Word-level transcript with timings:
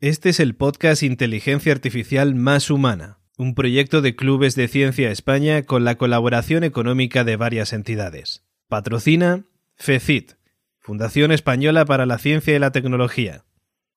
Este 0.00 0.28
es 0.28 0.38
el 0.38 0.54
podcast 0.54 1.02
Inteligencia 1.02 1.72
Artificial 1.72 2.36
Más 2.36 2.70
Humana, 2.70 3.18
un 3.36 3.56
proyecto 3.56 4.00
de 4.00 4.14
Clubes 4.14 4.54
de 4.54 4.68
Ciencia 4.68 5.10
España 5.10 5.64
con 5.64 5.82
la 5.82 5.96
colaboración 5.96 6.62
económica 6.62 7.24
de 7.24 7.34
varias 7.34 7.72
entidades. 7.72 8.44
Patrocina 8.68 9.46
FECIT, 9.74 10.34
Fundación 10.78 11.32
Española 11.32 11.84
para 11.84 12.06
la 12.06 12.18
Ciencia 12.18 12.54
y 12.54 12.60
la 12.60 12.70
Tecnología. 12.70 13.44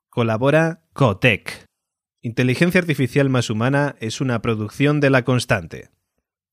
Colabora 0.09 0.81
COTEC. 0.93 1.65
Inteligencia 2.21 2.81
Artificial 2.81 3.29
Más 3.29 3.51
Humana 3.51 3.95
es 3.99 4.21
una 4.21 4.41
producción 4.41 5.01
de 5.01 5.11
La 5.11 5.23
Constante. 5.23 5.91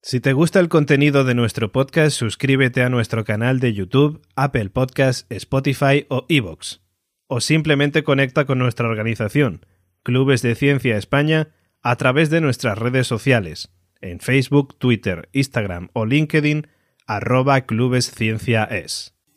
Si 0.02 0.20
te 0.20 0.34
gusta 0.34 0.60
el 0.60 0.68
contenido 0.68 1.24
de 1.24 1.34
nuestro 1.34 1.72
podcast, 1.72 2.14
suscríbete 2.18 2.82
a 2.82 2.90
nuestro 2.90 3.24
canal 3.24 3.60
de 3.60 3.72
YouTube, 3.72 4.20
Apple 4.36 4.68
Podcasts, 4.68 5.24
Spotify 5.30 6.04
o 6.10 6.26
Evox. 6.28 6.82
O 7.28 7.40
simplemente 7.40 8.02
conecta 8.02 8.44
con 8.46 8.58
nuestra 8.58 8.88
organización, 8.88 9.64
Clubes 10.02 10.42
de 10.42 10.54
Ciencia 10.54 10.96
España, 10.96 11.50
a 11.82 11.94
través 11.96 12.30
de 12.30 12.40
nuestras 12.40 12.78
redes 12.78 13.06
sociales, 13.06 13.70
en 14.00 14.18
Facebook, 14.20 14.76
Twitter, 14.78 15.28
Instagram 15.32 15.90
o 15.92 16.06
LinkedIn, 16.06 16.66
arroba. 17.06 17.64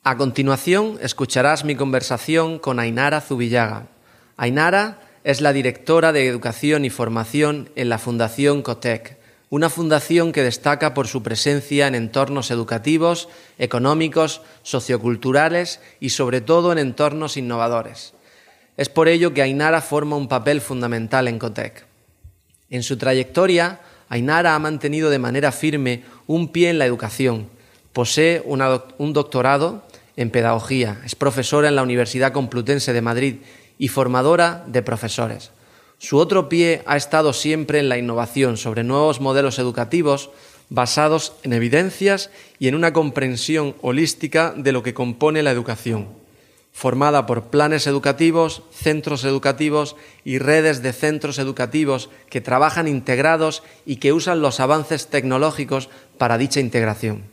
A 0.04 0.18
continuación, 0.18 0.98
escucharás 1.02 1.64
mi 1.66 1.76
conversación 1.76 2.60
con 2.60 2.80
Ainara 2.80 3.22
Zubillaga. 3.22 3.88
Ainara 4.38 5.00
es 5.24 5.42
la 5.42 5.54
directora 5.54 6.12
de 6.12 6.28
Educación 6.28 6.86
y 6.86 6.90
Formación 6.90 7.70
en 7.76 7.90
la 7.90 8.00
Fundación 8.00 8.62
COTEC, 8.64 9.21
una 9.52 9.70
fundación 9.70 10.32
que 10.32 10.44
destaca 10.44 10.94
por 10.94 11.08
su 11.08 11.24
presencia 11.24 11.86
en 11.86 11.94
entornos 11.94 12.52
educativos, 12.52 13.28
económicos, 13.60 14.42
socioculturales 14.64 15.82
y 16.00 16.12
sobre 16.12 16.40
todo 16.40 16.72
en 16.72 16.78
entornos 16.78 17.36
innovadores. 17.36 18.14
Es 18.78 18.88
por 18.88 19.10
ello 19.10 19.34
que 19.34 19.42
Ainara 19.42 19.82
forma 19.82 20.16
un 20.16 20.30
papel 20.30 20.62
fundamental 20.62 21.28
en 21.28 21.38
COTEC. 21.38 21.86
En 22.70 22.82
su 22.82 22.96
trayectoria, 22.96 23.82
Ainara 24.08 24.56
ha 24.56 24.60
mantenido 24.60 25.10
de 25.10 25.20
manera 25.20 25.52
firme 25.52 26.06
un 26.28 26.48
pie 26.54 26.70
en 26.70 26.80
la 26.80 26.86
educación. 26.86 27.50
Posee 27.92 28.42
un 28.46 29.14
doctorado 29.14 29.84
en 30.16 30.30
pedagogía, 30.30 31.02
es 31.04 31.16
profesora 31.16 31.68
en 31.68 31.76
la 31.76 31.84
Universidad 31.84 32.32
Complutense 32.32 32.94
de 32.94 33.02
Madrid 33.02 33.36
y 33.78 33.90
formadora 33.90 34.64
de 34.66 34.82
profesores. 34.82 35.52
Su 36.02 36.18
otro 36.18 36.50
pie 36.50 36.82
ha 36.88 36.98
estado 36.98 37.32
siempre 37.32 37.78
en 37.78 37.88
la 37.88 38.00
innovación 38.00 38.58
sobre 38.58 38.84
nuevos 38.84 39.22
modelos 39.22 39.60
educativos 39.60 40.32
basados 40.68 41.34
en 41.44 41.54
evidencias 41.54 42.32
y 42.58 42.68
en 42.68 42.74
una 42.74 42.92
comprensión 42.92 43.76
holística 43.84 44.52
de 44.58 44.72
lo 44.72 44.82
que 44.82 44.96
compone 44.96 45.44
la 45.44 45.52
educación, 45.52 46.08
formada 46.72 47.28
por 47.28 47.52
planes 47.52 47.86
educativos, 47.86 48.64
centros 48.72 49.24
educativos 49.26 49.96
y 50.24 50.40
redes 50.40 50.82
de 50.82 50.92
centros 50.92 51.38
educativos 51.38 52.10
que 52.32 52.42
trabajan 52.42 52.88
integrados 52.88 53.62
y 53.86 53.98
que 53.98 54.12
usan 54.12 54.42
los 54.42 54.60
avances 54.60 55.06
tecnológicos 55.06 55.88
para 56.18 56.40
dicha 56.40 56.60
integración. 56.60 57.26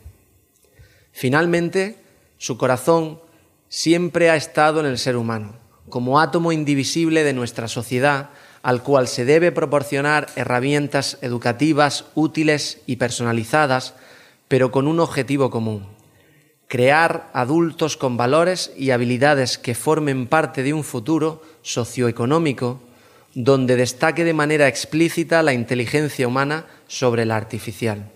Finalmente, 1.11 1.95
su 2.37 2.59
corazón 2.59 3.19
siempre 3.67 4.29
ha 4.29 4.35
estado 4.35 4.79
en 4.79 4.85
el 4.85 4.99
ser 4.99 5.17
humano 5.17 5.55
como 5.89 6.19
átomo 6.19 6.51
indivisible 6.51 7.23
de 7.23 7.33
nuestra 7.33 7.67
sociedad 7.67 8.29
al 8.61 8.83
cual 8.83 9.07
se 9.07 9.25
debe 9.25 9.51
proporcionar 9.51 10.27
herramientas 10.35 11.17
educativas 11.21 12.05
útiles 12.15 12.79
y 12.85 12.97
personalizadas, 12.97 13.93
pero 14.47 14.71
con 14.71 14.87
un 14.87 14.99
objetivo 14.99 15.49
común, 15.49 15.87
crear 16.67 17.29
adultos 17.33 17.97
con 17.97 18.17
valores 18.17 18.71
y 18.75 18.91
habilidades 18.91 19.57
que 19.57 19.75
formen 19.75 20.27
parte 20.27 20.63
de 20.63 20.73
un 20.73 20.83
futuro 20.83 21.41
socioeconómico 21.61 22.79
donde 23.33 23.75
destaque 23.75 24.23
de 24.23 24.33
manera 24.33 24.67
explícita 24.67 25.43
la 25.43 25.53
inteligencia 25.53 26.27
humana 26.27 26.65
sobre 26.87 27.25
la 27.25 27.37
artificial. 27.37 28.09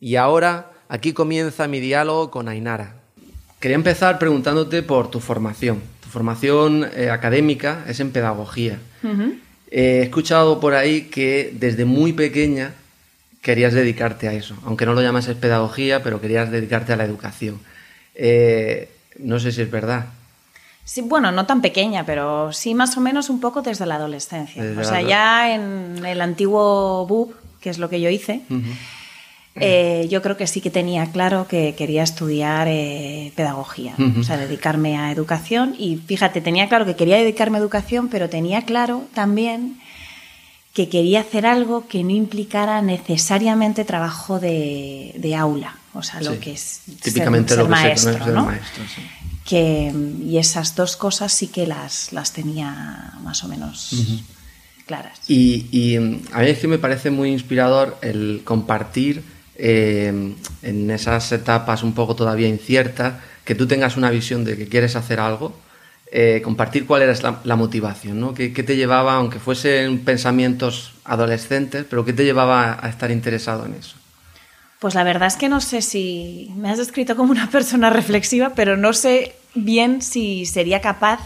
Y 0.00 0.16
ahora 0.16 0.72
aquí 0.88 1.12
comienza 1.12 1.68
mi 1.68 1.80
diálogo 1.80 2.30
con 2.30 2.48
Ainara. 2.48 2.96
Quería 3.60 3.76
empezar 3.76 4.18
preguntándote 4.18 4.82
por 4.82 5.10
tu 5.10 5.20
formación 5.20 5.82
formación 6.16 6.88
eh, 6.96 7.10
académica 7.10 7.84
es 7.86 8.00
en 8.00 8.10
pedagogía. 8.10 8.78
Eh, 9.70 10.00
he 10.00 10.02
escuchado 10.02 10.60
por 10.60 10.74
ahí 10.74 11.02
que 11.02 11.52
desde 11.54 11.84
muy 11.84 12.12
pequeña 12.12 12.72
querías 13.42 13.74
dedicarte 13.74 14.28
a 14.28 14.32
eso, 14.32 14.56
aunque 14.64 14.86
no 14.86 14.92
lo 14.92 15.02
llamas 15.02 15.26
pedagogía, 15.26 16.02
pero 16.02 16.20
querías 16.20 16.50
dedicarte 16.50 16.92
a 16.92 16.96
la 16.96 17.04
educación. 17.04 17.60
Eh, 18.14 18.88
no 19.18 19.38
sé 19.38 19.52
si 19.52 19.62
es 19.62 19.70
verdad. 19.70 20.06
Sí, 20.84 21.00
bueno, 21.00 21.32
no 21.32 21.46
tan 21.46 21.62
pequeña, 21.62 22.06
pero 22.06 22.52
sí 22.52 22.74
más 22.74 22.96
o 22.96 23.00
menos 23.00 23.28
un 23.28 23.40
poco 23.40 23.62
desde 23.62 23.86
la 23.86 23.96
adolescencia. 23.96 24.62
o 24.78 24.84
sea, 24.84 25.02
ya 25.02 25.52
en 25.52 26.04
el 26.06 26.20
antiguo 26.20 27.06
BUP, 27.06 27.34
que 27.60 27.70
es 27.70 27.78
lo 27.78 27.90
que 27.90 28.00
yo 28.00 28.08
hice, 28.08 28.42
eh, 29.60 30.06
yo 30.10 30.22
creo 30.22 30.36
que 30.36 30.46
sí 30.46 30.60
que 30.60 30.70
tenía 30.70 31.10
claro 31.12 31.46
que 31.48 31.74
quería 31.74 32.02
estudiar 32.02 32.68
eh, 32.68 33.32
pedagogía, 33.34 33.94
o 34.18 34.22
sea, 34.22 34.36
dedicarme 34.36 34.96
a 34.96 35.10
educación. 35.10 35.74
Y 35.78 35.96
fíjate, 35.96 36.40
tenía 36.40 36.68
claro 36.68 36.84
que 36.84 36.96
quería 36.96 37.16
dedicarme 37.16 37.58
a 37.58 37.60
educación, 37.60 38.08
pero 38.08 38.28
tenía 38.28 38.62
claro 38.62 39.04
también 39.14 39.78
que 40.74 40.88
quería 40.88 41.20
hacer 41.20 41.46
algo 41.46 41.88
que 41.88 42.04
no 42.04 42.10
implicara 42.10 42.82
necesariamente 42.82 43.84
trabajo 43.84 44.38
de, 44.38 45.34
aula, 45.38 45.78
o 45.94 46.02
sea, 46.02 46.20
lo 46.20 46.38
que 46.38 46.52
es 46.52 46.82
típicamente 47.02 47.54
ser, 47.54 47.58
lo 47.58 47.64
que 47.64 47.70
maestro, 47.70 48.26
¿no? 48.26 48.44
maestro 48.44 48.84
que, 49.46 49.94
y 50.22 50.36
esas 50.38 50.74
dos 50.74 50.96
cosas 50.96 51.32
sí 51.32 51.46
que 51.46 51.66
las, 51.66 52.12
las 52.12 52.32
tenía 52.32 53.12
más 53.22 53.44
o 53.44 53.48
menos 53.48 53.94
claras. 54.86 55.20
Y, 55.28 55.66
y 55.70 55.96
a 55.96 56.00
mí 56.00 56.46
es 56.48 56.58
que 56.58 56.68
me 56.68 56.78
parece 56.78 57.10
muy 57.10 57.30
inspirador 57.30 57.96
el 58.02 58.42
compartir 58.44 59.22
eh, 59.58 60.34
en 60.62 60.90
esas 60.90 61.32
etapas 61.32 61.82
un 61.82 61.94
poco 61.94 62.14
todavía 62.14 62.48
inciertas, 62.48 63.14
que 63.44 63.54
tú 63.54 63.66
tengas 63.66 63.96
una 63.96 64.10
visión 64.10 64.44
de 64.44 64.56
que 64.56 64.68
quieres 64.68 64.96
hacer 64.96 65.20
algo, 65.20 65.56
eh, 66.12 66.40
compartir 66.44 66.86
cuál 66.86 67.02
era 67.02 67.40
la, 67.44 67.56
motivación, 67.56 68.20
¿no? 68.20 68.34
¿Qué, 68.34 68.50
te 68.50 68.76
llevaba, 68.76 69.14
aunque 69.14 69.38
fuesen 69.38 70.04
pensamientos 70.04 70.92
adolescentes, 71.04 71.84
pero 71.88 72.04
qué 72.04 72.12
te 72.12 72.24
llevaba 72.24 72.78
a 72.80 72.88
estar 72.88 73.10
interesado 73.10 73.66
en 73.66 73.74
eso? 73.74 73.96
Pues 74.78 74.94
la 74.94 75.04
verdad 75.04 75.26
es 75.26 75.36
que 75.36 75.48
no 75.48 75.60
sé 75.60 75.82
si 75.82 76.52
me 76.56 76.70
has 76.70 76.78
descrito 76.78 77.16
como 77.16 77.32
una 77.32 77.50
persona 77.50 77.90
reflexiva, 77.90 78.52
pero 78.54 78.76
no 78.76 78.92
sé 78.92 79.34
bien 79.54 80.02
si 80.02 80.46
sería 80.46 80.80
capaz 80.80 81.20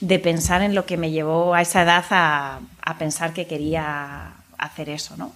de 0.00 0.18
pensar 0.18 0.62
en 0.62 0.74
lo 0.74 0.86
que 0.86 0.96
me 0.96 1.10
llevó 1.10 1.54
a 1.54 1.62
esa 1.62 1.82
edad 1.82 2.04
a 2.10 2.98
pensar 2.98 3.32
que 3.32 3.46
quería 3.46 4.32
hacer 4.58 4.88
eso, 4.88 5.16
¿no? 5.16 5.32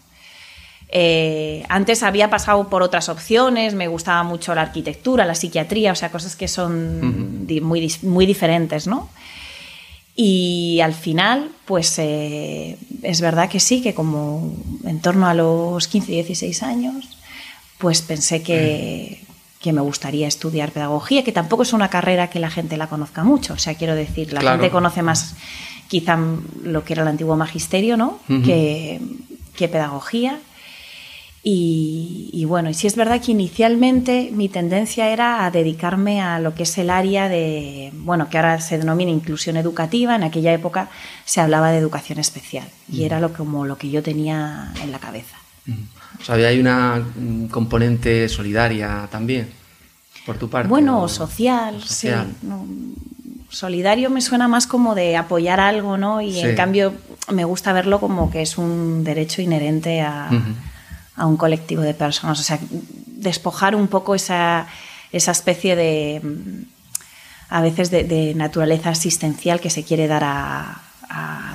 Eh, 0.94 1.64
antes 1.70 2.02
había 2.02 2.28
pasado 2.28 2.68
por 2.68 2.82
otras 2.82 3.08
opciones, 3.08 3.74
me 3.74 3.88
gustaba 3.88 4.22
mucho 4.24 4.54
la 4.54 4.60
arquitectura, 4.60 5.24
la 5.24 5.34
psiquiatría, 5.34 5.92
o 5.92 5.94
sea, 5.94 6.10
cosas 6.10 6.36
que 6.36 6.48
son 6.48 7.46
muy, 7.62 7.92
muy 8.02 8.26
diferentes, 8.26 8.86
¿no? 8.86 9.08
Y 10.14 10.80
al 10.84 10.92
final, 10.92 11.48
pues 11.64 11.98
eh, 11.98 12.76
es 13.02 13.22
verdad 13.22 13.48
que 13.48 13.58
sí, 13.58 13.80
que 13.80 13.94
como 13.94 14.54
en 14.84 15.00
torno 15.00 15.26
a 15.26 15.32
los 15.32 15.88
15, 15.88 16.12
16 16.12 16.62
años, 16.62 17.16
pues 17.78 18.02
pensé 18.02 18.42
que, 18.42 19.24
que 19.62 19.72
me 19.72 19.80
gustaría 19.80 20.28
estudiar 20.28 20.72
pedagogía, 20.72 21.24
que 21.24 21.32
tampoco 21.32 21.62
es 21.62 21.72
una 21.72 21.88
carrera 21.88 22.28
que 22.28 22.38
la 22.38 22.50
gente 22.50 22.76
la 22.76 22.88
conozca 22.88 23.24
mucho. 23.24 23.54
O 23.54 23.58
sea, 23.58 23.76
quiero 23.76 23.94
decir, 23.94 24.34
la 24.34 24.42
gente 24.42 24.68
conoce 24.68 25.00
más 25.00 25.36
quizá 25.88 26.18
lo 26.62 26.84
que 26.84 26.92
era 26.92 27.02
el 27.02 27.08
antiguo 27.08 27.36
magisterio, 27.36 27.96
¿no? 27.96 28.18
que, 28.26 29.00
que 29.56 29.68
pedagogía. 29.68 30.38
Y, 31.44 32.44
bueno, 32.46 32.70
y 32.70 32.74
sí 32.74 32.86
es 32.86 32.94
verdad 32.94 33.20
que 33.20 33.32
inicialmente 33.32 34.30
mi 34.32 34.48
tendencia 34.48 35.08
era 35.08 35.44
a 35.44 35.50
dedicarme 35.50 36.22
a 36.22 36.38
lo 36.38 36.54
que 36.54 36.62
es 36.62 36.78
el 36.78 36.88
área 36.88 37.28
de, 37.28 37.90
bueno, 37.94 38.28
que 38.30 38.38
ahora 38.38 38.60
se 38.60 38.78
denomina 38.78 39.10
inclusión 39.10 39.56
educativa, 39.56 40.14
en 40.14 40.22
aquella 40.22 40.52
época 40.52 40.88
se 41.24 41.40
hablaba 41.40 41.72
de 41.72 41.78
educación 41.78 42.20
especial 42.20 42.68
y 42.88 43.02
era 43.02 43.18
lo, 43.18 43.32
como 43.32 43.64
lo 43.64 43.76
que 43.76 43.90
yo 43.90 44.04
tenía 44.04 44.72
en 44.84 44.92
la 44.92 45.00
cabeza. 45.00 45.36
O 46.20 46.24
sea, 46.24 46.36
hay 46.36 46.60
una 46.60 47.04
componente 47.50 48.28
solidaria 48.28 49.08
también, 49.10 49.48
por 50.24 50.38
tu 50.38 50.48
parte. 50.48 50.68
Bueno, 50.68 51.08
social, 51.08 51.82
sí. 51.82 52.08
solidario 53.48 54.10
me 54.10 54.20
suena 54.20 54.46
más 54.46 54.68
como 54.68 54.94
de 54.94 55.16
apoyar 55.16 55.58
algo, 55.58 55.96
¿no? 55.96 56.20
Y 56.20 56.38
en 56.38 56.54
cambio 56.54 56.94
me 57.32 57.44
gusta 57.44 57.72
verlo 57.72 57.98
como 57.98 58.30
que 58.30 58.42
es 58.42 58.58
un 58.58 59.02
derecho 59.02 59.42
inherente 59.42 60.02
a 60.02 60.30
a 61.22 61.26
un 61.26 61.36
colectivo 61.36 61.82
de 61.82 61.94
personas. 61.94 62.40
O 62.40 62.42
sea, 62.42 62.58
despojar 63.06 63.76
un 63.76 63.86
poco 63.86 64.16
esa, 64.16 64.66
esa 65.12 65.30
especie 65.30 65.76
de, 65.76 66.20
a 67.48 67.60
veces, 67.60 67.92
de, 67.92 68.34
naturaleza 68.34 68.90
asistencial 68.90 69.60
que 69.60 69.70
se 69.70 69.84
quiere 69.84 70.08
dar 70.08 70.24
a, 70.24 70.78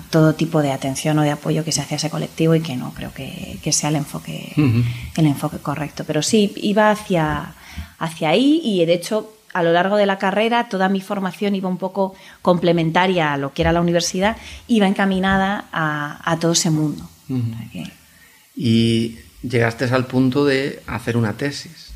todo 0.09 0.35
tipo 0.35 0.61
de 0.61 0.71
atención 0.71 1.17
o 1.19 1.23
de 1.23 1.31
apoyo 1.31 1.65
que 1.65 1.73
se 1.73 1.81
hace 1.81 1.95
a 1.95 1.97
ese 1.97 2.09
colectivo 2.09 2.55
y 2.55 2.61
que 2.61 2.77
no 2.77 2.93
creo 2.93 3.11
que, 3.11 3.59
sea 3.73 3.89
el 3.89 3.97
enfoque, 3.97 4.53
el 4.55 5.25
enfoque 5.25 5.57
correcto. 5.57 6.05
Pero 6.05 6.21
sí, 6.21 6.53
iba 6.57 6.91
hacia, 6.91 7.55
hacia 7.99 8.29
ahí 8.29 8.61
y 8.63 8.85
de 8.85 8.93
hecho 8.93 9.33
a 9.53 9.63
lo 9.63 9.73
largo 9.73 9.97
de 9.97 10.05
la 10.05 10.19
carrera 10.19 10.69
toda 10.69 10.87
mi 10.87 11.01
formación 11.01 11.55
iba 11.55 11.67
un 11.67 11.77
poco 11.77 12.13
complementaria 12.41 13.33
a 13.33 13.37
lo 13.37 13.51
que 13.51 13.63
era 13.63 13.73
la 13.73 13.81
universidad, 13.81 14.37
iba 14.67 14.87
encaminada 14.87 15.65
a, 15.73 16.37
todo 16.39 16.51
ese 16.51 16.69
mundo. 16.69 17.09
Y 18.55 19.17
llegaste 19.41 19.85
al 19.85 20.05
punto 20.05 20.45
de 20.45 20.81
hacer 20.87 21.17
una 21.17 21.33
tesis. 21.33 21.91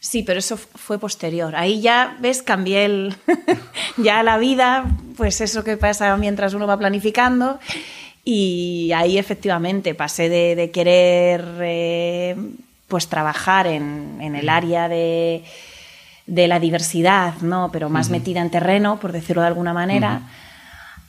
Sí, 0.00 0.24
pero 0.24 0.40
eso 0.40 0.56
fue 0.56 0.98
posterior. 0.98 1.54
Ahí 1.54 1.80
ya, 1.80 2.16
ves, 2.20 2.42
cambié 2.42 2.84
el, 2.84 3.14
ya 3.96 4.22
la 4.22 4.36
vida, 4.36 4.84
pues 5.16 5.40
eso 5.40 5.62
que 5.62 5.76
pasa 5.76 6.16
mientras 6.16 6.54
uno 6.54 6.66
va 6.66 6.76
planificando. 6.76 7.60
Y 8.24 8.90
ahí 8.94 9.18
efectivamente 9.18 9.94
pasé 9.94 10.28
de, 10.28 10.70
querer 10.72 11.44
eh, 11.60 12.36
pues 12.88 13.08
trabajar 13.08 13.66
en, 13.66 14.20
el 14.20 14.48
área 14.48 14.88
de, 14.88 15.44
la 16.26 16.60
diversidad, 16.60 17.34
¿no? 17.40 17.70
pero 17.72 17.88
más 17.88 18.10
metida 18.10 18.40
en 18.40 18.50
terreno, 18.50 18.98
por 19.00 19.12
decirlo 19.12 19.42
de 19.42 19.48
alguna 19.48 19.72
manera 19.72 20.22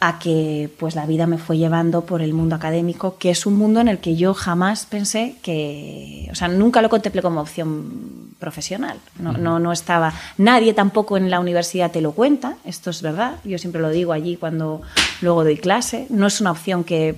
a 0.06 0.20
que 0.20 0.70
pues 0.78 0.96
la 0.96 1.06
vida 1.06 1.28
me 1.28 1.38
fue 1.38 1.58
llevando 1.58 2.06
por 2.06 2.22
el 2.22 2.34
mundo 2.34 2.56
académico, 2.56 3.18
que 3.18 3.30
es 3.30 3.46
un 3.46 3.58
mundo 3.58 3.80
en 3.80 3.88
el 3.88 4.00
que 4.00 4.18
yo 4.18 4.34
jamás 4.34 4.86
pensé 4.86 5.36
que, 5.42 6.28
o 6.30 6.36
sea, 6.36 6.50
nunca 6.50 6.82
lo 6.82 6.90
contemplé 6.90 7.22
como 7.22 7.40
opción 7.40 8.34
profesional. 8.38 9.00
No, 9.18 9.32
no, 9.32 9.60
no 9.60 9.72
estaba, 9.72 10.14
nadie 10.38 10.74
tampoco 10.74 11.16
en 11.16 11.30
la 11.30 11.40
universidad 11.40 11.90
te 11.90 12.02
lo 12.02 12.12
cuenta, 12.12 12.58
esto 12.66 12.90
es 12.90 13.02
verdad, 13.02 13.36
yo 13.46 13.58
siempre 13.58 13.82
lo 13.82 13.92
digo 13.92 14.12
allí 14.12 14.36
cuando 14.36 14.82
luego 15.22 15.46
doy 15.46 15.56
clase, 15.56 16.06
no 16.10 16.28
es 16.28 16.42
una 16.42 16.52
opción 16.52 16.84
que, 16.84 17.16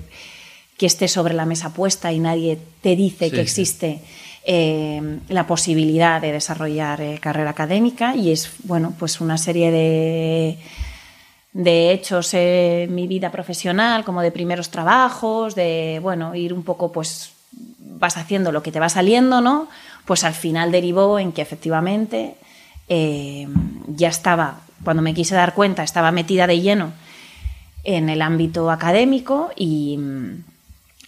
que 0.76 0.86
esté 0.86 1.08
sobre 1.08 1.34
la 1.34 1.44
mesa 1.44 1.70
puesta 1.74 2.12
y 2.12 2.20
nadie 2.20 2.56
te 2.82 2.94
dice 2.94 3.32
que 3.32 3.40
existe. 3.40 4.00
Eh, 4.48 5.18
la 5.28 5.44
posibilidad 5.48 6.20
de 6.20 6.30
desarrollar 6.30 7.00
eh, 7.00 7.18
carrera 7.20 7.50
académica 7.50 8.14
y 8.14 8.30
es 8.30 8.52
bueno 8.62 8.94
pues 8.96 9.20
una 9.20 9.38
serie 9.38 9.72
de 9.72 10.56
de 11.56 11.90
hechos 11.90 12.34
mi 12.34 13.06
vida 13.06 13.30
profesional, 13.30 14.04
como 14.04 14.20
de 14.20 14.30
primeros 14.30 14.68
trabajos, 14.68 15.54
de, 15.54 16.00
bueno, 16.02 16.34
ir 16.34 16.52
un 16.52 16.62
poco, 16.62 16.92
pues, 16.92 17.32
vas 17.80 18.18
haciendo 18.18 18.52
lo 18.52 18.62
que 18.62 18.70
te 18.70 18.78
va 18.78 18.90
saliendo, 18.90 19.40
¿no? 19.40 19.68
Pues 20.04 20.22
al 20.24 20.34
final 20.34 20.70
derivó 20.70 21.18
en 21.18 21.32
que 21.32 21.40
efectivamente 21.40 22.34
eh, 22.88 23.48
ya 23.88 24.08
estaba, 24.08 24.60
cuando 24.84 25.02
me 25.02 25.14
quise 25.14 25.34
dar 25.34 25.54
cuenta, 25.54 25.82
estaba 25.82 26.12
metida 26.12 26.46
de 26.46 26.60
lleno 26.60 26.92
en 27.84 28.10
el 28.10 28.20
ámbito 28.20 28.70
académico 28.70 29.50
y 29.56 29.98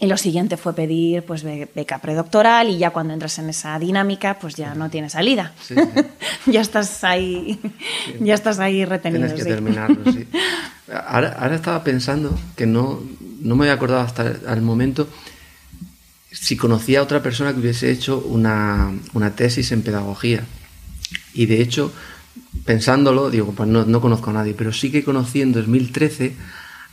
y 0.01 0.07
lo 0.07 0.17
siguiente 0.17 0.57
fue 0.57 0.75
pedir 0.75 1.25
pues 1.25 1.43
beca 1.43 1.99
predoctoral 1.99 2.69
y 2.69 2.79
ya 2.79 2.91
cuando 2.91 3.13
entras 3.15 3.39
en 3.41 3.49
esa 3.51 3.79
dinámica 3.79 4.39
pues 4.39 4.55
ya 4.55 4.75
no 4.75 4.91
tienes 4.91 5.13
salida. 5.13 5.53
ya 6.47 6.61
estás 6.61 7.03
ahí, 7.03 7.59
ya 8.21 8.35
estás 8.35 8.61
ahí 8.61 8.85
retenido. 8.85 9.27
Tienes 9.27 9.45
que 9.45 9.51
terminarlo, 9.51 10.13
sí. 10.13 10.27
Ahora, 11.07 11.37
ahora, 11.39 11.55
estaba 11.55 11.85
pensando 11.85 12.35
que 12.57 12.65
no, 12.65 13.03
no 13.43 13.57
me 13.57 13.65
había 13.65 13.75
acordado 13.75 14.01
hasta 14.01 14.23
el 14.27 14.63
momento 14.63 15.07
si 16.33 16.57
conocía 16.57 17.01
a 17.01 17.03
otra 17.03 17.23
persona 17.23 17.53
que 17.53 17.61
hubiese 17.61 17.91
hecho 17.91 18.19
una, 18.21 18.95
una 19.13 19.37
tesis 19.37 19.71
en 19.73 19.83
pedagogía. 19.83 20.45
Y 21.35 21.45
de 21.45 21.61
hecho, 21.61 21.93
pensándolo, 22.65 23.29
digo, 23.29 23.53
pues 23.53 23.69
no, 23.69 23.85
no 23.85 24.01
conozco 24.01 24.31
a 24.31 24.33
nadie, 24.33 24.55
pero 24.55 24.73
sí 24.73 24.91
que 24.91 25.05
conocí 25.05 25.43
en 25.43 25.53
2013 25.53 26.35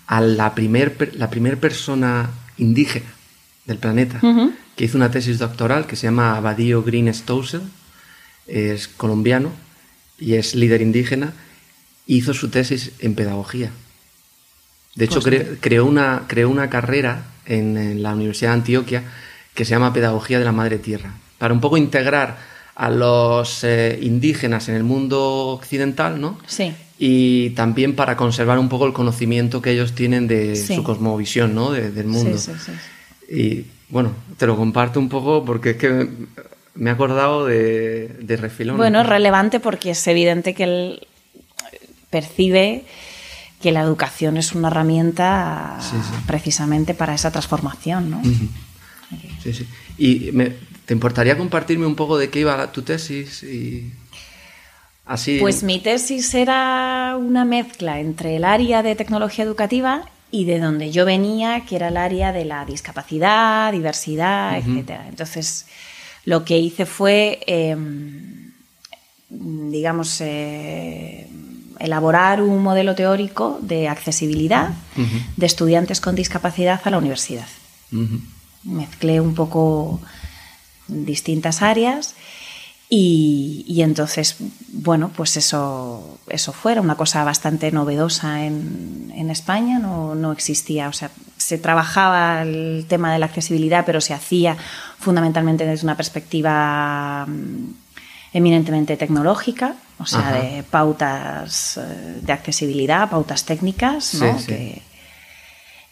a 0.07 0.19
la 0.19 0.53
primer, 0.53 1.13
la 1.15 1.29
primer 1.29 1.57
persona 1.57 2.31
indígena 2.57 3.07
del 3.65 3.77
planeta, 3.77 4.21
que 4.75 4.85
hizo 4.85 4.97
una 4.97 5.11
tesis 5.11 5.39
doctoral 5.39 5.87
que 5.87 5.95
se 5.95 6.07
llama 6.07 6.37
Abadio 6.37 6.83
Green 6.83 7.11
Stousel, 7.13 7.61
es 8.47 8.87
colombiano 8.87 9.51
y 10.19 10.35
es 10.35 10.53
líder 10.53 10.81
indígena, 10.81 11.33
hizo 12.05 12.33
su 12.33 12.49
tesis 12.49 12.91
en 12.99 13.15
pedagogía. 13.15 13.71
De 14.95 15.05
hecho, 15.05 15.19
creó, 15.21 15.85
una, 15.85 16.23
creó 16.27 16.49
una 16.49 16.69
carrera 16.69 17.25
en, 17.45 18.01
la 18.01 18.13
Universidad 18.13 18.51
de 18.51 18.55
Antioquia 18.55 19.03
que 19.53 19.65
se 19.65 19.71
llama 19.71 19.93
Pedagogía 19.93 20.39
de 20.39 20.45
la 20.45 20.51
Madre 20.51 20.77
Tierra, 20.77 21.15
para 21.37 21.53
un 21.53 21.59
poco 21.59 21.77
integrar 21.77 22.37
a 22.75 22.89
los 22.89 23.63
eh, 23.63 23.97
indígenas 24.01 24.69
en 24.69 24.75
el 24.75 24.83
mundo 24.83 25.47
occidental, 25.47 26.21
¿no? 26.21 26.39
Sí 26.45 26.73
y 26.97 27.49
también 27.51 27.95
para 27.95 28.15
conservar 28.15 28.57
un 28.59 28.69
poco 28.69 28.85
el 28.85 28.93
conocimiento 28.93 29.61
que 29.61 29.71
ellos 29.71 29.93
tienen 29.93 30.27
de 30.27 30.55
su 30.55 30.83
cosmovisión, 30.83 31.53
¿no? 31.53 31.71
del 31.71 32.07
mundo. 32.07 32.37
Sí, 32.37 32.51
sí, 32.57 32.71
y 33.29 33.65
bueno, 33.89 34.11
te 34.37 34.47
lo 34.47 34.55
comparto 34.55 34.99
un 34.99 35.09
poco 35.09 35.43
porque 35.43 35.71
es 35.71 35.77
que 35.77 36.09
me 36.75 36.89
he 36.89 36.93
acordado 36.93 37.45
de, 37.45 38.07
de 38.19 38.37
refilón. 38.37 38.77
Bueno, 38.77 39.01
es 39.01 39.07
relevante 39.07 39.59
porque 39.59 39.91
es 39.91 40.07
evidente 40.07 40.53
que 40.53 40.63
él 40.63 41.07
percibe 42.09 42.85
que 43.61 43.71
la 43.71 43.81
educación 43.81 44.37
es 44.37 44.53
una 44.53 44.67
herramienta 44.67 45.79
precisamente 46.27 46.93
para 46.93 47.15
esa 47.15 47.31
transformación, 47.31 48.11
¿no? 48.11 48.21
Sí, 49.41 49.53
sí. 49.53 49.67
¿Y 49.97 50.31
te 50.85 50.93
importaría 50.93 51.37
compartirme 51.37 51.85
un 51.85 51.95
poco 51.95 52.17
de 52.17 52.29
qué 52.29 52.41
iba 52.41 52.71
tu 52.71 52.83
tesis? 52.83 53.43
Y... 53.43 53.91
Pues 55.39 55.61
mi 55.61 55.79
tesis 55.79 56.33
era 56.33 57.15
una 57.19 57.45
mezcla 57.45 57.99
entre 57.99 58.37
el 58.37 58.43
área 58.43 58.81
de 58.81 58.95
tecnología 58.95 59.45
educativa 59.45 60.09
y 60.31 60.45
de 60.45 60.59
donde 60.59 60.91
yo 60.91 61.05
venía, 61.05 61.63
que 61.65 61.75
era 61.75 61.89
el 61.89 61.97
área 61.97 62.31
de 62.31 62.43
la 62.43 62.65
discapacidad, 62.65 63.71
diversidad, 63.71 64.57
etc. 64.57 65.01
Entonces, 65.07 65.67
lo 66.25 66.43
que 66.43 66.57
hice 66.57 66.87
fue, 66.87 67.39
em, 67.45 68.51
digamos, 69.29 70.19
eh, 70.21 71.27
elaborar 71.79 72.41
un 72.41 72.63
modelo 72.63 72.95
teórico 72.95 73.59
de 73.61 73.87
accesibilidad 73.87 74.71
de 75.37 75.45
estudiantes 75.45 76.01
con 76.01 76.15
discapacidad 76.15 76.81
a 76.83 76.89
la 76.89 76.97
universidad. 76.97 77.47
Mezclé 78.63 79.21
un 79.21 79.35
poco 79.35 80.01
distintas 80.87 81.61
áreas 81.61 82.15
y, 82.87 83.81
entonces, 83.81 84.35
bueno, 84.69 85.09
pues 85.15 85.37
eso, 85.37 86.19
eso 86.27 86.53
fuera 86.53 86.81
una 86.81 86.95
cosa 86.95 87.23
bastante 87.23 87.71
novedosa 87.71 88.45
en, 88.45 89.11
en 89.15 89.31
España, 89.31 89.79
no, 89.79 90.13
no, 90.13 90.31
existía, 90.31 90.87
o 90.87 90.93
sea, 90.93 91.09
se 91.37 91.57
trabajaba 91.57 92.43
el 92.43 92.85
tema 92.87 93.11
de 93.11 93.19
la 93.19 93.25
accesibilidad, 93.25 93.85
pero 93.85 94.01
se 94.01 94.13
hacía 94.13 94.55
fundamentalmente 94.99 95.65
desde 95.65 95.85
una 95.85 95.97
perspectiva 95.97 97.25
mm, 97.27 97.73
eminentemente 98.33 98.97
tecnológica, 98.97 99.75
o 99.97 100.05
sea, 100.05 100.31
de 100.33 100.63
pautas 100.63 101.77
eh, 101.77 102.19
de 102.21 102.33
accesibilidad, 102.33 103.09
pautas 103.09 103.45
técnicas, 103.45 104.13
¿no? 104.15 104.37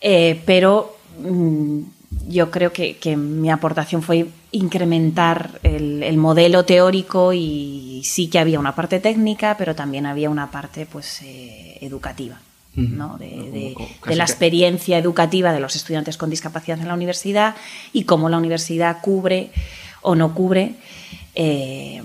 Eh, 0.05 0.41
pero 0.45 0.97
mm, 1.19 1.81
yo 2.27 2.51
creo 2.51 2.71
que, 2.73 2.97
que 2.97 3.15
mi 3.15 3.51
aportación 3.51 4.01
fue 4.01 4.27
incrementar 4.53 5.59
el, 5.63 6.17
modelo 6.17 6.63
teórico 6.63 7.33
y 7.33 8.01
sí 8.05 8.27
que 8.27 8.39
había 8.39 8.59
una 8.59 8.75
parte 8.75 8.99
técnica, 8.99 9.55
pero 9.57 9.75
también 9.75 10.05
había 10.05 10.29
una 10.29 10.51
parte 10.51 10.85
pues 10.85 11.21
eh, 11.23 11.77
educativa. 11.81 12.39
¿no? 12.75 13.19
de, 13.19 13.75
la 14.05 14.23
experiencia 14.23 14.97
educativa 14.97 15.53
de 15.53 15.59
los 15.59 15.75
estudiantes 15.75 16.17
con 16.17 16.31
discapacidad 16.31 16.79
en 16.79 16.87
la 16.87 16.95
universidad 16.95 17.55
y 17.91 18.05
cómo 18.05 18.29
la 18.29 18.39
universidad 18.39 18.97
cubre 18.99 19.51
o 20.01 20.15
no 20.15 20.33
cubre 20.33 20.73
eh, 21.35 22.01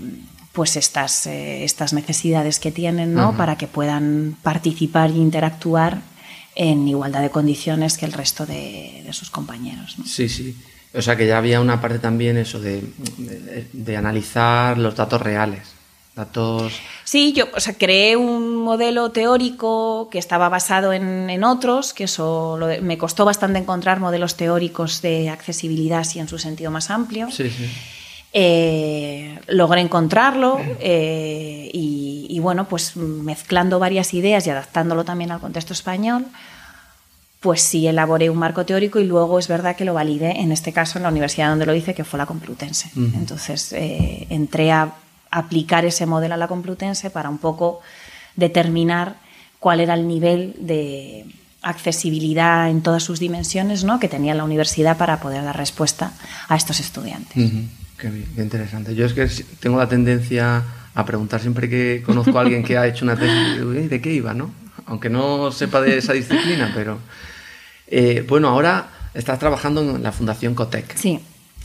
pues 0.53 0.77
estas, 0.77 1.27
eh, 1.27 1.65
estas 1.65 1.95
necesidades 1.95 2.61
que 2.61 2.71
tienen 2.71 3.15
¿no? 3.15 3.35
para 3.35 3.57
que 3.57 3.67
puedan 3.67 4.37
participar 4.43 5.09
e 5.11 5.15
interactuar 5.15 6.03
en 6.59 6.89
igualdad 6.89 7.23
de 7.23 7.31
condiciones 7.31 7.97
que 7.97 8.05
el 8.05 8.13
resto 8.13 8.45
de, 8.45 9.03
de 9.07 9.13
sus 9.13 9.31
compañeros. 9.31 9.97
Sí, 10.05 10.29
sí. 10.29 10.57
O 10.93 11.01
sea 11.01 11.17
que 11.17 11.27
ya 11.27 11.39
había 11.39 11.61
una 11.61 11.81
parte 11.81 12.01
también 12.01 12.37
eso 12.37 12.59
de, 12.59 12.83
de, 13.73 13.97
analizar 13.97 14.77
los 14.77 14.97
datos 14.97 15.23
reales. 15.23 15.61
Datos... 16.17 16.73
Sí, 17.05 17.33
yo 17.33 17.47
o 17.55 17.61
sea, 17.61 17.75
creé 17.75 18.17
un 18.17 18.57
modelo 18.57 19.13
teórico 19.13 20.09
que 20.11 20.19
estaba 20.19 20.49
basado 20.49 20.93
en, 20.93 21.31
en 21.31 21.45
otros, 21.45 21.95
que 21.95 22.05
eso 22.05 22.59
me 22.83 22.99
costó 22.99 23.25
bastante 23.25 23.61
encontrar 23.61 24.01
modelos 24.01 24.37
teóricos 24.37 25.01
de 25.01 25.31
accesibilidad 25.31 26.01
así 26.01 26.19
en 26.19 26.27
su 26.27 26.39
sentido 26.39 26.73
más 26.73 26.91
amplio. 26.91 27.31
Sí, 27.31 27.51
sí. 27.51 27.71
Eh, 28.33 29.39
logré 29.47 29.81
encontrarlo 29.81 30.61
eh, 30.81 31.71
y, 31.73 32.27
y, 32.29 32.39
bueno, 32.41 32.69
pues 32.69 32.95
mezclando 32.97 33.79
varias 33.79 34.13
ideas 34.13 34.47
y 34.47 34.51
adaptándolo 34.51 35.05
también 35.05 35.31
al 35.33 35.41
contexto 35.41 35.73
español, 35.73 36.27
pues 37.41 37.63
sí 37.63 37.87
elaboré 37.87 38.31
un 38.31 38.39
marco 38.39 38.67
teórico 38.67 38.99
y 38.99 39.07
luego 39.07 39.39
es 39.39 39.49
verdad 39.49 39.77
que 39.77 39.85
lo 39.85 39.95
validé, 39.95 40.41
en 40.41 40.51
este 40.51 40.73
caso 40.73 40.99
en 40.99 41.05
la 41.05 41.09
universidad 41.09 41.51
donde 41.51 41.67
lo 41.67 41.75
hice, 41.75 41.95
que 41.95 42.05
fue 42.05 42.19
la 42.19 42.27
Complutense. 42.27 42.91
Entonces 42.97 43.73
eh, 43.73 44.27
entré 44.29 44.73
a 44.73 44.93
aplicar 45.31 45.85
ese 45.85 46.07
modelo 46.07 46.35
a 46.35 46.37
la 46.37 46.49
Complutense 46.49 47.11
para 47.11 47.29
un 47.29 47.39
poco 47.39 47.81
determinar 48.35 49.17
cuál 49.61 49.81
era 49.81 49.95
el 49.95 50.09
nivel 50.09 50.57
de 50.59 51.27
accesibilidad 51.63 52.71
en 52.71 52.83
todas 52.83 53.03
sus 53.03 53.21
dimensiones 53.21 53.85
¿no? 53.85 54.01
que 54.01 54.09
tenía 54.09 54.35
la 54.35 54.45
universidad 54.45 54.97
para 54.97 55.21
poder 55.21 55.45
dar 55.45 55.57
respuesta 55.57 56.13
a 56.49 56.57
estos 56.57 56.81
estudiantes. 56.81 57.53
Qué, 57.99 58.11
interesante. 58.37 58.95
Yo 58.95 59.07
es 59.07 59.13
que 59.13 59.29
tengo 59.61 59.79
la 59.79 59.89
tendencia 59.89 60.63
a 60.95 61.05
preguntar 61.05 61.41
siempre 61.41 61.69
que 61.69 62.03
conozco 62.05 62.39
a 62.39 62.43
alguien 62.43 62.65
que 62.65 62.79
ha 62.79 62.87
hecho 62.87 63.05
una 63.05 63.17
tesis, 63.17 63.59
¿de 63.91 64.01
qué 64.01 64.13
iba, 64.13 64.35
no? 64.35 64.51
Aunque 64.87 65.11
no 65.11 65.53
sepa 65.53 65.81
de 65.81 65.99
esa 65.99 66.13
disciplina, 66.13 66.73
pero... 66.75 66.99
Eh, 67.87 68.25
bueno, 68.29 68.49
ahora 68.49 68.89
estás 69.15 69.39
trabajando 69.39 69.81
en 69.81 70.03
la 70.03 70.13
Fundación 70.13 70.55
Cotec. 70.55 70.95
Sí. 70.97 71.21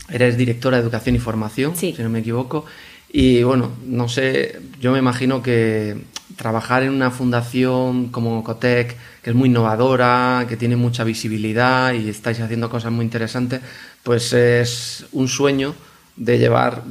Eres 0.08 0.36
directora 0.36 0.76
de 0.76 0.82
Educación 0.82 1.16
y 1.16 1.18
Formación, 1.18 1.76
Sí. 1.76 1.94
si 1.96 2.02
no 2.02 2.10
me 2.10 2.20
equivoco. 2.20 2.64
Y 3.10 3.42
bueno, 3.42 3.72
no 3.86 4.08
sé, 4.08 4.60
yo 4.80 4.92
me 4.92 4.98
imagino 4.98 5.42
que 5.42 5.96
trabajar 6.36 6.82
en 6.82 6.90
una 6.90 7.10
fundación 7.10 8.08
como 8.08 8.42
Cotec, 8.42 8.96
que 9.22 9.30
es 9.30 9.36
muy 9.36 9.48
innovadora, 9.48 10.46
que 10.48 10.56
tiene 10.56 10.76
mucha 10.76 11.04
visibilidad 11.04 11.92
y 11.92 12.08
estáis 12.08 12.40
haciendo 12.40 12.68
cosas 12.68 12.92
muy 12.92 13.04
interesantes, 13.04 13.60
pues 14.02 14.32
es 14.32 15.06
un 15.12 15.28
sueño 15.28 15.74
de 16.16 16.38
llevar 16.38 16.82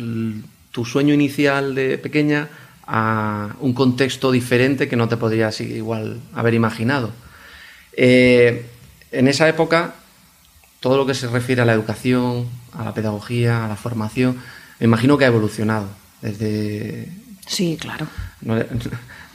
tu 0.71 0.85
sueño 0.85 1.13
inicial 1.13 1.75
de 1.75 1.97
pequeña 1.97 2.49
a 2.85 3.55
un 3.61 3.73
contexto 3.73 4.31
diferente 4.31 4.89
que 4.89 4.95
no 4.95 5.07
te 5.07 5.17
podrías 5.17 5.59
igual 5.61 6.19
haber 6.33 6.53
imaginado. 6.53 7.11
Eh, 7.95 8.65
en 9.11 9.27
esa 9.27 9.47
época, 9.47 9.93
todo 10.79 10.97
lo 10.97 11.05
que 11.05 11.13
se 11.13 11.27
refiere 11.27 11.61
a 11.61 11.65
la 11.65 11.73
educación, 11.73 12.47
a 12.73 12.83
la 12.83 12.93
pedagogía, 12.93 13.65
a 13.65 13.67
la 13.67 13.75
formación, 13.75 14.37
me 14.79 14.85
imagino 14.85 15.17
que 15.17 15.25
ha 15.25 15.27
evolucionado. 15.27 15.87
Desde. 16.21 17.09
Sí, 17.45 17.77
claro. 17.79 18.07
no- 18.41 18.57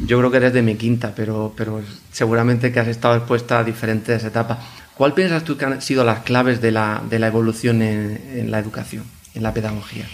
yo 0.01 0.19
creo 0.19 0.31
que 0.31 0.37
eres 0.39 0.53
de 0.53 0.63
mi 0.63 0.77
quinta, 0.77 1.13
pero, 1.15 1.53
pero 1.57 1.83
seguramente 2.13 2.71
que 2.73 2.81
has 2.81 2.89
estado 2.89 3.17
expuesta 3.17 3.59
a 3.59 3.65
diferentes 3.65 4.23
etapas. 4.25 4.59
¿Cuál 4.95 5.13
piensas 5.15 5.45
tú 5.45 5.57
que 5.57 5.65
han 5.65 5.83
sido 5.83 6.05
las 6.05 6.21
claves 6.21 6.61
de 6.61 6.71
la, 6.73 7.03
de 7.09 7.19
la 7.19 7.27
evolución 7.29 7.83
en, 7.83 8.21
en 8.35 8.51
la 8.51 8.59
educación, 8.59 9.05
en 9.35 9.43
la 9.43 9.53
pedagogía? 9.55 10.07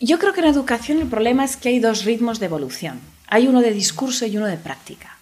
Yo 0.00 0.18
creo 0.18 0.32
que 0.32 0.40
en 0.40 0.46
educación 0.46 1.00
el 1.00 1.08
problema 1.08 1.44
es 1.44 1.56
que 1.56 1.70
hay 1.70 1.78
dos 1.78 2.04
ritmos 2.04 2.38
de 2.38 2.46
evolución. 2.46 3.00
Hay 3.28 3.46
uno 3.46 3.60
de 3.60 3.72
discurso 3.72 4.26
y 4.26 4.36
uno 4.36 4.46
de 4.46 4.56
práctica. 4.56 5.16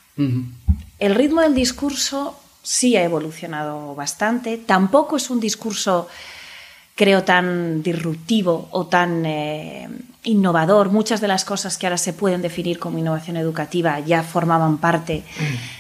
El 0.99 1.15
ritmo 1.15 1.41
del 1.41 1.55
discurso 1.55 2.39
sí 2.63 2.97
ha 2.97 3.05
evolucionado 3.05 3.95
bastante. 3.95 4.59
Tampoco 4.59 5.17
es 5.17 5.31
un 5.31 5.41
discurso, 5.41 6.09
creo, 6.95 7.23
tan 7.25 7.83
disruptivo 7.83 8.69
o 8.71 8.87
tan 8.87 9.25
eh, 9.27 9.89
innovador. 10.25 10.91
Muchas 10.91 11.21
de 11.21 11.29
las 11.29 11.45
cosas 11.45 11.79
que 11.79 11.87
ahora 11.87 11.99
se 11.99 12.13
pueden 12.13 12.43
definir 12.43 12.79
como 12.79 12.99
innovación 12.99 13.37
educativa 13.37 13.99
ya 14.01 14.23
formaban 14.23 14.79
parte 14.79 15.23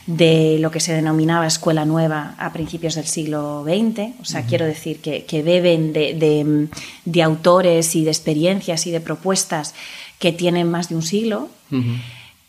de 0.06 0.58
lo 0.60 0.70
que 0.70 0.80
se 0.80 0.92
denominaba 0.92 1.46
escuela 1.46 1.84
nueva 1.84 2.34
a 2.38 2.52
principios 2.52 2.96
del 2.96 3.06
siglo 3.06 3.62
XX. 3.64 4.20
O 4.20 4.24
sea, 4.24 4.44
quiero 4.46 4.66
decir 4.66 5.00
que, 5.00 5.24
que 5.24 5.42
beben 5.42 5.92
de, 5.92 6.14
de- 6.14 6.68
de 7.04 7.22
autores 7.22 7.94
y 7.94 8.04
de 8.04 8.10
experiencias 8.10 8.86
y 8.86 8.90
de 8.90 9.00
propuestas 9.00 9.74
que 10.18 10.32
tienen 10.32 10.70
más 10.70 10.88
de 10.88 10.96
un 10.96 11.02
siglo 11.02 11.48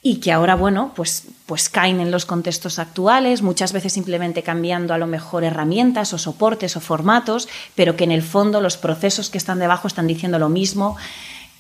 y 0.05 0.17
que 0.17 0.31
ahora, 0.33 0.55
bueno, 0.55 0.91
pues, 0.95 1.27
pues 1.45 1.69
caen 1.69 1.99
en 2.01 2.11
los 2.11 2.25
contextos 2.25 2.77
actuales, 2.77 3.41
muchas 3.41 3.71
veces 3.71 3.93
simplemente 3.93 4.43
cambiando 4.43 4.93
a 4.93 4.97
lo 4.97 5.07
mejor 5.07 5.43
herramientas 5.45 6.11
o 6.13 6.17
soportes 6.17 6.75
o 6.75 6.81
formatos, 6.81 7.47
pero 7.75 7.95
que 7.95 8.03
en 8.03 8.11
el 8.11 8.21
fondo 8.21 8.59
los 8.61 8.75
procesos 8.77 9.29
que 9.29 9.37
están 9.37 9.59
debajo 9.59 9.87
están 9.87 10.07
diciendo 10.07 10.39
lo 10.39 10.49
mismo 10.49 10.97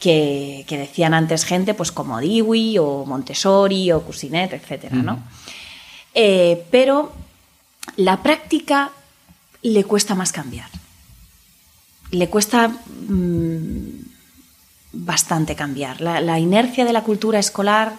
que, 0.03 0.65
que 0.67 0.77
decían 0.77 1.13
antes 1.13 1.45
gente 1.45 1.73
pues 1.73 1.91
como 1.93 2.19
Dewey 2.19 2.77
o 2.77 3.05
Montessori 3.05 3.89
o 3.93 4.01
Cousinet, 4.03 4.51
etcétera, 4.51 4.97
¿no? 4.97 5.23
Eh, 6.13 6.65
pero 6.69 7.13
la 7.95 8.21
práctica 8.21 8.91
le 9.61 9.83
cuesta 9.85 10.13
más 10.13 10.31
cambiar. 10.33 10.67
Le 12.11 12.27
cuesta 12.29 12.67
mm, 12.67 13.87
bastante 14.91 15.55
cambiar. 15.55 16.01
La, 16.01 16.19
la 16.19 16.37
inercia 16.37 16.83
de 16.83 16.91
la 16.93 17.03
cultura 17.03 17.39
escolar 17.39 17.93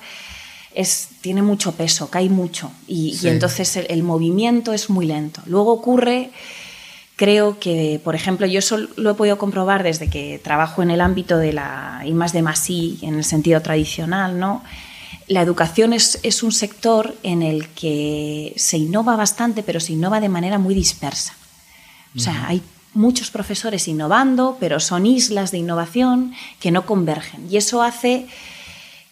es, 0.75 1.09
tiene 1.23 1.41
mucho 1.41 1.73
peso, 1.73 2.11
cae 2.11 2.29
mucho 2.29 2.71
y, 2.87 3.15
Sí. 3.17 3.27
y 3.27 3.31
entonces 3.31 3.77
el, 3.77 3.87
el 3.89 4.03
movimiento 4.03 4.75
es 4.75 4.91
muy 4.91 5.07
lento. 5.07 5.41
Luego 5.47 5.73
ocurre, 5.73 6.31
creo 7.17 7.59
que, 7.59 8.01
por 8.03 8.15
ejemplo, 8.15 8.47
yo 8.47 8.59
eso 8.59 8.79
lo 8.97 9.11
he 9.11 9.15
podido 9.15 9.39
comprobar 9.39 9.83
desde 9.83 10.09
que 10.09 10.41
trabajo 10.43 10.83
en 10.83 10.91
el 10.91 11.01
ámbito 11.01 11.39
de 11.39 11.53
la 11.53 12.03
I 12.05 12.13
más 12.13 12.33
de 12.33 12.43
más 12.43 12.69
I, 12.69 12.99
en 13.03 13.15
el 13.15 13.25
sentido 13.25 13.61
tradicional, 13.61 14.39
¿no? 14.39 14.63
La 15.27 15.41
educación 15.41 15.93
es, 15.93 16.19
es 16.23 16.43
un 16.43 16.53
sector 16.53 17.17
en 17.23 17.43
el 17.43 17.69
que 17.69 18.53
se 18.57 18.77
innova 18.77 19.17
bastante, 19.17 19.63
pero 19.63 19.81
se 19.81 19.95
innova 19.95 20.21
de 20.21 20.29
manera 20.29 20.59
muy 20.59 20.75
dispersa. 20.75 21.35
O 22.15 22.21
sea, 22.21 22.47
hay 22.47 22.63
muchos 22.93 23.31
profesores 23.31 23.89
innovando, 23.89 24.57
pero 24.61 24.81
son 24.81 25.07
islas 25.07 25.51
de 25.51 25.59
innovación 25.59 26.33
que 26.61 26.71
no 26.71 26.87
convergen. 26.87 27.47
Y 27.51 27.57
eso 27.57 27.83
hace 27.83 28.27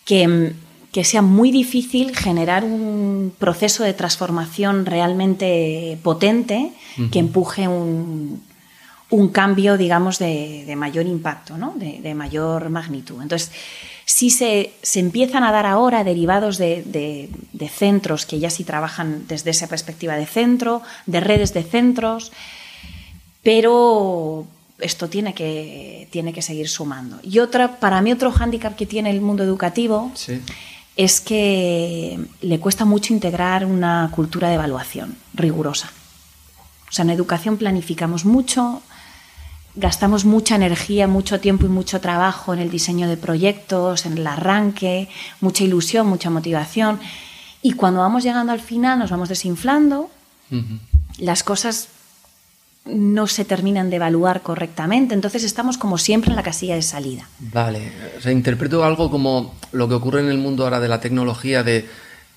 que, 0.04 0.28
mm, 0.28 0.54
que 0.92 1.04
sea 1.04 1.22
muy 1.22 1.50
difícil 1.50 2.14
generar 2.16 2.64
un 2.64 3.32
proceso 3.38 3.82
de 3.82 3.94
transformación 3.94 4.84
realmente 4.87 5.99
potente 6.02 6.72
que 7.11 7.18
empuje 7.18 7.66
un, 7.66 8.42
un 9.08 9.28
cambio, 9.28 9.78
digamos, 9.78 10.18
de, 10.18 10.64
de 10.66 10.76
mayor 10.76 11.06
impacto, 11.06 11.56
¿no? 11.56 11.72
de, 11.76 12.00
de 12.02 12.14
mayor 12.14 12.68
magnitud. 12.68 13.22
Entonces, 13.22 13.50
sí 14.04 14.28
se, 14.28 14.72
se 14.82 15.00
empiezan 15.00 15.44
a 15.44 15.52
dar 15.52 15.64
ahora 15.64 16.04
derivados 16.04 16.58
de, 16.58 16.82
de- 16.84 17.30
de 17.54 17.68
centros 17.70 18.26
que 18.26 18.38
ya 18.38 18.50
sí 18.50 18.62
trabajan 18.64 19.25
desde 19.28 19.50
esa 19.50 19.68
perspectiva 19.68 20.16
de 20.16 20.26
centro, 20.26 20.82
de 21.06 21.20
redes 21.20 21.54
de 21.54 21.62
centros, 21.62 22.32
pero 23.42 24.46
esto 24.78 25.08
tiene 25.08 25.34
que, 25.34 26.08
tiene 26.11 26.32
que 26.32 26.42
seguir 26.42 26.68
sumando. 26.68 27.18
Y 27.22 27.38
otra, 27.38 27.78
para 27.78 28.00
mí 28.02 28.12
otro 28.12 28.32
hándicap 28.32 28.76
que 28.76 28.87
tiene 28.87 29.11
el 29.11 29.20
mundo 29.20 29.42
educativo 29.42 30.11
Sí. 30.14 30.40
Es 30.96 31.20
que 31.20 32.18
le 32.40 32.61
cuesta 32.61 32.84
mucho 32.84 33.12
integrar 33.12 33.64
una 33.64 34.11
cultura 34.14 34.49
de 34.49 34.54
evaluación 34.54 35.16
rigurosa. 35.34 35.90
O 36.88 36.92
sea, 36.92 37.04
en 37.04 37.11
educación 37.11 37.56
planificamos 37.56 38.25
mucho, 38.25 38.82
gastamos 39.75 40.25
mucha 40.26 40.56
energía, 40.56 41.08
mucho 41.08 41.40
tiempo 41.40 41.64
y 41.64 41.70
mucho 41.70 42.00
trabajo 42.00 42.52
en 42.52 42.61
el 42.61 42.70
diseño 42.70 43.08
de 43.08 43.16
proyectos, 43.16 44.04
en 44.04 44.18
el 44.18 44.26
arranque, 44.26 45.08
mucha 45.40 45.64
ilusión, 45.64 46.06
mucha 46.06 46.28
motivación. 46.28 47.00
Y 47.62 47.72
cuando 47.72 48.00
vamos 48.00 48.25
llegando 48.25 48.52
al 48.52 48.61
final 48.61 48.99
nos 48.99 49.11
vamos 49.11 49.30
desinflando, 49.30 50.11
las 51.16 51.42
cosas 51.42 51.88
no 52.84 53.26
se 53.26 53.44
terminan 53.44 53.90
de 53.90 53.96
evaluar 53.96 54.42
correctamente, 54.42 55.14
entonces 55.14 55.44
estamos 55.44 55.78
como 55.78 55.98
siempre 55.98 56.30
en 56.30 56.36
la 56.36 56.42
casilla 56.42 56.74
de 56.74 56.82
salida. 56.82 57.28
Vale, 57.38 57.92
o 58.18 58.20
sea, 58.20 58.32
interpreto 58.32 58.84
algo 58.84 59.10
como 59.10 59.54
lo 59.70 59.88
que 59.88 59.94
ocurre 59.94 60.20
en 60.20 60.28
el 60.28 60.38
mundo 60.38 60.64
ahora 60.64 60.80
de 60.80 60.88
la 60.88 61.00
tecnología, 61.00 61.62
de, 61.62 61.88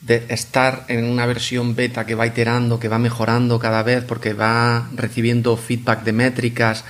de 0.01 0.25
estar 0.29 0.85
en 0.87 1.05
una 1.05 1.25
versión 1.25 1.75
beta 1.75 2.05
que 2.05 2.15
va 2.15 2.27
iterando, 2.27 2.79
que 2.79 2.87
va 2.87 2.99
mejorando 2.99 3.57
cada 3.59 3.81
vez 3.81 4.03
porque 4.03 4.33
va 4.33 4.87
recibiendo 4.93 5.57
feedback 5.57 6.03
de 6.03 6.13
métricas. 6.13 6.85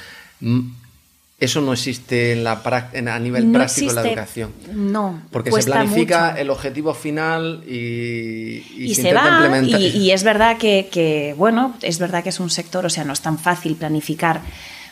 Eso 1.38 1.60
no 1.60 1.74
existe 1.74 2.32
en 2.32 2.46
la, 2.46 2.62
en- 2.94 3.10
a 3.10 3.20
nivel 3.20 3.48
No 3.52 3.60
práctico 3.60 3.90
en 3.90 3.96
la 3.96 4.02
educación. 4.08 4.54
No, 4.74 5.22
Porque 5.32 5.52
se 5.52 5.64
planifica 5.64 6.30
mucho. 6.30 6.42
el 6.42 6.50
objetivo 6.50 6.94
final 6.94 7.62
y, 7.68 7.74
y 7.74 8.86
y, 8.92 8.96
se, 8.96 9.14
va 9.14 9.28
implementar. 9.44 9.82
y, 9.82 9.86
y 9.88 10.12
es 10.12 10.24
verdad 10.24 10.58
que, 10.58 10.88
que, 10.90 11.36
bueno 11.38 11.76
es 11.82 12.00
verdad 12.00 12.24
que 12.24 12.30
es 12.30 12.40
un 12.40 12.50
sector 12.50 12.86
o 12.86 12.90
sea 12.90 13.04
no 13.04 13.12
es 13.12 13.20
tan 13.20 13.38
fácil 13.38 13.76
planificar 13.76 14.40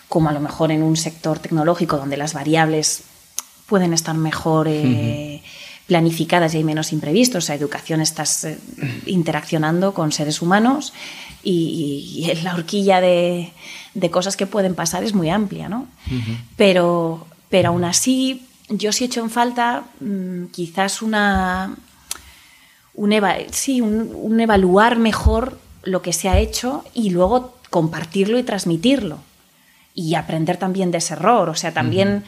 como 0.09 0.27
a 0.29 0.33
lo 0.33 0.41
mejor 0.41 0.71
en 0.73 0.83
un 0.83 0.97
sector 0.97 1.39
tecnológico 1.39 1.95
donde 1.97 2.17
las 2.17 2.33
variables 2.33 3.03
pueden 3.65 3.93
estar 3.93 4.13
mejor 4.15 4.67
eh, 4.69 5.41
planificadas 5.87 6.53
y 6.53 6.57
hay 6.57 6.63
menos 6.65 6.91
imprevistos 6.91 7.45
o 7.45 7.47
sea 7.47 7.55
educación 7.55 8.01
estás 8.01 8.43
eh, 8.43 8.57
interaccionando 9.05 9.93
con 9.93 10.11
seres 10.11 10.41
humanos 10.41 10.93
y, 11.43 12.31
la 12.43 12.53
horquilla 12.55 13.01
de, 13.01 13.51
de 13.93 14.09
cosas 14.11 14.37
que 14.37 14.47
pueden 14.47 14.75
pasar 14.75 15.03
es 15.03 15.13
muy 15.13 15.29
amplia 15.29 15.67
no 15.69 15.87
pero 16.55 17.27
pero 17.49 17.69
aún 17.69 17.83
así 17.83 18.45
yo 18.69 18.91
sí 18.91 19.03
he 19.03 19.07
hecho 19.07 19.21
en 19.21 19.29
falta 19.29 19.83
mm, 19.99 20.45
quizás 20.47 21.01
una 21.01 21.75
un, 22.95 23.11
eva- 23.11 23.37
sí, 23.51 23.81
un, 23.81 24.11
un 24.13 24.39
evaluar 24.39 24.97
mejor 24.99 25.59
lo 25.83 26.01
que 26.01 26.13
se 26.13 26.29
ha 26.29 26.37
hecho 26.37 26.85
y 26.93 27.09
luego 27.09 27.55
compartirlo 27.71 28.37
y 28.37 28.43
transmitirlo. 28.43 29.17
Y 29.95 30.13
aprender 30.15 30.57
también 30.57 30.91
de 30.91 30.99
ese 30.99 31.13
error. 31.15 31.49
O 31.49 31.55
sea, 31.55 31.73
también 31.73 32.23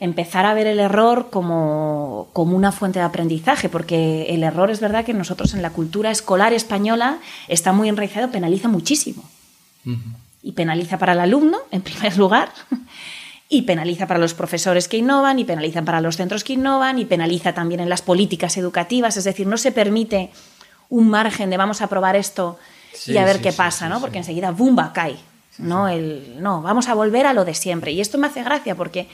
empezar 0.00 0.44
a 0.46 0.54
ver 0.54 0.66
el 0.66 0.80
error 0.80 1.28
como, 1.30 2.28
como 2.32 2.56
una 2.56 2.72
fuente 2.72 2.98
de 2.98 3.04
aprendizaje, 3.04 3.68
porque 3.68 4.26
el 4.30 4.42
error 4.42 4.70
es 4.70 4.80
verdad 4.80 5.04
que 5.04 5.14
nosotros 5.14 5.54
en 5.54 5.62
la 5.62 5.70
cultura 5.70 6.10
escolar 6.10 6.52
española 6.52 7.18
está 7.48 7.72
muy 7.72 7.88
enraizado, 7.88 8.30
penaliza 8.30 8.68
muchísimo. 8.68 9.22
Y 10.42 10.52
penaliza 10.52 10.98
para 10.98 11.12
el 11.12 11.20
alumno, 11.20 11.58
en 11.70 11.82
primer 11.82 12.16
lugar, 12.16 12.50
y 13.48 13.62
penaliza 13.62 14.06
para 14.06 14.18
los 14.18 14.34
profesores 14.34 14.88
que 14.88 14.96
innovan, 14.96 15.38
y 15.38 15.44
penaliza 15.44 15.82
para 15.82 16.00
los 16.00 16.16
centros 16.16 16.42
que 16.42 16.54
innovan, 16.54 16.98
y 16.98 17.04
penaliza 17.04 17.52
también 17.52 17.80
en 17.80 17.88
las 17.88 18.02
políticas 18.02 18.56
educativas. 18.56 19.16
Es 19.16 19.24
decir, 19.24 19.46
no 19.46 19.58
se 19.58 19.72
permite 19.72 20.30
un 20.88 21.08
margen 21.08 21.50
de 21.50 21.56
vamos 21.56 21.82
a 21.82 21.86
probar 21.88 22.16
esto 22.16 22.58
y 23.06 23.16
a 23.16 23.24
ver 23.24 23.36
sí, 23.36 23.42
qué 23.42 23.52
sí, 23.52 23.58
pasa, 23.58 23.88
¿no? 23.88 24.00
Porque 24.00 24.18
enseguida 24.18 24.50
¡bumba! 24.50 24.92
cae. 24.92 25.16
¿no? 25.58 25.88
El, 25.88 26.42
no, 26.42 26.62
vamos 26.62 26.88
a 26.88 26.94
volver 26.94 27.26
a 27.26 27.32
lo 27.32 27.44
de 27.44 27.54
siempre. 27.54 27.92
Y 27.92 28.00
esto 28.00 28.18
me 28.18 28.26
hace 28.26 28.42
gracia 28.42 28.74
porque 28.74 29.08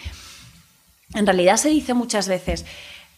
en 1.14 1.26
realidad 1.26 1.56
se 1.56 1.68
dice 1.68 1.94
muchas 1.94 2.28
veces, 2.28 2.64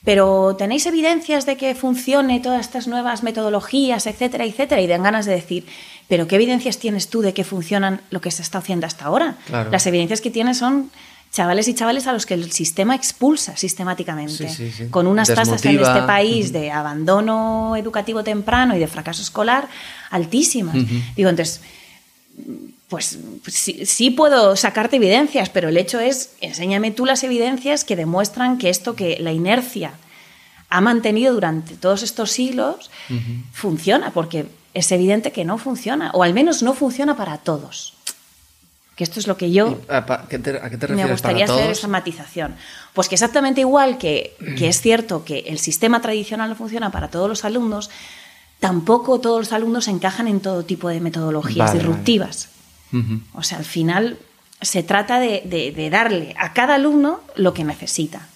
pero 0.05 0.57
¿tenéis 0.57 0.87
evidencias 0.87 1.47
de 1.47 1.57
que 1.57 1.75
funcione 1.75 2.41
todas 2.41 2.61
estas 2.61 2.89
nuevas 2.89 3.23
metodologías, 3.23 4.07
etcétera, 4.07 4.45
etcétera? 4.45 4.81
Y 4.81 4.87
dan 4.87 5.03
ganas 5.03 5.27
de 5.27 5.33
decir, 5.33 5.67
pero 6.09 6.27
¿qué 6.27 6.35
evidencias 6.37 6.79
tienes 6.79 7.09
tú 7.09 7.23
de 7.23 7.33
que 7.33 7.45
funcionan 7.45 8.01
lo 8.11 8.21
que 8.21 8.31
se 8.31 8.43
está 8.43 8.59
haciendo 8.59 8.87
hasta 8.87 9.05
ahora? 9.05 9.37
Las 9.71 9.87
evidencias 9.87 10.21
que 10.21 10.31
tienes 10.31 10.59
son 10.59 10.91
chavales 11.31 11.67
y 11.69 11.75
chavales 11.75 12.07
a 12.07 12.13
los 12.13 12.27
que 12.27 12.35
el 12.35 12.53
sistema 12.53 12.95
expulsa 12.95 13.57
sistemáticamente, 13.57 14.49
con 14.91 15.07
unas 15.07 15.29
tasas 15.29 15.65
en 15.65 15.79
este 15.81 16.03
país 16.03 16.53
de 16.53 16.71
abandono 16.71 17.77
educativo 17.77 18.23
temprano 18.25 18.77
y 18.77 18.81
de 18.81 18.87
fracaso 18.89 19.23
escolar 19.23 19.69
altísimas. 20.11 20.75
Digo, 21.17 21.31
entonces, 21.31 21.61
pues, 22.93 23.19
pues 23.43 23.57
sí, 23.57 24.11
puedo 24.11 24.55
sacarte 24.55 24.97
evidencias, 24.97 25.49
pero 25.49 25.71
el 25.71 25.79
hecho 25.79 25.99
es, 25.99 26.35
enséñame 26.43 26.91
tú 26.91 27.07
las 27.07 27.25
evidencias 27.25 27.85
que 27.85 27.97
demuestran 27.97 28.59
que 28.59 28.69
esto, 28.69 28.95
que 28.95 29.17
la 29.19 29.33
inercia 29.33 29.95
ha 30.69 30.83
mantenido 30.83 31.33
durante 31.33 31.75
todos 31.75 32.03
estos 32.03 32.33
siglos, 32.33 32.91
funciona, 33.51 34.11
porque 34.11 34.45
es 34.75 34.93
evidente 34.93 35.33
que 35.33 35.47
no 35.47 35.57
funciona, 35.57 36.11
o 36.13 36.23
al 36.23 36.35
menos 36.35 36.63
no 36.63 36.75
funciona 36.75 37.17
para 37.17 37.39
todos. 37.39 37.95
Que 38.95 39.05
esto 39.05 39.21
es 39.21 39.27
lo 39.27 39.39
que 39.39 39.51
yo 39.51 39.81
¿A, 39.89 40.27
qué 40.29 40.39
te, 40.39 40.53
refieres 40.53 40.91
me 40.91 41.07
gustaría 41.07 41.47
hacer 41.47 41.71
esa 41.71 41.89
matización. 41.89 42.57
Pues 42.93 43.09
que 43.09 43.15
exactamente 43.15 43.63
igual 43.63 43.97
que, 43.97 44.37
que 44.59 44.69
es 44.69 44.83
cierto 44.83 45.25
que 45.25 45.39
el 45.47 45.59
sistema 45.59 46.03
tradicional 46.03 46.51
no 46.51 46.57
funciona 46.57 46.91
para 46.91 47.09
todos 47.09 47.27
los 47.27 47.47
alumnos, 47.47 47.89
tampoco 48.61 49.19
todos 49.19 49.39
los 49.39 49.53
alumnos 49.55 49.89
encajan 49.89 50.29
en 50.29 50.41
todo 50.41 50.63
tipo 50.63 50.91
de 50.91 51.01
metodologías 51.01 51.73
disruptivas. 51.73 52.51
O 53.35 53.43
sea, 53.43 53.59
al 53.59 53.65
final 53.65 54.19
se 54.61 54.83
trata 54.83 55.19
de, 55.19 55.89
darle 55.91 56.35
a 56.39 56.53
cada 56.53 56.77
alumno 56.77 57.21
lo 57.37 57.53
que 57.55 57.65
necesita, 57.65 58.29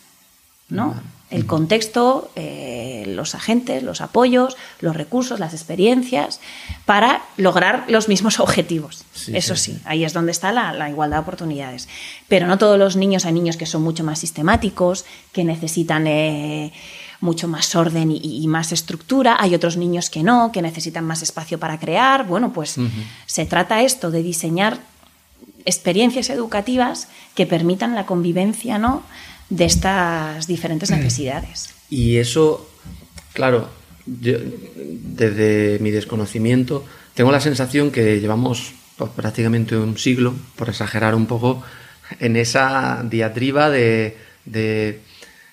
¿no? 0.69 0.95
El 1.29 1.45
contexto, 1.45 2.31
eh, 2.37 3.03
los 3.09 3.35
agentes, 3.35 3.83
los 3.83 4.01
apoyos, 4.01 4.57
los 4.81 4.95
recursos, 4.95 5.41
las 5.41 5.55
experiencias, 5.55 6.41
para 6.85 7.23
lograr 7.37 7.85
los 7.89 8.09
mismos 8.09 8.39
objetivos. 8.41 9.05
Eso 9.33 9.57
sí, 9.57 9.81
ahí 9.85 10.05
es 10.05 10.13
donde 10.13 10.31
está 10.31 10.53
la, 10.53 10.89
igualdad 10.89 11.17
de 11.17 11.23
oportunidades. 11.23 11.89
Pero 12.29 12.47
no 12.47 12.59
todos 12.59 12.79
los 12.79 12.95
niños, 12.95 13.25
hay 13.25 13.33
niños 13.33 13.57
que 13.57 13.67
son 13.67 13.83
mucho 13.83 14.05
más 14.05 14.21
sistemáticos, 14.21 15.05
que 15.33 15.45
necesitan... 15.45 16.07
Eh, 16.07 16.73
mucho 17.21 17.49
más 17.49 17.75
orden 17.75 18.11
y, 18.13 18.47
más 18.49 18.73
estructura, 18.73 19.37
hay 19.39 19.55
otros 19.55 19.77
niños 19.77 20.11
que 20.11 20.23
no, 20.23 20.53
que 20.53 20.63
necesitan 20.63 21.05
más 21.05 21.23
espacio 21.23 21.59
para 21.59 21.79
crear. 21.79 22.27
Bueno, 22.27 22.53
pues 22.53 22.77
se 23.27 23.47
trata 23.47 23.83
esto 23.83 24.11
de 24.11 24.23
diseñar 24.23 24.81
experiencias 25.65 26.31
educativas 26.31 27.09
que 27.35 27.47
permitan 27.47 27.95
la 27.95 28.07
convivencia 28.07 28.79
¿no? 28.79 29.03
de 29.51 29.65
estas 29.65 30.47
diferentes 30.47 30.91
necesidades. 30.91 31.71
Y 31.91 32.17
eso, 32.17 32.69
claro, 33.33 33.69
desde 34.05 35.79
mi 35.81 35.91
desconocimiento, 35.91 36.85
tengo 37.15 37.33
la 37.33 37.41
sensación 37.41 37.91
que 37.91 38.21
llevamos 38.21 38.73
pues, 38.97 39.11
prácticamente 39.11 39.77
un 39.77 39.99
siglo, 39.99 40.35
por 40.55 40.69
exagerar 40.69 41.15
un 41.15 41.27
poco, 41.27 41.63
en 42.21 42.37
esa 42.37 43.03
diatriba 43.05 43.71
de 43.71 44.17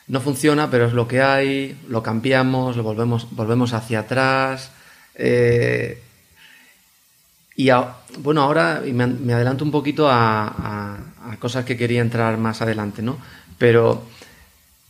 no 0.08 0.20
funciona, 0.20 0.70
pero 0.70 0.86
es 0.86 0.94
lo 0.94 1.08
que 1.08 1.22
hay, 1.22 1.78
lo 1.88 2.04
cambiamos, 2.04 2.76
lo 2.76 2.84
volvemos, 2.84 3.28
volvemos 3.32 3.74
hacia 3.74 4.00
atrás. 4.00 4.72
Eh, 5.16 6.02
y 7.56 7.70
bueno, 8.20 8.42
ahora 8.42 8.82
me, 8.86 9.34
adelanto 9.34 9.64
un 9.64 9.72
poquito 9.72 10.08
a, 10.10 10.98
cosas 11.40 11.66
que 11.66 11.78
quería 11.78 12.02
entrar 12.02 12.38
más 12.38 12.62
adelante, 12.62 13.02
¿no? 13.02 13.18
Pero 13.58 14.04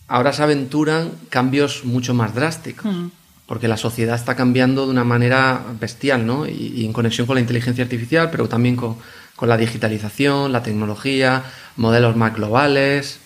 ahora 0.07 0.33
se 0.33 0.43
aventuran 0.43 1.11
cambios 1.29 1.83
mucho 1.85 2.13
más 2.13 2.33
drásticos, 2.33 2.93
mm. 2.93 3.11
porque 3.45 3.67
la 3.67 3.77
sociedad 3.77 4.15
está 4.15 4.35
cambiando 4.35 4.85
de 4.85 4.91
una 4.91 5.03
manera 5.03 5.61
bestial, 5.79 6.25
¿no? 6.25 6.47
Y, 6.47 6.85
en 6.85 6.93
conexión 6.93 7.27
con 7.27 7.35
la 7.35 7.41
inteligencia 7.41 7.83
artificial, 7.83 8.29
pero 8.31 8.47
también 8.47 8.75
con, 8.75 8.97
con 9.35 9.49
la 9.49 9.57
digitalización, 9.57 10.51
la 10.51 10.63
tecnología, 10.63 11.43
modelos 11.75 12.15
más 12.15 12.33
globales, 12.33 13.19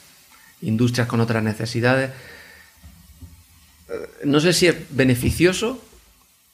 industrias 0.62 1.08
con 1.08 1.20
otras 1.20 1.44
necesidades. 1.44 2.12
No 4.24 4.40
sé 4.40 4.54
si 4.54 4.68
es 4.68 4.76
beneficioso 4.90 5.82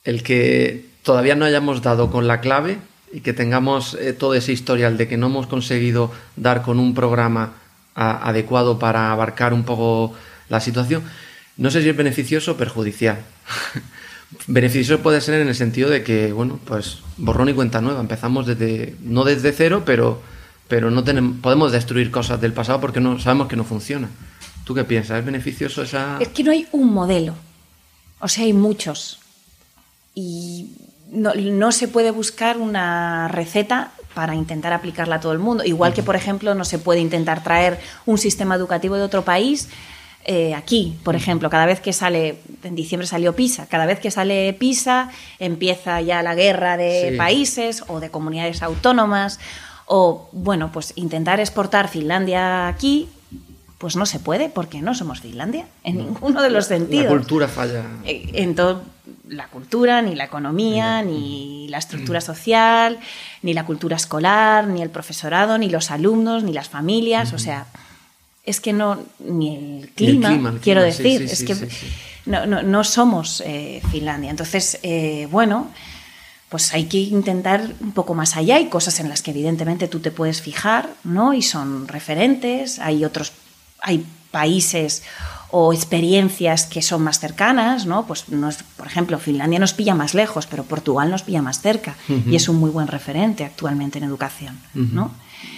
el 0.04 0.24
que 0.24 0.86
todavía 1.04 1.36
no 1.36 1.46
hayamos 1.46 1.82
dado 1.82 2.12
con 2.12 2.28
la 2.28 2.42
clave 2.42 2.78
y 3.12 3.22
que 3.22 3.34
tengamos 3.34 3.94
eh, 3.96 4.13
todo 4.13 4.34
ese 4.34 4.52
historial 4.52 4.98
de 4.98 5.08
que 5.08 5.18
no 5.18 5.28
hemos 5.28 5.48
conseguido 5.48 6.12
dar 6.36 6.62
con 6.62 6.80
un 6.80 6.94
programa 6.94 7.54
adecuado 7.96 8.80
para 8.80 9.12
abarcar 9.12 9.54
un 9.54 9.63
poco 9.63 10.16
la 10.50 10.60
situación. 10.60 11.04
No 11.58 11.70
sé 11.70 11.84
si 11.84 11.89
es 11.89 11.96
beneficioso 11.96 12.54
o 12.54 12.58
perjudicial. 12.58 13.20
beneficioso 14.48 15.04
puede 15.04 15.22
ser 15.22 15.39
en 15.39 15.48
el 15.48 15.54
sentido 15.54 15.89
de 15.89 16.04
que, 16.04 16.34
bueno, 16.34 16.60
pues 16.66 17.00
borrón 17.18 17.50
y 17.50 17.54
cuenta 17.54 17.82
nueva. 17.82 18.00
Empezamos 18.00 18.48
desde, 18.48 18.96
no 19.02 19.24
desde 19.24 19.52
cero, 19.52 19.84
pero 19.86 20.22
pero 20.73 20.89
no 20.89 21.03
tenemos, 21.03 21.38
podemos 21.39 21.71
destruir 21.71 22.09
cosas 22.09 22.41
del 22.41 22.51
pasado 22.51 22.81
porque 22.81 22.99
no 22.99 23.19
sabemos 23.19 23.47
que 23.47 23.55
no 23.55 23.63
funciona. 23.63 24.09
¿Tú 24.63 24.73
qué 24.73 24.83
piensas? 24.83 25.19
¿Es 25.19 25.23
beneficioso 25.23 25.83
esa...? 25.83 26.17
Es 26.19 26.29
que 26.29 26.43
no 26.43 26.49
hay 26.49 26.67
un 26.71 26.91
modelo. 26.91 27.36
O 28.19 28.27
sea, 28.27 28.45
hay 28.45 28.53
muchos. 28.53 29.19
Y 30.15 30.71
no, 31.12 31.71
se 31.71 31.88
puede 31.88 32.09
buscar 32.09 32.57
una 32.57 33.27
receta 33.27 33.91
para 34.15 34.33
intentar 34.33 34.73
aplicarla 34.73 35.17
a 35.17 35.19
todo 35.19 35.33
el 35.33 35.38
mundo. 35.38 35.63
Igual 35.63 35.93
que, 35.93 36.01
por 36.01 36.15
ejemplo, 36.15 36.55
no 36.55 36.65
se 36.65 36.79
puede 36.79 37.01
intentar 37.01 37.43
traer 37.43 37.79
un 38.07 38.17
sistema 38.17 38.55
educativo 38.55 38.95
de 38.95 39.03
otro 39.03 39.23
país 39.23 39.69
eh, 40.25 40.55
aquí, 40.55 40.97
por 41.03 41.17
ejemplo, 41.17 41.49
cada 41.49 41.65
vez 41.65 41.81
que 41.81 41.91
sale, 41.91 42.38
en 42.63 42.75
diciembre 42.75 43.05
salió 43.05 43.36
PISA, 43.36 43.67
cada 43.67 43.86
vez 43.86 43.99
que 43.99 44.09
sale 44.09 44.53
PISA 44.53 45.09
empieza 45.38 45.99
ya 45.99 46.23
la 46.23 46.33
guerra 46.33 46.77
de 46.77 47.13
países 47.17 47.83
o 47.88 47.99
de 47.99 48.09
comunidades 48.09 48.63
autónomas 48.63 49.41
o, 49.86 50.30
bueno, 50.32 50.72
pues 50.72 50.93
intentar 50.96 51.39
exportar 51.39 51.88
Finlandia 51.88 52.67
aquí, 52.67 53.10
pues 53.78 53.98
no 53.98 54.06
se 54.06 54.19
puede 54.19 54.50
porque 54.50 54.82
no 54.82 54.96
somos 54.96 55.19
Finlandia 55.19 55.65
en 55.84 55.98
ninguno 55.98 56.41
de 56.41 56.50
los 56.50 56.67
sentidos. 56.67 57.06
La 57.06 57.10
cultura 57.12 57.48
falla. 57.50 57.84
Eh, 58.06 58.30
en 58.36 58.56
todo, 58.56 58.84
la 59.28 59.48
cultura, 59.48 60.02
ni 60.02 60.15
la 60.15 60.24
economía, 60.24 61.02
ni 61.02 61.67
la 61.67 61.80
estructura 61.80 62.22
social, 62.22 62.98
ni 63.41 63.54
la 63.54 63.65
cultura 63.65 63.98
escolar, 63.98 64.67
ni 64.67 64.82
el 64.82 64.89
profesorado, 64.89 65.58
ni 65.58 65.69
los 65.69 65.91
alumnos, 65.91 66.43
ni 66.43 66.54
las 66.54 66.69
familias. 66.69 67.34
O 67.34 67.39
sea, 67.39 67.65
es 68.46 68.62
que 68.62 68.72
no, 68.72 69.00
ni 69.19 69.82
el 69.82 69.89
clima, 69.89 70.56
quiero 70.62 70.82
decir, 70.82 71.24
es 71.24 71.43
que 71.43 71.56
no, 72.26 72.46
no, 72.46 72.63
no, 72.63 72.84
somos 72.86 73.43
eh, 73.46 73.82
Finlandia. 73.91 74.30
Entonces, 74.30 74.80
eh, 74.84 75.28
bueno 75.30 75.67
pues 76.54 76.72
hay 76.72 76.84
que 76.84 77.00
intentar 77.00 77.74
un 77.82 77.94
poco 77.94 78.13
más 78.13 78.38
allá. 78.38 78.58
Hay 78.58 78.68
cosas 78.68 79.00
en 79.00 79.10
las 79.10 79.24
que 79.24 79.32
evidentemente 79.32 79.88
tú 79.88 80.02
te 80.02 80.12
puedes 80.12 80.39
fijar, 80.39 80.88
¿no? 81.04 81.34
Y 81.34 81.42
son 81.42 81.88
referentes. 81.88 82.78
Hay 82.78 83.04
otros, 83.04 83.32
hay 83.82 84.06
países 84.30 85.02
o 85.50 85.74
experiencias 85.74 86.68
que 86.68 86.84
son 86.84 87.02
más 87.02 87.20
cercanas, 87.20 87.88
¿no? 87.88 88.06
Pues 88.06 88.26
por 88.78 88.86
ejemplo, 88.86 89.18
Finlandia 89.18 89.58
nos 89.58 89.74
pilla 89.74 89.96
más 89.96 90.13
lejos, 90.13 90.46
pero 90.46 90.63
Portugal 90.63 91.10
nos 91.10 91.24
pilla 91.24 91.42
más 91.42 91.60
cerca 91.60 91.96
y 92.08 92.36
es 92.36 92.48
un 92.48 92.58
muy 92.58 92.70
buen 92.70 92.86
referente 92.86 93.44
actualmente 93.44 93.98
en 93.98 94.04
educación, 94.04 94.60
¿no? 94.76 95.12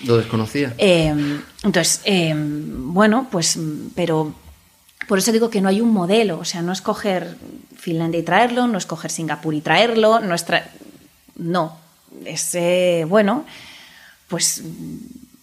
Lo 0.06 0.16
desconocía. 0.16 0.76
Em, 0.78 1.42
entonces, 1.62 2.00
em, 2.06 2.94
bueno, 2.94 3.28
pues, 3.30 3.60
pero 3.96 4.34
por 5.10 5.20
eso 5.20 5.34
digo 5.34 5.50
que 5.50 5.60
no 5.60 5.68
hay 5.68 5.82
un 5.82 5.92
modelo, 5.92 6.40
o 6.40 6.46
sea, 6.46 6.62
no 6.62 6.72
es 6.72 6.82
coger 6.82 7.36
Finlandia 7.86 8.20
y 8.20 8.24
traerlo, 8.24 8.68
no 8.68 8.78
es 8.78 8.88
coger 8.88 9.12
Singapur 9.12 9.54
y 9.54 9.62
traerlo, 9.62 10.20
no 10.20 10.34
es 10.34 10.44
no, 11.36 11.78
es 12.26 12.56
eh, 12.56 13.06
bueno, 13.08 13.45
pues 14.28 14.63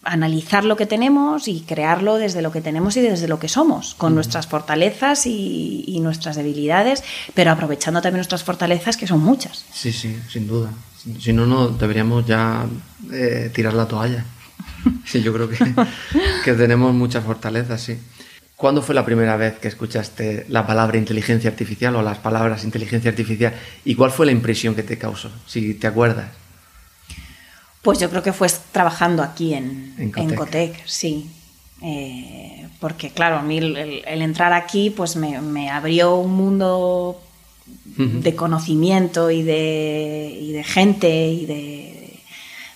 analizar 0.03 0.65
lo 0.65 0.75
que 0.75 0.85
tenemos 0.85 1.47
y 1.47 1.61
crearlo 1.61 2.15
desde 2.17 2.41
lo 2.41 2.51
que 2.51 2.61
tenemos 2.61 2.97
y 2.97 3.01
desde 3.01 3.27
lo 3.27 3.39
que 3.39 3.47
somos, 3.47 3.95
con 3.95 4.13
nuestras 4.15 4.47
fortalezas 4.47 5.25
y, 5.25 5.99
nuestras 6.01 6.35
debilidades, 6.35 7.01
pero 7.33 7.51
aprovechando 7.51 8.01
también 8.01 8.17
nuestras 8.17 8.43
fortalezas, 8.43 8.97
que 8.97 9.07
son 9.07 9.21
muchas. 9.21 9.63
Sí, 9.71 9.93
sí, 9.93 10.19
sin 10.29 10.47
duda. 10.47 10.69
Si 11.19 11.31
no, 11.31 11.45
no 11.45 11.69
deberíamos 11.69 12.25
ya 12.25 12.65
eh, 13.11 13.49
tirar 13.53 13.73
la 13.73 13.87
toalla. 13.87 14.25
Sí, 15.05 15.21
yo 15.21 15.33
creo 15.33 15.49
que, 15.49 15.57
que 16.43 16.53
tenemos 16.53 16.93
muchas 16.93 17.23
fortalezas, 17.23 17.81
sí. 17.81 17.97
¿Cuándo 18.63 18.81
fue 18.81 18.95
la 18.95 19.03
primera 19.03 19.35
vez 19.35 19.59
que 19.59 19.67
escuchaste 19.67 20.45
la 20.47 20.65
palabra 20.65 20.97
inteligencia 20.97 21.49
artificial 21.49 21.97
o 21.97 22.01
las 22.01 22.19
palabras 22.19 22.63
inteligencia 22.63 23.11
artificial? 23.11 23.53
¿Y 23.83 23.93
cuál 23.95 24.09
fue 24.09 24.25
la 24.25 24.31
impresión 24.31 24.73
que 24.73 24.83
te 24.83 24.97
causó, 24.97 25.29
si 25.45 25.73
te 25.73 25.85
acuerdas? 25.85 26.29
Pues 27.81 27.99
yo 27.99 28.09
creo 28.09 28.23
que 28.23 28.31
fue 28.31 28.47
trabajando 28.71 29.21
aquí 29.21 29.53
en, 29.53 29.93
en 29.97 30.33
Cotec, 30.33 30.81
sí. 30.85 31.29
Eh, 31.81 32.69
porque 32.79 33.09
claro, 33.09 33.35
a 33.35 33.41
mí 33.41 33.57
el, 33.57 34.21
entrar 34.21 34.53
aquí 34.53 34.89
pues 34.91 35.17
me, 35.17 35.69
abrió 35.69 36.15
un 36.15 36.33
mundo 36.33 37.21
de 37.97 38.33
conocimiento 38.33 39.29
y 39.29 39.43
de, 39.43 40.37
y 40.39 40.53
de 40.53 40.63
gente 40.63 41.27
y 41.27 41.45
de 41.45 41.92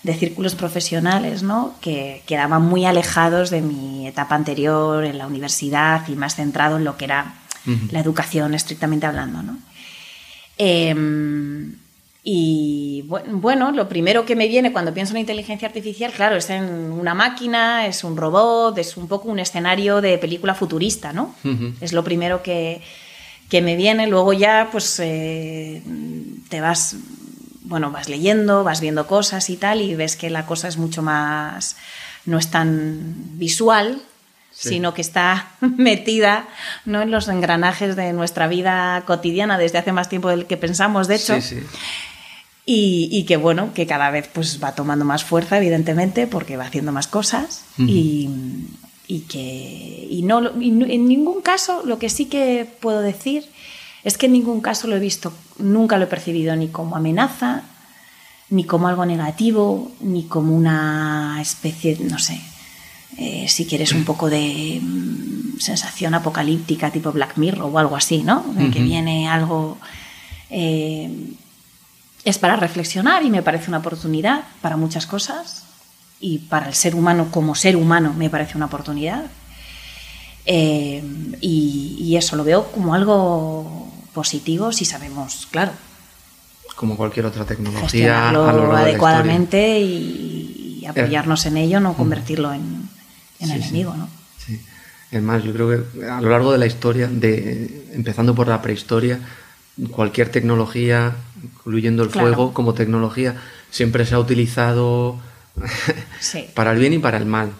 de 0.03 0.13
círculos 0.13 0.55
profesionales 0.55 1.43
¿no? 1.43 1.75
que 1.81 2.23
quedaban 2.25 2.61
muy 2.63 2.85
alejados 2.85 3.49
de 3.49 3.61
mi 3.61 4.07
etapa 4.07 4.35
anterior 4.35 5.03
en 5.03 5.17
la 5.17 5.27
universidad 5.27 6.07
y 6.07 6.15
más 6.15 6.35
centrado 6.35 6.77
en 6.77 6.83
lo 6.83 6.97
que 6.97 7.05
era 7.05 7.35
la 7.91 7.99
educación 7.99 8.53
estrictamente 8.53 9.05
hablando. 9.05 9.43
¿no? 9.43 9.57
Em, 10.57 11.75
y 12.29 13.05
bueno, 13.07 13.71
lo 13.71 13.87
primero 13.87 14.25
que 14.25 14.35
me 14.35 14.49
viene 14.49 14.73
cuando 14.73 14.93
pienso 14.93 15.13
en 15.13 15.19
inteligencia 15.19 15.65
artificial, 15.65 16.11
claro, 16.11 16.35
es 16.35 16.49
en 16.49 16.91
una 16.91 17.13
máquina, 17.13 17.87
es 17.87 18.03
un 18.03 18.17
robot, 18.17 18.77
es 18.77 18.97
un 18.97 19.07
poco 19.07 19.29
un 19.29 19.39
escenario 19.39 20.01
de 20.01 20.17
película 20.17 20.53
futurista, 20.53 21.13
¿no? 21.13 21.33
Es 21.79 21.93
lo 21.93 22.03
primero 22.03 22.43
que, 22.43 22.81
que, 23.49 23.61
me 23.61 23.77
viene. 23.77 24.07
Luego 24.07 24.33
ya, 24.33 24.67
pues, 24.69 24.99
eh, 24.99 25.81
te 26.49 26.59
vas, 26.59 26.97
bueno, 27.67 27.91
vas 27.91 28.09
leyendo, 28.09 28.63
vas 28.63 28.81
viendo 28.81 29.07
cosas 29.07 29.49
y 29.49 29.57
tal, 29.57 29.81
y 29.81 29.95
ves 29.95 30.15
que 30.15 30.29
la 30.29 30.45
cosa 30.45 30.67
es 30.67 30.77
mucho 30.77 31.01
más, 31.01 31.75
no 32.25 32.37
es 32.37 32.49
tan 32.49 33.13
visual, 33.37 34.01
sino 34.51 34.93
que 34.93 35.01
está 35.01 35.51
metida 35.61 36.47
¿no? 36.85 37.01
en 37.01 37.11
los 37.11 37.27
engranajes 37.27 37.95
de 37.95 38.13
nuestra 38.13 38.47
vida 38.47 39.03
cotidiana 39.05 39.57
desde 39.57 39.77
hace 39.77 39.91
más 39.91 40.09
tiempo 40.09 40.29
del 40.29 40.45
que 40.45 40.57
pensamos, 40.57 41.07
de 41.07 41.15
hecho. 41.15 41.39
Sí, 41.41 41.59
y, 42.69 43.23
que 43.23 43.37
bueno, 43.37 43.73
que 43.73 43.87
cada 43.87 44.11
vez 44.11 44.29
pues 44.31 44.61
va 44.61 44.75
tomando 44.75 45.05
más 45.05 45.23
fuerza, 45.23 45.57
evidentemente, 45.57 46.27
porque 46.27 46.57
va 46.57 46.65
haciendo 46.65 46.91
más 46.91 47.07
cosas 47.07 47.63
y, 47.77 48.29
que 49.29 50.05
y 50.09 50.21
no, 50.23 50.45
en 50.45 51.07
ningún 51.07 51.41
caso, 51.41 51.83
lo 51.85 51.97
que 51.97 52.09
sí 52.09 52.25
que 52.25 52.67
puedo 52.81 52.99
decir 52.99 53.45
es 54.07 54.17
que 54.17 54.27
en 54.27 54.31
ningún 54.31 54.61
caso 54.61 54.87
lo 54.87 54.95
he 54.95 54.99
visto, 54.99 55.33
nunca 55.57 55.97
lo 55.97 56.05
he 56.05 56.07
percibido 56.07 56.55
ni 56.55 56.69
como 56.69 56.95
amenaza, 56.95 57.63
ni 58.49 58.63
como 58.63 58.87
algo 58.87 59.05
negativo, 59.05 59.91
ni 59.99 60.23
como 60.23 60.55
una 60.55 61.39
especie, 61.41 61.97
no 61.99 62.17
sé, 62.17 62.39
eh, 63.17 63.47
si 63.49 63.65
quieres 63.65 63.91
un 63.91 64.05
poco 64.05 64.29
de 64.29 64.79
mm, 64.81 65.59
sensación 65.59 66.13
apocalíptica 66.13 66.89
tipo 66.89 67.11
Black 67.11 67.35
Mirror 67.35 67.69
o 67.69 67.79
algo 67.79 67.97
así, 67.97 68.23
¿no? 68.23 68.45
Que 68.71 68.81
viene 68.81 69.27
algo... 69.27 69.77
Eh, 70.49 71.33
es 72.23 72.37
para 72.37 72.55
reflexionar 72.55 73.25
y 73.25 73.29
me 73.29 73.43
parece 73.43 73.69
una 73.69 73.79
oportunidad 73.79 74.45
para 74.61 74.77
muchas 74.77 75.05
cosas 75.05 75.63
y 76.21 76.39
para 76.39 76.69
el 76.69 76.75
ser 76.75 76.95
humano 76.95 77.27
como 77.29 77.55
ser 77.55 77.75
humano 77.75 78.13
me 78.17 78.29
parece 78.29 78.55
una 78.55 78.67
oportunidad. 78.67 79.25
Eh, 80.45 81.03
y, 81.41 82.15
eso 82.15 82.37
lo 82.37 82.45
veo 82.45 82.71
como 82.71 82.93
algo 82.93 83.86
positivo 84.17 84.71
si 84.71 84.83
sabemos, 84.83 85.47
claro. 85.51 85.73
Como 86.75 86.97
cualquier 86.97 87.27
otra 87.27 87.45
tecnología. 87.45 88.29
adecuadamente 88.29 89.79
y, 89.79 90.83
apoyarnos 90.87 91.45
en 91.45 91.57
ello, 91.57 91.79
no 91.79 91.93
convertirlo 91.93 92.51
en, 92.51 92.89
enemigo. 93.39 93.93
¿no? 93.95 94.09
Sí. 94.43 94.59
Es 95.11 95.21
más, 95.21 95.43
yo 95.43 95.53
creo 95.53 95.69
que 95.69 96.05
a 96.05 96.19
lo 96.19 96.31
largo 96.31 96.51
de 96.51 96.57
la 96.57 96.65
historia, 96.65 97.07
de, 97.07 97.91
empezando 97.93 98.33
por 98.33 98.47
la 98.47 98.59
prehistoria, 98.63 99.19
cualquier 99.91 100.29
tecnología, 100.29 101.13
incluyendo 101.43 102.01
el 102.01 102.09
fuego 102.09 102.55
como 102.55 102.73
tecnología, 102.73 103.35
siempre 103.69 104.03
se 104.07 104.15
ha 104.15 104.19
utilizado 104.19 105.19
para 106.55 106.71
el 106.71 106.79
bien 106.79 106.93
y 106.93 106.97
para 106.97 107.17
el 107.17 107.27
mal. 107.27 107.51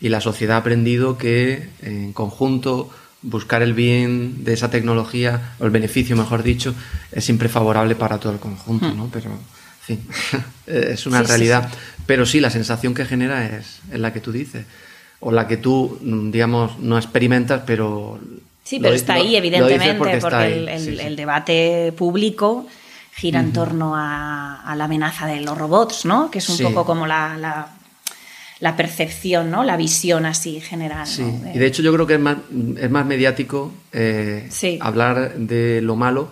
Y 0.00 0.10
la 0.10 0.20
sociedad 0.20 0.58
ha 0.58 0.60
aprendido 0.60 1.18
que 1.18 1.70
en 1.82 2.12
conjunto 2.12 2.90
buscar 3.24 3.62
el 3.62 3.72
bien 3.72 4.44
de 4.44 4.52
esa 4.52 4.70
tecnología, 4.70 5.54
o 5.58 5.64
el 5.64 5.70
beneficio, 5.70 6.16
mejor 6.16 6.42
dicho, 6.42 6.74
es 7.10 7.24
siempre 7.24 7.48
favorable 7.48 7.96
para 7.96 8.18
todo 8.18 8.32
el 8.32 8.38
conjunto, 8.38 8.86
hmm. 8.86 8.96
¿no? 8.96 9.08
Pero, 9.12 9.30
en 9.30 9.98
fin, 9.98 10.08
es 10.66 11.06
una 11.06 11.22
realidad. 11.22 11.68
Pero 12.06 12.26
sí, 12.26 12.38
la 12.38 12.50
sensación 12.50 12.94
que 12.94 13.04
genera 13.06 13.46
es, 13.46 13.80
es 13.90 13.98
la 13.98 14.12
que 14.12 14.20
tú 14.20 14.30
dices, 14.30 14.66
o 15.20 15.32
la 15.32 15.48
que 15.48 15.56
tú, 15.56 15.98
digamos, 16.30 16.78
no 16.78 16.98
experimentas, 16.98 17.62
pero 17.66 18.20
Sí, 18.64 18.80
pero 18.80 18.94
está 18.94 19.14
ahí, 19.14 19.36
evidentemente, 19.36 19.94
porque, 19.94 20.66
el, 21.06 21.16
debate 21.16 21.92
público 21.92 22.66
gira 23.14 23.40
en 23.40 23.52
torno 23.52 23.94
a, 23.94 24.74
la 24.74 24.84
amenaza 24.84 25.26
de 25.26 25.42
los 25.42 25.56
robots, 25.56 26.06
¿no? 26.06 26.30
Que 26.30 26.38
es 26.38 26.48
un 26.48 26.58
poco 26.58 26.86
como 26.86 27.06
la, 27.06 27.36
la, 27.36 27.68
percepción, 28.76 29.50
¿no? 29.50 29.62
La 29.62 29.76
visión 29.76 30.26
así 30.26 30.60
general. 30.60 31.06
Sí, 31.06 31.22
y 31.54 31.58
de 31.58 31.66
hecho 31.66 31.82
yo 31.82 31.92
creo 31.92 32.06
que 32.06 32.14
es 32.14 32.20
más, 32.20 32.38
es 32.78 32.90
más 32.90 33.06
mediático 33.06 33.72
eh, 33.92 34.48
hablar 34.80 35.36
de 35.36 35.82
lo 35.82 35.96
malo 35.96 36.30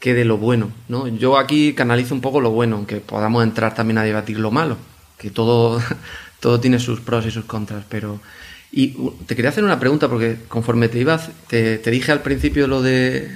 que 0.00 0.14
de 0.14 0.24
lo 0.24 0.38
bueno, 0.38 0.70
¿no? 0.88 1.08
Yo 1.08 1.38
aquí 1.38 1.72
canalizo 1.74 2.14
un 2.14 2.20
poco 2.20 2.40
lo 2.40 2.50
bueno, 2.50 2.76
aunque 2.76 2.96
podamos 2.96 3.42
entrar 3.44 3.74
también 3.74 3.98
a 3.98 4.02
debatir 4.02 4.38
lo 4.38 4.50
malo, 4.50 4.76
que 5.18 5.30
todo, 5.30 5.80
todo 6.40 6.60
tiene 6.60 6.78
sus 6.78 7.00
pros 7.00 7.26
y 7.26 7.30
sus 7.30 7.44
contras, 7.44 7.84
pero 7.88 8.20
y 8.70 8.94
te 9.26 9.34
quería 9.34 9.48
hacer 9.48 9.64
una 9.64 9.80
pregunta, 9.80 10.08
porque 10.08 10.36
conforme 10.46 10.88
te 10.88 10.98
ibas, 10.98 11.30
te, 11.46 11.78
dije 11.78 12.12
al 12.12 12.20
principio 12.20 12.66
lo 12.66 12.82
de 12.82 13.30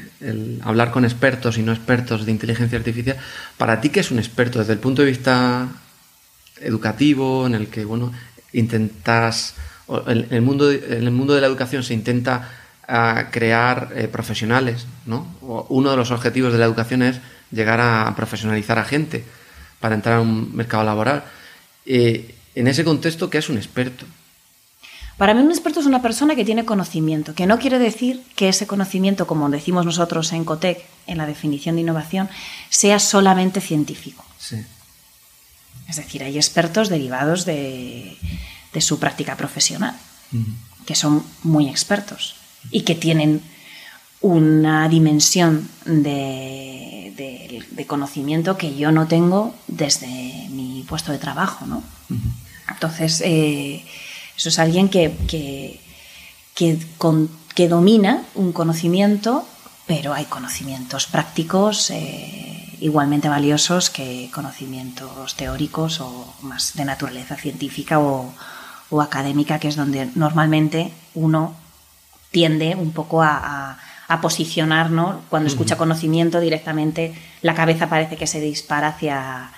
hablar 0.62 0.90
con 0.90 1.04
expertos 1.04 1.56
y 1.56 1.62
no 1.62 1.72
expertos 1.72 2.26
de 2.26 2.32
inteligencia 2.32 2.78
artificial. 2.78 3.16
Para 3.56 3.80
ti, 3.80 3.88
¿qué 3.88 4.00
es 4.00 4.10
un 4.10 4.18
experto 4.18 4.58
desde 4.58 4.74
el 4.74 4.78
punto 4.78 5.02
de 5.02 5.08
vista 5.08 5.68
educativo, 6.60 7.46
en 7.46 7.54
el 7.54 7.68
que, 7.68 7.84
bueno, 7.84 8.12
intentas, 8.52 9.54
en 10.06 10.26
el 10.30 10.42
mundo 10.42 10.68
de, 10.68 10.98
en 10.98 11.04
el 11.04 11.10
mundo 11.10 11.34
de 11.34 11.40
la 11.40 11.46
educación 11.46 11.82
se 11.82 11.94
intenta 11.94 12.50
ah, 12.88 13.28
crear 13.30 13.92
eh, 13.94 14.08
profesionales, 14.08 14.86
¿no? 15.06 15.26
Uno 15.68 15.90
de 15.90 15.96
los 15.96 16.10
objetivos 16.10 16.52
de 16.52 16.58
la 16.58 16.64
educación 16.64 17.02
es 17.02 17.20
llegar 17.50 17.80
a 17.80 18.12
profesionalizar 18.16 18.78
a 18.78 18.84
gente 18.84 19.24
para 19.80 19.94
entrar 19.94 20.16
a 20.16 20.20
un 20.20 20.54
mercado 20.54 20.84
laboral. 20.84 21.24
Eh, 21.86 22.34
en 22.54 22.68
ese 22.68 22.84
contexto, 22.84 23.28
¿qué 23.30 23.38
es 23.38 23.48
un 23.48 23.56
experto? 23.56 24.06
Para 25.18 25.34
mí 25.34 25.40
un 25.40 25.50
experto 25.50 25.80
es 25.80 25.86
una 25.86 26.02
persona 26.02 26.34
que 26.34 26.44
tiene 26.44 26.64
conocimiento, 26.64 27.34
que 27.34 27.46
no 27.46 27.58
quiere 27.58 27.78
decir 27.78 28.22
que 28.34 28.48
ese 28.48 28.66
conocimiento, 28.66 29.26
como 29.26 29.48
decimos 29.50 29.84
nosotros 29.84 30.32
en 30.32 30.44
COTEC, 30.44 30.84
en 31.06 31.18
la 31.18 31.26
definición 31.26 31.76
de 31.76 31.82
innovación, 31.82 32.28
sea 32.70 32.98
solamente 32.98 33.60
científico. 33.60 34.24
Es 35.92 35.96
decir, 35.96 36.22
hay 36.22 36.36
expertos 36.36 36.88
derivados 36.88 37.44
de, 37.44 38.16
su 38.80 38.98
práctica 38.98 39.36
profesional, 39.36 39.94
que 40.86 40.94
son 40.94 41.22
muy 41.42 41.68
expertos 41.68 42.36
y 42.70 42.80
que 42.80 42.94
tienen 42.94 43.42
una 44.22 44.88
dimensión 44.88 45.68
de, 45.84 47.84
conocimiento 47.86 48.56
que 48.56 48.74
yo 48.74 48.90
no 48.90 49.06
tengo 49.06 49.54
desde 49.66 50.06
mi 50.48 50.82
puesto 50.88 51.12
de 51.12 51.18
trabajo. 51.18 51.66
¿no? 51.66 51.82
Entonces, 52.70 53.20
eh, 53.22 53.84
eso 54.34 54.48
es 54.48 54.58
alguien 54.58 54.88
que, 54.88 55.12
que, 56.54 57.68
domina 57.68 58.22
un 58.34 58.52
conocimiento, 58.52 59.46
pero 59.86 60.14
hay 60.14 60.24
conocimientos 60.24 61.06
prácticos 61.06 61.90
eh, 61.90 62.51
igualmente 62.82 63.28
valiosos 63.28 63.90
que 63.90 64.28
conocimientos 64.34 65.36
teóricos 65.36 66.00
o 66.00 66.34
más 66.42 66.74
de 66.74 66.84
naturaleza 66.84 67.36
científica 67.36 67.98
o, 68.00 68.34
académica, 69.00 69.58
que 69.58 69.68
es 69.68 69.76
donde 69.76 70.10
normalmente 70.16 70.92
uno 71.14 71.56
tiende 72.30 72.74
un 72.76 72.92
poco 72.92 73.22
a, 73.22 73.78
posicionar, 74.20 74.90
Cuando 75.30 75.48
escucha 75.48 75.78
conocimiento 75.78 76.38
directamente 76.38 77.14
la 77.40 77.54
cabeza 77.54 77.88
parece 77.88 78.18
que 78.18 78.26
se 78.26 78.40
dispara 78.42 78.88
hacia, 78.88 79.50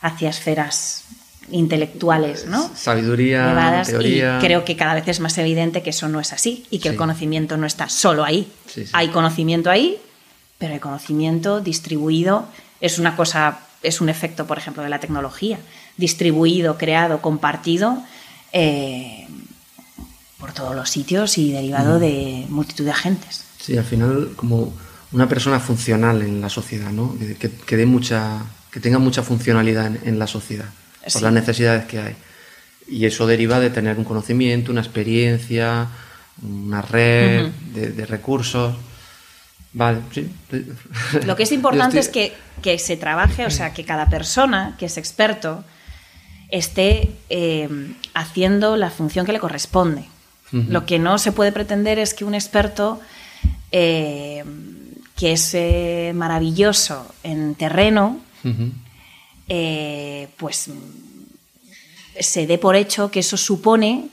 hacia 0.00 0.30
esferas 0.30 1.04
intelectuales, 1.50 2.46
¿no? 2.46 2.70
Sabiduría, 2.74 3.82
teoría. 3.86 4.38
Y 4.38 4.40
creo 4.40 4.64
que 4.64 4.76
cada 4.76 4.94
vez 4.94 5.06
es 5.08 5.20
más 5.20 5.36
evidente 5.36 5.82
que 5.82 5.90
eso 5.90 6.08
no 6.08 6.20
es 6.20 6.32
así 6.32 6.64
y 6.70 6.78
que 6.78 6.88
el 6.88 6.96
conocimiento 6.96 7.58
no 7.58 7.66
está 7.66 7.90
solo 7.90 8.24
ahí. 8.24 8.50
Hay 8.94 9.08
conocimiento 9.08 9.68
ahí, 9.68 9.98
pero 10.56 10.72
el 10.72 10.80
conocimiento 10.80 11.60
distribuido 11.60 12.48
es 12.80 12.98
una 12.98 13.16
cosa, 13.16 13.60
es 13.82 14.00
un 14.00 14.08
efecto, 14.08 14.46
por 14.46 14.58
ejemplo, 14.58 14.82
de 14.82 14.88
la 14.88 15.00
tecnología. 15.00 15.58
Distribuido, 15.96 16.78
creado, 16.78 17.20
compartido 17.20 18.02
eh, 18.52 19.26
por 20.38 20.52
todos 20.52 20.74
los 20.74 20.88
sitios 20.90 21.38
y 21.38 21.52
derivado 21.52 21.98
de 21.98 22.46
multitud 22.48 22.84
de 22.84 22.92
agentes. 22.92 23.44
Sí, 23.60 23.76
al 23.76 23.84
final 23.84 24.32
como 24.36 24.72
una 25.12 25.28
persona 25.28 25.58
funcional 25.60 26.22
en 26.22 26.40
la 26.40 26.48
sociedad, 26.48 26.90
¿no? 26.90 27.16
Que, 27.38 27.76
dé 27.76 27.86
mucha, 27.86 28.42
que 28.70 28.80
tenga 28.80 28.98
mucha 28.98 29.22
funcionalidad 29.22 29.90
en 30.04 30.18
la 30.18 30.26
sociedad 30.26 30.66
por 31.12 31.22
las 31.22 31.32
necesidades 31.32 31.86
que 31.86 31.98
hay. 31.98 32.16
Y 32.86 33.06
eso 33.06 33.26
deriva 33.26 33.60
de 33.60 33.70
tener 33.70 33.98
un 33.98 34.04
conocimiento, 34.04 34.72
una 34.72 34.80
experiencia, 34.80 35.88
una 36.42 36.82
red 36.82 37.48
de, 37.74 38.06
recursos. 38.06 38.74
Vale, 39.72 40.00
sí. 40.12 40.30
Lo 41.24 41.36
que 41.36 41.42
es 41.42 41.52
importante 41.52 41.98
es 41.98 42.08
que, 42.08 42.32
que, 42.62 42.78
se 42.78 42.96
trabaje, 42.96 43.44
o 43.46 43.50
sea, 43.50 43.74
que 43.74 43.84
cada 43.84 44.08
persona 44.08 44.76
que 44.78 44.86
es 44.86 44.96
experto 44.96 45.64
esté 46.48 47.12
eh, 47.28 47.68
haciendo 48.14 48.76
la 48.76 48.90
función 48.90 49.26
que 49.26 49.32
le 49.32 49.40
corresponde. 49.40 50.04
Lo 50.50 50.86
que 50.86 50.98
no 50.98 51.18
se 51.18 51.32
puede 51.32 51.52
pretender 51.52 51.98
es 51.98 52.14
que 52.14 52.24
un 52.24 52.34
experto 52.34 53.00
eh, 53.70 54.42
que 55.14 55.32
es 55.32 55.52
eh, 55.52 56.12
maravilloso 56.14 57.06
en 57.22 57.54
terreno, 57.54 58.20
eh, 59.48 60.28
pues 60.36 60.70
se 62.18 62.46
dé 62.46 62.56
por 62.56 62.76
hecho 62.76 63.10
que 63.10 63.20
eso 63.20 63.36
supone 63.36 64.08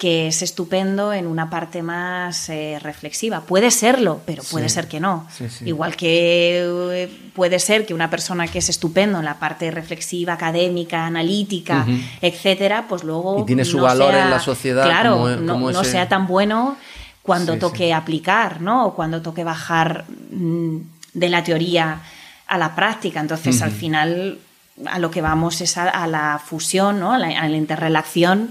que 0.00 0.28
es 0.28 0.40
estupendo 0.40 1.12
en 1.12 1.26
una 1.26 1.50
parte 1.50 1.82
más 1.82 2.48
eh, 2.48 2.78
reflexiva. 2.80 3.42
Puede 3.42 3.70
serlo, 3.70 4.22
pero 4.24 4.42
puede 4.50 4.70
Sí. 4.70 4.74
ser 4.76 4.88
que 4.88 4.98
no. 4.98 5.26
Sí, 5.30 5.50
sí. 5.50 5.66
Igual 5.66 5.94
que 5.94 6.64
eh, 6.92 7.30
puede 7.34 7.58
ser 7.58 7.84
que 7.84 7.92
una 7.92 8.08
persona 8.08 8.48
que 8.48 8.60
es 8.60 8.70
estupendo 8.70 9.18
en 9.18 9.26
la 9.26 9.34
parte 9.38 9.70
reflexiva, 9.70 10.32
académica, 10.32 11.04
analítica, 11.04 11.84
Ujú. 11.86 11.98
etcétera, 12.22 12.86
pues 12.88 13.04
luego 13.04 13.40
Y 13.42 13.44
tiene 13.44 13.64
su 13.66 13.76
no 13.76 13.82
valor 13.82 14.12
sea- 14.12 14.24
en 14.24 14.30
la 14.30 14.40
sociedad 14.40 14.84
Claro, 14.86 15.12
como- 15.18 15.28
no, 15.28 15.52
como 15.52 15.70
no 15.70 15.82
ese- 15.82 15.90
sea 15.92 16.08
tan 16.08 16.26
bueno 16.26 16.76
cuando 17.22 17.58
toque 17.58 17.92
aplicar, 17.92 18.62
¿no? 18.62 18.86
O 18.86 18.94
cuando 18.94 19.20
toque 19.20 19.44
bajar 19.44 20.06
mm, 20.32 20.76
de 21.12 21.28
la 21.28 21.44
teoría 21.44 22.00
a 22.46 22.56
la 22.56 22.74
práctica. 22.74 23.20
Entonces, 23.20 23.60
al 23.60 23.70
final, 23.70 24.38
a 24.86 24.98
lo 24.98 25.10
que 25.10 25.20
vamos 25.20 25.60
es 25.60 25.76
a, 25.76 25.90
a 25.90 26.06
la 26.06 26.40
fusión, 26.42 26.98
¿no? 27.00 27.12
A 27.12 27.18
la, 27.18 27.38
a 27.38 27.46
la 27.50 27.56
interrelación 27.58 28.50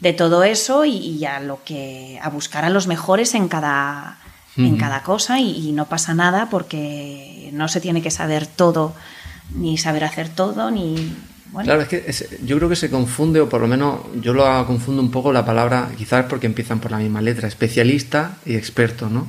de 0.00 0.12
todo 0.12 0.44
eso 0.44 0.84
y, 0.84 0.96
y 0.96 1.24
a 1.26 1.40
lo 1.40 1.62
que 1.64 2.18
a 2.22 2.28
buscar 2.30 2.64
a 2.64 2.70
los 2.70 2.86
mejores 2.86 3.34
en 3.34 3.48
cada 3.48 4.18
en 4.56 4.76
cada 4.76 5.02
cosa 5.02 5.38
y, 5.40 5.68
y 5.68 5.72
no 5.72 5.86
pasa 5.86 6.12
nada 6.12 6.50
porque 6.50 7.48
no 7.54 7.68
se 7.68 7.80
tiene 7.80 8.02
que 8.02 8.10
saber 8.10 8.46
todo 8.46 8.94
ni 9.54 9.78
saber 9.78 10.04
hacer 10.04 10.28
todo 10.28 10.70
ni 10.70 11.14
bueno, 11.52 11.64
Claro, 11.66 11.82
es 11.82 11.88
que 11.88 12.04
es- 12.06 12.28
yo 12.44 12.56
creo 12.58 12.68
que 12.68 12.76
se 12.76 12.90
confunde, 12.90 13.40
o 13.40 13.48
por 13.48 13.60
lo 13.60 13.66
menos 13.66 14.00
yo 14.20 14.32
lo 14.34 14.44
confundo 14.66 15.00
un 15.02 15.10
poco 15.10 15.32
la 15.32 15.44
palabra, 15.44 15.88
quizás 15.96 16.26
porque 16.26 16.46
empiezan 16.46 16.78
por 16.78 16.90
la 16.90 16.98
misma 16.98 17.20
letra, 17.22 17.48
especialista 17.48 18.36
y 18.46 18.54
experto, 18.54 19.08
¿no? 19.08 19.26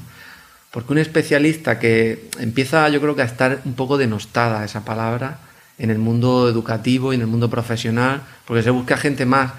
Porque 0.70 0.92
un 0.94 1.00
especialista 1.00 1.80
que 1.80 2.30
empieza, 2.40 2.88
yo 2.90 3.00
creo 3.02 3.16
que 3.16 3.22
a 3.24 3.26
estar 3.26 3.62
un 3.66 3.74
poco 3.74 3.98
denostada 3.98 4.64
esa 4.66 4.86
palabra 4.86 5.40
en 5.82 5.90
el 5.90 5.98
mundo 5.98 6.48
educativo 6.48 7.12
y 7.12 7.16
en 7.16 7.22
el 7.22 7.28
mundo 7.28 7.50
profesional, 7.50 8.22
porque 8.46 8.62
se 8.62 8.70
busca 8.70 8.98
gente 8.98 9.26
más 9.26 9.54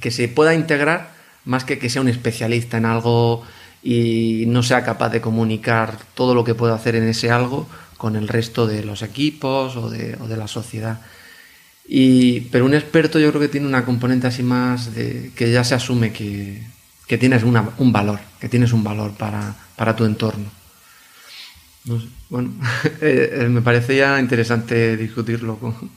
que 0.00 0.10
se 0.10 0.28
pueda 0.28 0.54
integrar 0.54 1.14
más 1.46 1.64
que 1.64 1.78
que 1.78 1.88
sea 1.88 2.02
un 2.02 2.08
especialista 2.08 2.76
en 2.76 2.84
algo 2.84 3.42
y 3.82 4.44
no 4.46 4.62
sea 4.62 4.84
capaz 4.84 5.10
de 5.10 5.20
comunicar 5.20 5.98
todo 6.14 6.34
lo 6.34 6.44
que 6.44 6.54
puede 6.54 6.74
hacer 6.74 6.96
en 6.96 7.08
ese 7.08 7.30
algo 7.30 7.66
con 7.96 8.16
el 8.16 8.28
resto 8.28 8.66
de 8.66 8.84
los 8.84 9.02
equipos 9.02 9.76
o 9.76 9.90
de, 9.90 10.16
la 10.36 10.48
sociedad. 10.48 11.00
Pero 12.50 12.64
un 12.64 12.74
experto 12.74 13.18
yo 13.18 13.28
creo 13.30 13.40
que 13.40 13.48
tiene 13.48 13.66
una 13.66 13.84
componente 13.84 14.26
así 14.26 14.42
más 14.42 14.94
de 14.94 15.32
que 15.34 15.50
ya 15.52 15.64
se 15.64 15.74
asume 15.74 16.12
que, 16.12 16.62
que 17.06 17.18
tienes 17.18 17.42
una- 17.42 17.70
un 17.78 17.92
valor, 17.92 18.20
que 18.40 18.48
tienes 18.48 18.72
un 18.72 18.82
valor 18.84 19.12
para, 19.12 19.54
para 19.76 19.94
tu 19.94 20.04
entorno. 20.04 20.63
No 21.84 22.00
sé, 22.00 22.06
bueno, 22.30 22.50
eh, 23.00 23.30
eh, 23.42 23.48
me 23.48 23.60
parecía 23.62 24.18
interesante 24.20 24.96
discutirlo 24.96 25.56
con- 25.58 25.90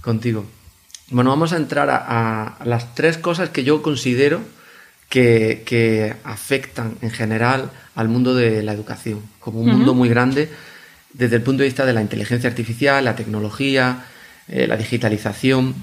contigo. 0.00 0.44
Bueno, 1.10 1.30
vamos 1.30 1.52
a 1.52 1.56
entrar 1.56 1.90
a, 1.90 2.46
a 2.58 2.64
las 2.64 2.94
tres 2.94 3.18
cosas 3.18 3.50
que 3.50 3.64
yo 3.64 3.82
considero 3.82 4.40
que, 5.08 5.62
que 5.66 6.14
afectan 6.24 6.96
en 7.02 7.10
general 7.10 7.70
al 7.94 8.08
mundo 8.08 8.34
de 8.34 8.62
la 8.62 8.72
educación, 8.72 9.20
como 9.40 9.60
un 9.60 9.68
mundo 9.70 9.94
muy 9.94 10.08
grande 10.08 10.48
desde 11.12 11.36
el 11.36 11.42
punto 11.42 11.62
de 11.62 11.68
vista 11.68 11.84
de 11.86 11.92
la 11.92 12.00
inteligencia 12.02 12.48
artificial, 12.48 13.04
la 13.04 13.14
tecnología, 13.16 14.04
eh, 14.48 14.66
la 14.66 14.76
digitalización. 14.76 15.74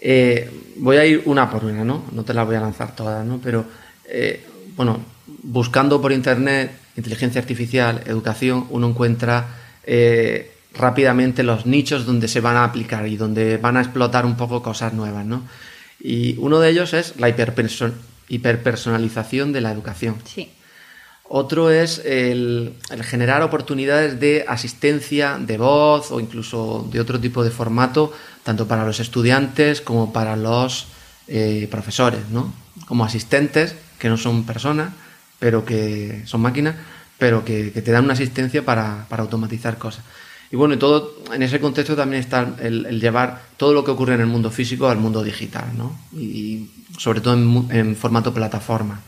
Eh, 0.00 0.50
voy 0.76 0.96
a 0.96 1.06
ir 1.06 1.22
una 1.26 1.48
por 1.50 1.64
una, 1.64 1.84
¿no? 1.84 2.04
No 2.12 2.24
te 2.24 2.34
las 2.34 2.46
voy 2.46 2.56
a 2.56 2.60
lanzar 2.60 2.94
todas, 2.94 3.24
¿no? 3.24 3.40
Pero, 3.42 3.64
eh, 4.06 4.44
bueno, 4.76 5.00
buscando 5.42 6.00
por 6.00 6.12
internet 6.12 6.70
inteligencia 6.96 7.40
artificial, 7.40 8.02
educación, 8.06 8.66
uno 8.70 8.88
encuentra 8.88 9.48
eh, 9.84 10.52
rápidamente 10.74 11.42
los 11.42 11.66
nichos 11.66 12.06
donde 12.06 12.28
se 12.28 12.40
van 12.40 12.56
a 12.56 12.64
aplicar 12.64 13.06
y 13.06 13.16
donde 13.16 13.56
van 13.58 13.76
a 13.76 13.80
explotar 13.80 14.24
un 14.26 14.36
poco 14.36 14.62
cosas 14.62 14.92
nuevas, 14.92 15.24
¿no? 15.26 15.42
Y 16.00 16.36
uno 16.38 16.58
de 16.60 16.70
ellos 16.70 16.94
es 16.94 17.14
la 17.18 17.28
hiperperso- 17.28 17.92
hiperpersonalización 18.28 19.52
de 19.52 19.60
la 19.60 19.70
educación. 19.72 20.16
sí. 20.24 20.50
Otro 21.34 21.70
es 21.70 22.02
el, 22.04 22.74
el 22.90 23.02
generar 23.04 23.40
oportunidades 23.42 24.20
de 24.20 24.44
asistencia 24.46 25.38
de 25.40 25.56
voz 25.56 26.10
o 26.10 26.20
incluso 26.20 26.86
de 26.92 27.00
otro 27.00 27.18
tipo 27.18 27.42
de 27.42 27.50
formato, 27.50 28.12
tanto 28.42 28.68
para 28.68 28.84
los 28.84 29.00
estudiantes 29.00 29.80
como 29.80 30.12
para 30.12 30.36
los 30.36 30.88
eh, 31.28 31.68
profesores, 31.70 32.28
¿no? 32.28 32.52
Como 32.86 33.06
asistentes, 33.06 33.76
que 33.98 34.10
no 34.10 34.18
son 34.18 34.44
personas, 34.44 34.92
pero 35.42 35.64
que 35.64 36.22
son 36.24 36.40
máquinas, 36.40 36.76
pero 37.18 37.44
que, 37.44 37.72
te 37.72 37.90
dan 37.90 38.04
una 38.04 38.12
asistencia 38.12 38.64
para, 38.64 39.06
para 39.08 39.24
automatizar 39.24 39.76
cosas. 39.76 40.04
Y 40.52 40.54
bueno, 40.54 40.78
todo 40.78 41.16
en 41.32 41.42
ese 41.42 41.58
contexto 41.58 41.96
también 41.96 42.22
está 42.22 42.54
el, 42.60 43.00
llevar 43.00 43.42
todo 43.56 43.74
lo 43.74 43.82
que 43.82 43.90
ocurre 43.90 44.14
en 44.14 44.20
el 44.20 44.28
mundo 44.28 44.52
físico 44.52 44.86
al 44.86 44.98
mundo 44.98 45.24
digital, 45.24 45.64
¿no? 45.76 45.98
Y 46.12 46.70
sobre 46.96 47.20
todo 47.20 47.34
en 47.34 47.96
formato 47.96 48.32
plataforma. 48.32 49.00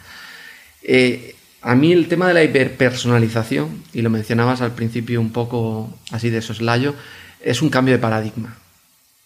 Eh, 0.82 1.36
a 1.62 1.76
mí 1.76 1.92
el 1.92 2.08
tema 2.08 2.26
de 2.26 2.34
la 2.34 2.42
hiperpersonalización, 2.42 3.84
y 3.92 4.02
lo 4.02 4.10
mencionabas 4.10 4.60
al 4.60 4.72
principio 4.72 5.20
un 5.20 5.30
poco 5.30 5.96
así 6.10 6.30
de 6.30 6.42
soslayo, 6.42 6.96
es 7.40 7.62
un 7.62 7.70
cambio 7.70 7.94
de 7.94 8.00
paradigma. 8.00 8.56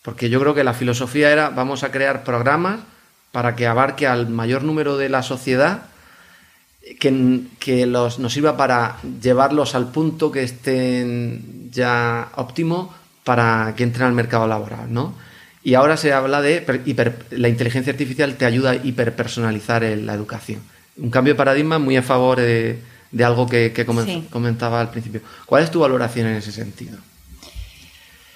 Porque 0.02 0.28
yo 0.28 0.40
creo 0.40 0.54
que 0.54 0.62
la 0.62 0.74
filosofía 0.74 1.32
era 1.32 1.48
vamos 1.48 1.84
a 1.84 1.90
crear 1.90 2.22
programas 2.22 2.80
para 3.32 3.56
que 3.56 3.66
abarque 3.66 4.06
al 4.06 4.28
mayor 4.28 4.62
número 4.62 4.98
de 4.98 5.08
la 5.08 5.22
sociedad, 5.22 5.84
que, 7.00 7.40
que 7.58 7.86
los, 7.86 8.18
nos 8.18 8.32
sirva 8.32 8.56
para 8.56 8.96
llevarlos 9.22 9.74
al 9.74 9.90
punto 9.90 10.30
que 10.32 10.42
estén 10.42 11.70
ya 11.70 12.30
óptimo 12.36 12.94
para 13.24 13.74
que 13.76 13.82
entren 13.82 14.06
al 14.06 14.12
mercado 14.14 14.46
laboral, 14.46 14.92
¿no? 14.92 15.14
Y 15.62 15.74
ahora 15.74 15.96
se 15.96 16.12
habla 16.12 16.40
de 16.40 16.60
per- 16.62 16.84
hiper- 16.86 17.24
la 17.30 17.48
inteligencia 17.48 17.92
artificial 17.92 18.36
te 18.36 18.46
ayuda 18.46 18.70
a 18.70 18.76
hiperpersonalizar 18.76 19.84
el- 19.84 20.06
la 20.06 20.14
educación. 20.14 20.60
Un 20.96 21.10
cambio 21.10 21.34
de 21.34 21.38
paradigma 21.38 21.78
muy 21.78 21.96
a 21.96 22.02
favor 22.02 22.38
de, 22.38 22.78
de 23.12 23.24
algo 23.24 23.46
que, 23.48 23.72
que 23.72 23.86
comen- 23.86 24.04
Sí. 24.06 24.26
comentaba 24.30 24.80
al 24.80 24.90
principio. 24.90 25.20
¿Cuál 25.46 25.64
es 25.64 25.70
tu 25.70 25.80
valoración 25.80 26.26
en 26.28 26.36
ese 26.36 26.52
sentido? 26.52 26.96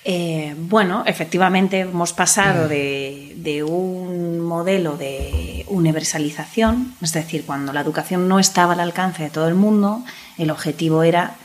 Eh, 0.05 0.55
bueno, 0.59 1.05
efectivamente 1.07 1.81
hemos 1.81 2.13
pasado 2.13 2.67
de, 2.67 3.35
de 3.37 3.63
un 3.63 4.41
modelo 4.41 4.97
de 4.97 5.65
universalización, 5.69 6.95
es 7.01 7.13
decir, 7.13 7.45
cuando 7.47 7.73
la 7.73 7.81
educación 7.83 8.27
no 8.29 8.41
estaba 8.41 8.73
al 8.73 8.81
alcance 8.81 9.23
de 9.23 9.31
todo 9.31 9.47
el 9.47 9.55
mundo, 9.55 10.05
el 10.39 10.51
objetivo 10.51 11.05
era 11.05 11.37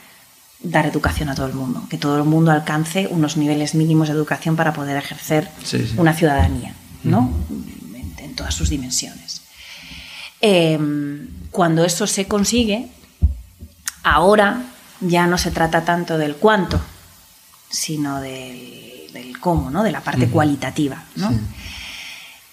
dar 0.59 0.87
educación 0.87 1.29
a 1.29 1.35
todo 1.35 1.45
el 1.45 1.53
mundo, 1.53 1.83
que 1.87 1.99
todo 1.99 2.17
el 2.17 2.23
mundo 2.23 2.51
alcance 2.51 3.07
unos 3.11 3.37
niveles 3.37 3.75
mínimos 3.75 4.07
de 4.07 4.15
educación 4.15 4.55
para 4.55 4.73
poder 4.73 4.97
ejercer 4.97 5.49
Sí, 5.63 5.85
sí. 5.85 5.93
una 5.97 6.13
ciudadanía, 6.13 6.73
¿no? 7.03 7.31
En, 7.93 8.15
en 8.25 8.35
todas 8.35 8.55
sus 8.55 8.69
dimensiones. 8.69 9.43
Eh, 10.41 10.79
cuando 11.51 11.85
eso 11.85 12.07
se 12.07 12.25
consigue, 12.27 12.87
ahora 14.03 14.63
ya 14.99 15.27
no 15.27 15.37
se 15.37 15.51
trata 15.51 15.85
tanto 15.85 16.17
del 16.17 16.35
cuánto, 16.37 16.81
sino 17.69 18.21
del, 18.21 19.09
del 19.13 19.39
cómo, 19.39 19.69
¿no? 19.69 19.83
de 19.83 19.91
la 19.91 20.01
parte 20.01 20.27
cualitativa. 20.27 21.03
¿no? 21.15 21.29
Sí. 21.29 21.35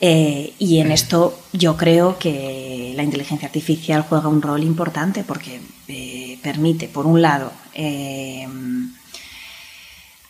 Eh, 0.00 0.52
y 0.58 0.78
en 0.80 0.90
esto 0.92 1.38
yo 1.52 1.76
creo 1.76 2.18
que 2.18 2.92
la 2.96 3.02
inteligencia 3.04 3.46
artificial 3.46 4.04
juega 4.08 4.28
un 4.28 4.42
rol 4.42 4.62
importante 4.62 5.24
porque 5.24 5.60
eh, 5.88 6.38
permite, 6.42 6.88
por 6.88 7.06
un 7.06 7.22
lado, 7.22 7.52
eh, 7.74 8.46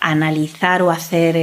analizar 0.01 0.83
o 0.83 0.90
hacer, 0.90 1.35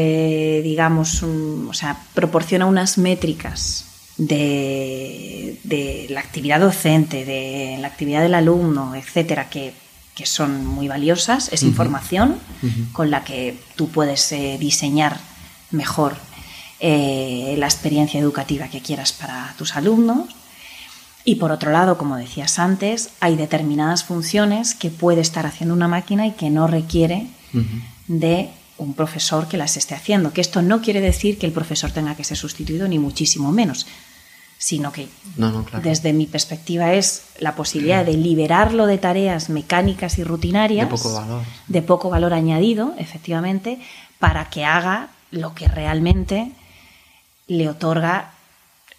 digamos, 0.64 1.24
un- 1.24 1.68
o 1.70 1.74
sea, 1.74 1.98
proporciona 2.14 2.66
unas 2.68 2.98
métricas 2.98 3.86
de, 4.18 5.60
de 5.64 6.06
la 6.10 6.20
actividad 6.20 6.60
docente, 6.60 7.26
de 7.26 7.78
la 7.80 7.88
actividad 7.88 8.22
del 8.22 8.36
alumno, 8.36 8.94
etcétera, 8.96 9.50
que, 9.50 9.74
que 10.16 10.26
son 10.26 10.66
muy 10.66 10.88
valiosas. 10.88 11.50
Es 11.52 11.64
información 11.64 12.38
con 12.92 13.12
la 13.12 13.24
que 13.24 13.58
tú 13.76 13.90
puedes 13.90 14.32
eh, 14.32 14.58
diseñar 14.60 15.20
mejor 15.72 16.18
eh, 16.80 17.56
la 17.58 17.68
experiencia 17.68 18.20
educativa 18.20 18.68
que 18.68 18.82
quieras 18.82 19.14
para 19.14 19.54
tus 19.58 19.76
alumnos. 19.76 20.30
Y 21.24 21.36
por 21.36 21.52
otro 21.52 21.72
lado, 21.72 21.98
como 21.98 22.18
decías 22.18 22.58
antes, 22.58 23.12
hay 23.20 23.36
determinadas 23.36 24.04
funciones 24.04 24.74
que 24.74 24.90
puede 24.90 25.22
estar 25.22 25.46
haciendo 25.46 25.76
una 25.76 25.88
máquina 25.88 26.26
y 26.26 26.32
que 26.32 26.50
no 26.50 26.68
requiere 26.68 27.28
de 28.08 28.50
un 28.78 28.96
profesor 28.96 29.48
que 29.48 29.58
las 29.58 29.78
esté 29.78 29.94
haciendo. 29.94 30.34
Que 30.34 30.42
esto 30.42 30.64
no 30.64 30.82
quiere 30.82 31.00
decir 31.00 31.38
que 31.38 31.46
el 31.46 31.52
profesor 31.52 31.92
tenga 31.92 32.16
que 32.16 32.24
ser 32.24 32.38
sustituido, 32.38 32.88
ni 32.88 32.98
muchísimo 32.98 33.52
menos, 33.52 33.86
sino 34.64 34.92
que 34.92 35.10
No, 35.38 35.52
no, 35.52 35.64
claro. 35.66 35.84
desde 35.84 36.14
mi 36.14 36.28
perspectiva 36.28 36.94
es 36.94 37.24
la 37.40 37.56
posibilidad 37.56 38.06
de 38.06 38.14
liberarlo 38.14 38.86
de 38.86 39.00
tareas 39.00 39.50
mecánicas 39.50 40.20
y 40.20 40.24
rutinarias, 40.24 40.88
De 40.88 40.96
poco 40.96 41.14
valor. 41.16 41.44
de 41.68 41.82
poco 41.82 42.10
valor 42.12 42.34
añadido, 42.36 42.94
efectivamente, 43.00 43.80
para 44.20 44.52
que 44.52 44.64
haga 44.64 45.10
lo 45.32 45.56
que 45.56 45.68
realmente 45.68 46.52
le 47.48 47.70
otorga 47.70 48.34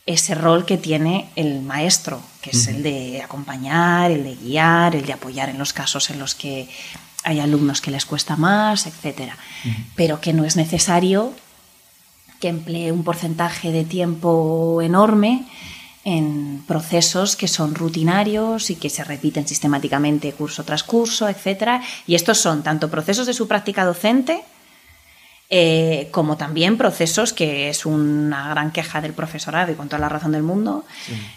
ese 0.05 0.35
rol 0.35 0.67
que 0.67 0.79
tiene 0.79 1.31
el 1.37 1.61
maestro, 1.63 2.21
que 2.41 2.51
es 2.51 2.67
el 2.67 2.83
de 2.83 3.23
acompañar, 3.23 4.11
el 4.11 4.25
de 4.25 4.35
guiar, 4.35 4.97
el 4.97 5.07
de 5.07 5.13
apoyar 5.13 5.49
en 5.49 5.59
los 5.59 5.73
casos 5.73 6.11
en 6.11 6.19
los 6.19 6.35
que 6.35 6.69
hay 7.23 7.39
alumnos 7.39 7.81
que 7.81 7.93
les 7.93 8.05
cuesta 8.05 8.35
más, 8.35 8.87
etcétera. 8.89 9.37
Pero 9.95 10.21
que 10.21 10.33
no 10.33 10.45
es 10.45 10.57
necesario 10.57 11.33
que 12.43 12.49
emplee 12.49 12.91
un 12.91 13.05
porcentaje 13.05 13.71
de 13.71 13.85
tiempo 13.85 14.83
enorme 14.83 15.47
en 16.03 16.65
procesos 16.67 17.37
que 17.37 17.47
son 17.47 17.77
rutinarios 17.77 18.69
y 18.71 18.75
que 18.75 18.91
se 18.91 19.05
repiten 19.05 19.47
sistemáticamente 19.47 20.33
curso 20.33 20.65
tras 20.65 20.83
curso, 20.83 21.29
etc. 21.29 21.81
Y 22.05 22.17
estos 22.17 22.39
son 22.39 22.65
tanto 22.65 22.91
procesos 22.91 23.29
de 23.29 23.33
su 23.33 23.47
práctica 23.47 23.85
docente, 23.85 24.43
eh, 25.51 26.09
como 26.11 26.37
también 26.37 26.77
procesos, 26.77 27.33
que 27.33 27.69
es 27.69 27.87
una 27.87 28.49
gran 28.49 28.73
queja 28.73 29.01
del 29.01 29.13
profesorado 29.13 29.71
y 29.71 29.77
con 29.77 29.89
toda 29.89 30.01
la 30.01 30.09
razón 30.09 30.33
del 30.33 30.43
mundo, 30.43 30.85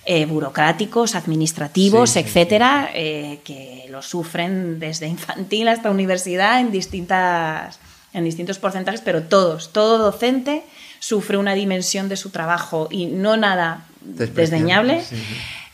eh, 0.05 0.25
burocráticos, 0.25 1.13
administrativos, 1.13 2.15
etcétera, 2.15 2.89
eh, 2.95 3.41
que 3.43 3.85
lo 3.91 4.01
sufren 4.01 4.79
desde 4.79 5.05
infantil 5.05 5.67
hasta 5.67 5.91
universidad 5.91 6.59
en 6.61 6.71
distintas 6.71 7.79
en 8.11 8.23
distintos 8.23 8.57
porcentajes, 8.59 9.01
pero 9.01 9.23
todos, 9.23 9.73
todo 9.73 9.97
docente 9.97 10.63
sufre 11.05 11.37
una 11.37 11.53
dimensión 11.53 12.09
de 12.09 12.17
su 12.17 12.31
trabajo 12.31 12.87
y 12.89 13.05
no 13.05 13.37
nada 13.37 13.85
desdeñable 14.01 15.03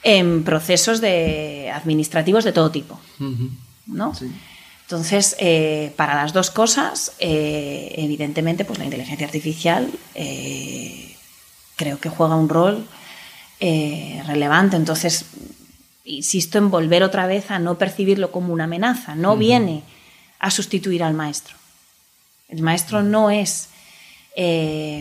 en 0.03 0.43
procesos 0.43 0.99
de 0.99 1.71
administrativos 1.73 2.43
de 2.43 2.51
todo 2.51 2.69
tipo, 2.69 2.99
¿no? 3.87 4.11
Entonces, 4.81 5.37
eh, 5.39 5.93
para 5.95 6.15
las 6.15 6.33
dos 6.33 6.51
cosas, 6.51 7.13
eh, 7.19 7.93
evidentemente, 7.95 8.65
pues 8.65 8.77
la 8.77 8.83
inteligencia 8.83 9.25
artificial 9.25 9.89
eh, 10.15 11.15
creo 11.77 11.97
que 11.97 12.09
juega 12.09 12.35
un 12.35 12.49
rol 12.49 12.85
relevante. 13.61 14.75
Entonces, 14.75 15.25
insisto 16.03 16.57
en 16.57 16.69
volver 16.69 17.03
otra 17.03 17.25
vez 17.25 17.51
a 17.51 17.59
no 17.59 17.77
percibirlo 17.77 18.31
como 18.31 18.51
una 18.51 18.65
amenaza. 18.65 19.15
No 19.15 19.37
viene 19.37 19.83
a 20.39 20.51
sustituir 20.51 21.03
al 21.03 21.13
maestro. 21.13 21.55
El 22.49 22.61
maestro 22.63 23.01
no 23.01 23.29
es 23.29 23.69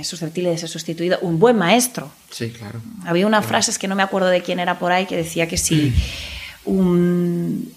susceptible 0.04 0.50
de 0.50 0.58
ser 0.58 0.68
sustituido. 0.68 1.18
Un 1.22 1.38
buen 1.38 1.56
maestro. 1.56 2.10
Sí, 2.30 2.50
claro. 2.50 2.80
Había 3.06 3.26
una 3.26 3.42
frase, 3.42 3.70
es 3.70 3.78
que 3.78 3.88
no 3.88 3.94
me 3.94 4.02
acuerdo 4.02 4.28
de 4.28 4.42
quién 4.42 4.60
era 4.60 4.78
por 4.78 4.92
ahí, 4.92 5.06
que 5.06 5.16
decía 5.16 5.48
que 5.48 5.56
si 5.56 5.94
un, 6.64 7.72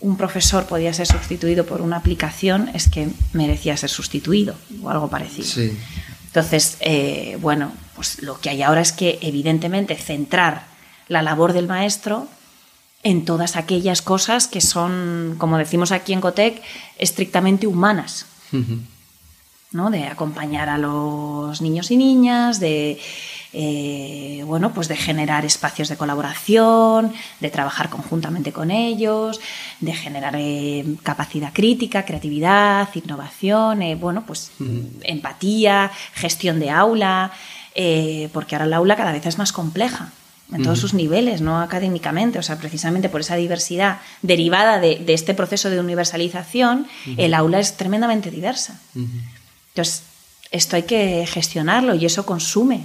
un 0.00 0.16
profesor 0.16 0.66
podía 0.66 0.92
ser 0.92 1.06
sustituido 1.06 1.66
por 1.66 1.80
una 1.80 1.96
aplicación, 1.96 2.70
es 2.74 2.88
que 2.88 3.08
merecía 3.32 3.76
ser 3.76 3.90
sustituido 3.90 4.54
o 4.82 4.90
algo 4.90 5.08
parecido. 5.08 5.72
Entonces, 6.26 6.76
eh, 6.80 7.36
bueno, 7.40 7.72
pues 7.96 8.22
lo 8.22 8.38
que 8.40 8.50
hay 8.50 8.62
ahora 8.62 8.80
es 8.80 8.92
que 8.92 9.18
evidentemente 9.22 9.96
centrar 9.96 10.66
la 11.08 11.22
labor 11.22 11.52
del 11.52 11.66
maestro 11.66 12.28
en 13.02 13.24
todas 13.24 13.56
aquellas 13.56 14.02
cosas 14.02 14.46
que 14.46 14.60
son, 14.60 15.36
como 15.38 15.58
decimos 15.58 15.90
aquí 15.90 16.12
en 16.12 16.20
Cotec, 16.20 16.62
estrictamente 16.98 17.66
humanas. 17.66 18.26
¿No? 19.72 19.90
De 19.90 20.06
acompañar 20.06 20.68
a 20.68 20.78
los 20.78 21.60
niños 21.60 21.90
y 21.90 21.96
niñas, 21.96 22.60
de 22.60 22.98
eh, 23.52 24.42
bueno, 24.46 24.74
pues 24.74 24.88
de 24.88 24.96
generar 24.96 25.44
espacios 25.46 25.88
de 25.88 25.96
colaboración, 25.96 27.12
de 27.40 27.50
trabajar 27.50 27.88
conjuntamente 27.88 28.52
con 28.52 28.70
ellos, 28.70 29.40
de 29.80 29.94
generar 29.94 30.34
eh, 30.36 30.84
capacidad 31.02 31.52
crítica, 31.52 32.04
creatividad, 32.04 32.88
innovación, 32.94 33.80
eh, 33.82 33.94
bueno, 33.94 34.24
pues 34.26 34.52
empatía, 35.02 35.90
gestión 36.12 36.60
de 36.60 36.70
aula, 36.70 37.32
porque 38.32 38.56
ahora 38.56 38.66
el 38.66 38.72
aula 38.72 38.96
cada 38.96 39.12
vez 39.12 39.24
es 39.24 39.38
más 39.38 39.52
compleja 39.52 40.10
en 40.52 40.62
todos 40.62 40.80
sus 40.80 40.94
niveles, 40.94 41.42
no 41.42 41.60
académicamente, 41.60 42.38
o 42.38 42.42
sea, 42.42 42.56
precisamente 42.56 43.08
por 43.08 43.20
esa 43.20 43.36
diversidad 43.36 43.98
derivada 44.22 44.80
de, 44.80 45.04
este 45.08 45.34
proceso 45.34 45.70
de 45.70 45.78
universalización, 45.78 46.86
el 47.16 47.34
aula 47.34 47.60
es 47.60 47.76
tremendamente 47.76 48.30
diversa. 48.30 48.80
Entonces, 49.78 50.02
esto 50.50 50.74
hay 50.74 50.82
que 50.82 51.24
gestionarlo 51.26 51.94
y 51.94 52.04
eso 52.04 52.26
consume 52.26 52.84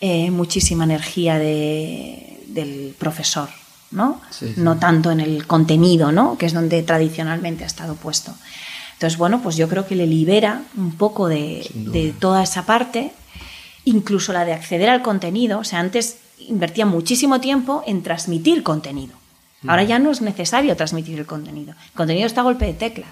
eh, 0.00 0.30
muchísima 0.30 0.84
energía 0.84 1.40
del 1.40 2.94
profesor, 2.96 3.48
¿no? 3.90 4.20
No 4.56 4.78
tanto 4.78 5.10
en 5.10 5.18
el 5.18 5.44
contenido, 5.48 6.12
¿no? 6.12 6.38
Que 6.38 6.46
es 6.46 6.52
donde 6.52 6.84
tradicionalmente 6.84 7.64
ha 7.64 7.66
estado 7.66 7.96
puesto. 7.96 8.32
Entonces, 8.92 9.18
bueno, 9.18 9.42
pues 9.42 9.56
yo 9.56 9.68
creo 9.68 9.88
que 9.88 9.96
le 9.96 10.06
libera 10.06 10.62
un 10.76 10.92
poco 10.92 11.28
de, 11.28 12.14
toda 12.20 12.44
esa 12.44 12.64
parte, 12.64 13.10
incluso 13.84 14.32
la 14.32 14.44
de 14.44 14.52
acceder 14.52 14.88
al 14.88 15.02
contenido. 15.02 15.58
O 15.58 15.64
sea, 15.64 15.80
antes 15.80 16.18
invertía 16.38 16.86
muchísimo 16.86 17.40
tiempo 17.40 17.82
en 17.88 18.04
transmitir 18.04 18.62
contenido. 18.62 19.14
Ahora 19.66 19.82
ya 19.82 19.98
no 19.98 20.12
es 20.12 20.20
necesario 20.20 20.76
transmitir 20.76 21.18
el 21.18 21.26
contenido. 21.26 21.72
El 21.72 21.96
contenido 21.96 22.26
está 22.28 22.42
a 22.42 22.44
golpe 22.44 22.66
de 22.66 22.74
tecla, 22.74 23.06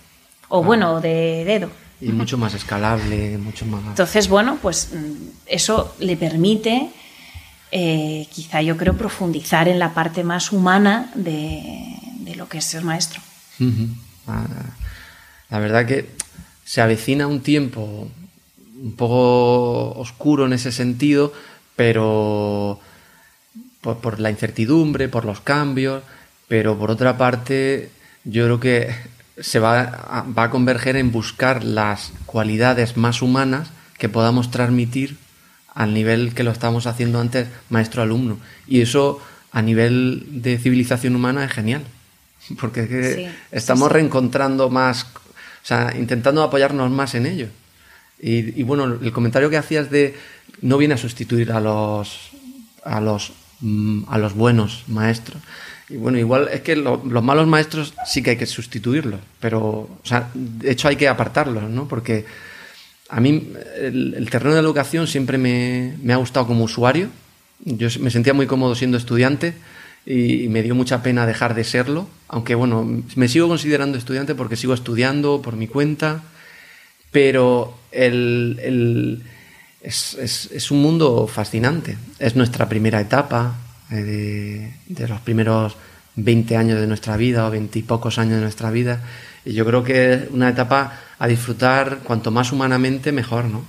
o 0.49 0.63
bueno, 0.63 1.01
de 1.01 1.45
dedo. 1.45 1.69
Y 2.01 2.13
mucho 2.13 2.39
más 2.39 2.55
escalable, 2.55 3.39
mucho 3.39 3.67
más... 3.67 3.83
Entonces, 3.87 4.29
bueno, 4.29 4.59
pues 4.63 4.91
mm, 4.93 5.29
eso 5.47 5.95
le 5.99 6.17
permite, 6.17 6.91
eh, 7.73 8.27
quizá 8.33 8.63
yo 8.63 8.77
creo, 8.77 8.97
profundizar 8.97 9.69
en 9.69 9.79
la 9.79 9.95
parte 9.95 10.23
más 10.23 10.53
humana 10.53 11.11
de, 11.15 12.35
lo 12.37 12.49
que 12.49 12.59
es 12.59 12.65
ser 12.65 12.85
maestro. 12.85 13.21
Ah, 14.29 14.47
la 15.51 15.59
verdad 15.59 15.87
que 15.87 16.09
se 16.65 16.81
avecina 16.81 17.27
un 17.27 17.41
tiempo 17.41 18.09
un 18.81 18.93
poco 18.93 19.99
oscuro 19.99 20.47
en 20.47 20.53
ese 20.53 20.71
sentido, 20.71 21.33
pero 21.75 22.79
por 23.81 24.21
la 24.21 24.31
incertidumbre, 24.31 25.09
por 25.09 25.25
los 25.25 25.41
cambios, 25.41 26.03
pero 26.47 26.79
por 26.79 26.91
otra 26.91 27.17
parte, 27.17 27.91
yo 28.25 28.45
creo 28.45 28.61
que 28.61 28.95
se 29.41 29.59
va 29.59 29.81
a, 29.81 30.23
va 30.23 30.45
a 30.45 30.51
converger 30.51 30.97
en 30.97 31.13
buscar 31.13 31.65
las 31.65 32.13
cualidades 32.27 32.97
más 32.97 33.23
humanas 33.23 33.71
que 33.99 34.09
podamos 34.09 34.51
transmitir 34.51 35.17
al 35.75 35.95
nivel 35.95 36.35
que 36.35 36.43
lo 36.43 36.51
estábamos 36.51 36.87
haciendo 36.87 37.21
antes 37.21 37.49
maestro-alumno. 37.71 38.39
Y 38.67 38.81
eso 38.81 39.21
a 39.53 39.63
nivel 39.63 40.27
de 40.43 40.59
civilización 40.59 41.15
humana 41.15 41.45
es 41.45 41.53
genial, 41.53 41.85
porque 42.61 43.31
estamos 43.51 43.91
reencontrando 43.91 44.71
más, 44.71 45.05
o 45.05 45.67
sea, 45.67 45.95
intentando 45.97 46.43
apoyarnos 46.43 46.91
más 46.91 47.15
en 47.15 47.27
ello. 47.27 47.49
Y, 48.21 48.61
y, 48.61 48.65
bueno, 48.65 48.99
el 49.01 49.13
comentario 49.13 49.49
que 49.49 49.57
hacías 49.57 49.91
de 49.91 50.17
no 50.61 50.77
viene 50.77 50.95
a 50.95 50.99
sustituir 50.99 51.53
a 51.53 51.61
los, 51.61 52.31
a 52.83 53.01
los, 53.01 53.33
mm, 53.61 54.03
a 54.09 54.19
los 54.19 54.35
buenos 54.35 54.83
maestros. 54.89 55.41
Y 55.91 55.97
bueno, 55.97 56.19
igual 56.19 56.49
es 56.53 56.61
que 56.61 56.77
los 56.77 57.23
malos 57.23 57.47
maestros 57.47 57.95
sí 58.05 58.23
que 58.23 58.31
hay 58.31 58.37
que 58.37 58.47
sustituirlos, 58.47 59.21
pero, 59.41 59.61
o 59.63 60.01
sea, 60.03 60.31
de 60.35 60.71
hecho 60.71 60.89
hay 60.89 60.97
que 60.97 61.09
apartarlos, 61.09 61.63
¿no? 61.71 61.89
Porque 61.89 62.27
a 63.09 63.21
mí 63.21 63.53
el, 63.77 64.29
terreno 64.31 64.55
de 64.55 64.61
la 64.61 64.67
educación 64.67 65.07
siempre 65.07 65.39
me, 65.39 66.13
ha 66.13 66.17
gustado 66.17 66.47
como 66.47 66.65
usuario. 66.65 67.09
Yo 67.61 67.89
me 68.01 68.11
sentía 68.11 68.35
muy 68.35 68.47
cómodo 68.47 68.75
siendo 68.75 68.99
estudiante 68.99 69.55
y, 70.05 70.49
me 70.49 70.63
dio 70.63 70.75
mucha 70.75 71.03
pena 71.03 71.25
dejar 71.25 71.55
de 71.55 71.65
serlo, 71.65 72.07
aunque 72.29 72.55
bueno, 72.55 73.03
me 73.17 73.29
sigo 73.29 73.49
considerando 73.49 73.97
estudiante 73.97 74.35
porque 74.35 74.57
sigo 74.57 74.75
estudiando 74.75 75.41
por 75.41 75.57
mi 75.57 75.69
cuenta, 75.69 76.23
pero 77.11 77.79
el, 77.93 79.25
es 79.81 80.71
un 80.71 80.83
mundo 80.83 81.27
fascinante. 81.27 81.97
Es 82.19 82.37
nuestra 82.37 82.69
primera 82.69 83.01
etapa, 83.01 83.57
eh, 83.91 84.75
de, 84.87 85.09
los 85.09 85.21
primeros 85.21 85.77
20 86.17 86.57
años 86.57 86.81
de 86.81 86.87
nuestra 86.87 87.17
vida 87.17 87.47
o 87.47 87.51
20 87.51 87.79
y 87.79 87.83
pocos 87.83 88.19
años 88.19 88.37
de 88.37 88.43
nuestra 88.43 88.71
vida. 88.71 89.03
Y 89.45 89.55
yo 89.55 89.65
creo 89.65 89.85
que 89.85 90.13
es 90.13 90.31
una 90.31 90.51
etapa 90.51 91.01
a 91.19 91.27
disfrutar 91.27 91.99
cuanto 92.05 92.31
más 92.31 92.53
humanamente 92.53 93.13
mejor, 93.13 93.47
¿no? 93.47 93.65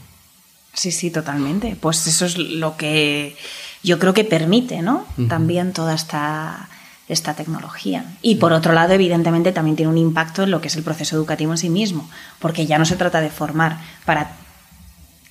Sí, 0.74 0.92
sí, 0.92 1.12
totalmente. 1.12 1.78
Pues 1.80 2.06
eso 2.08 2.26
es 2.26 2.38
lo 2.38 2.78
que 2.78 3.36
yo 3.84 4.00
creo 4.00 4.14
que 4.14 4.24
permite, 4.24 4.82
¿no? 4.82 5.06
También 5.28 5.74
toda 5.74 5.96
esta, 5.96 6.70
esta 7.08 7.34
tecnología. 7.34 8.06
Y 8.22 8.36
por 8.36 8.54
otro 8.54 8.74
lado, 8.74 8.94
evidentemente, 8.94 9.52
también 9.52 9.76
tiene 9.76 9.92
un 9.92 9.98
impacto 9.98 10.44
en 10.44 10.52
lo 10.52 10.62
que 10.62 10.68
es 10.68 10.76
el 10.76 10.84
proceso 10.84 11.16
educativo 11.16 11.52
en 11.52 11.58
sí 11.58 11.70
mismo, 11.70 12.10
porque 12.40 12.66
ya 12.66 12.78
no 12.78 12.86
se 12.86 12.96
trata 12.96 13.20
de 13.20 13.30
formar 13.30 13.80
para 14.06 14.34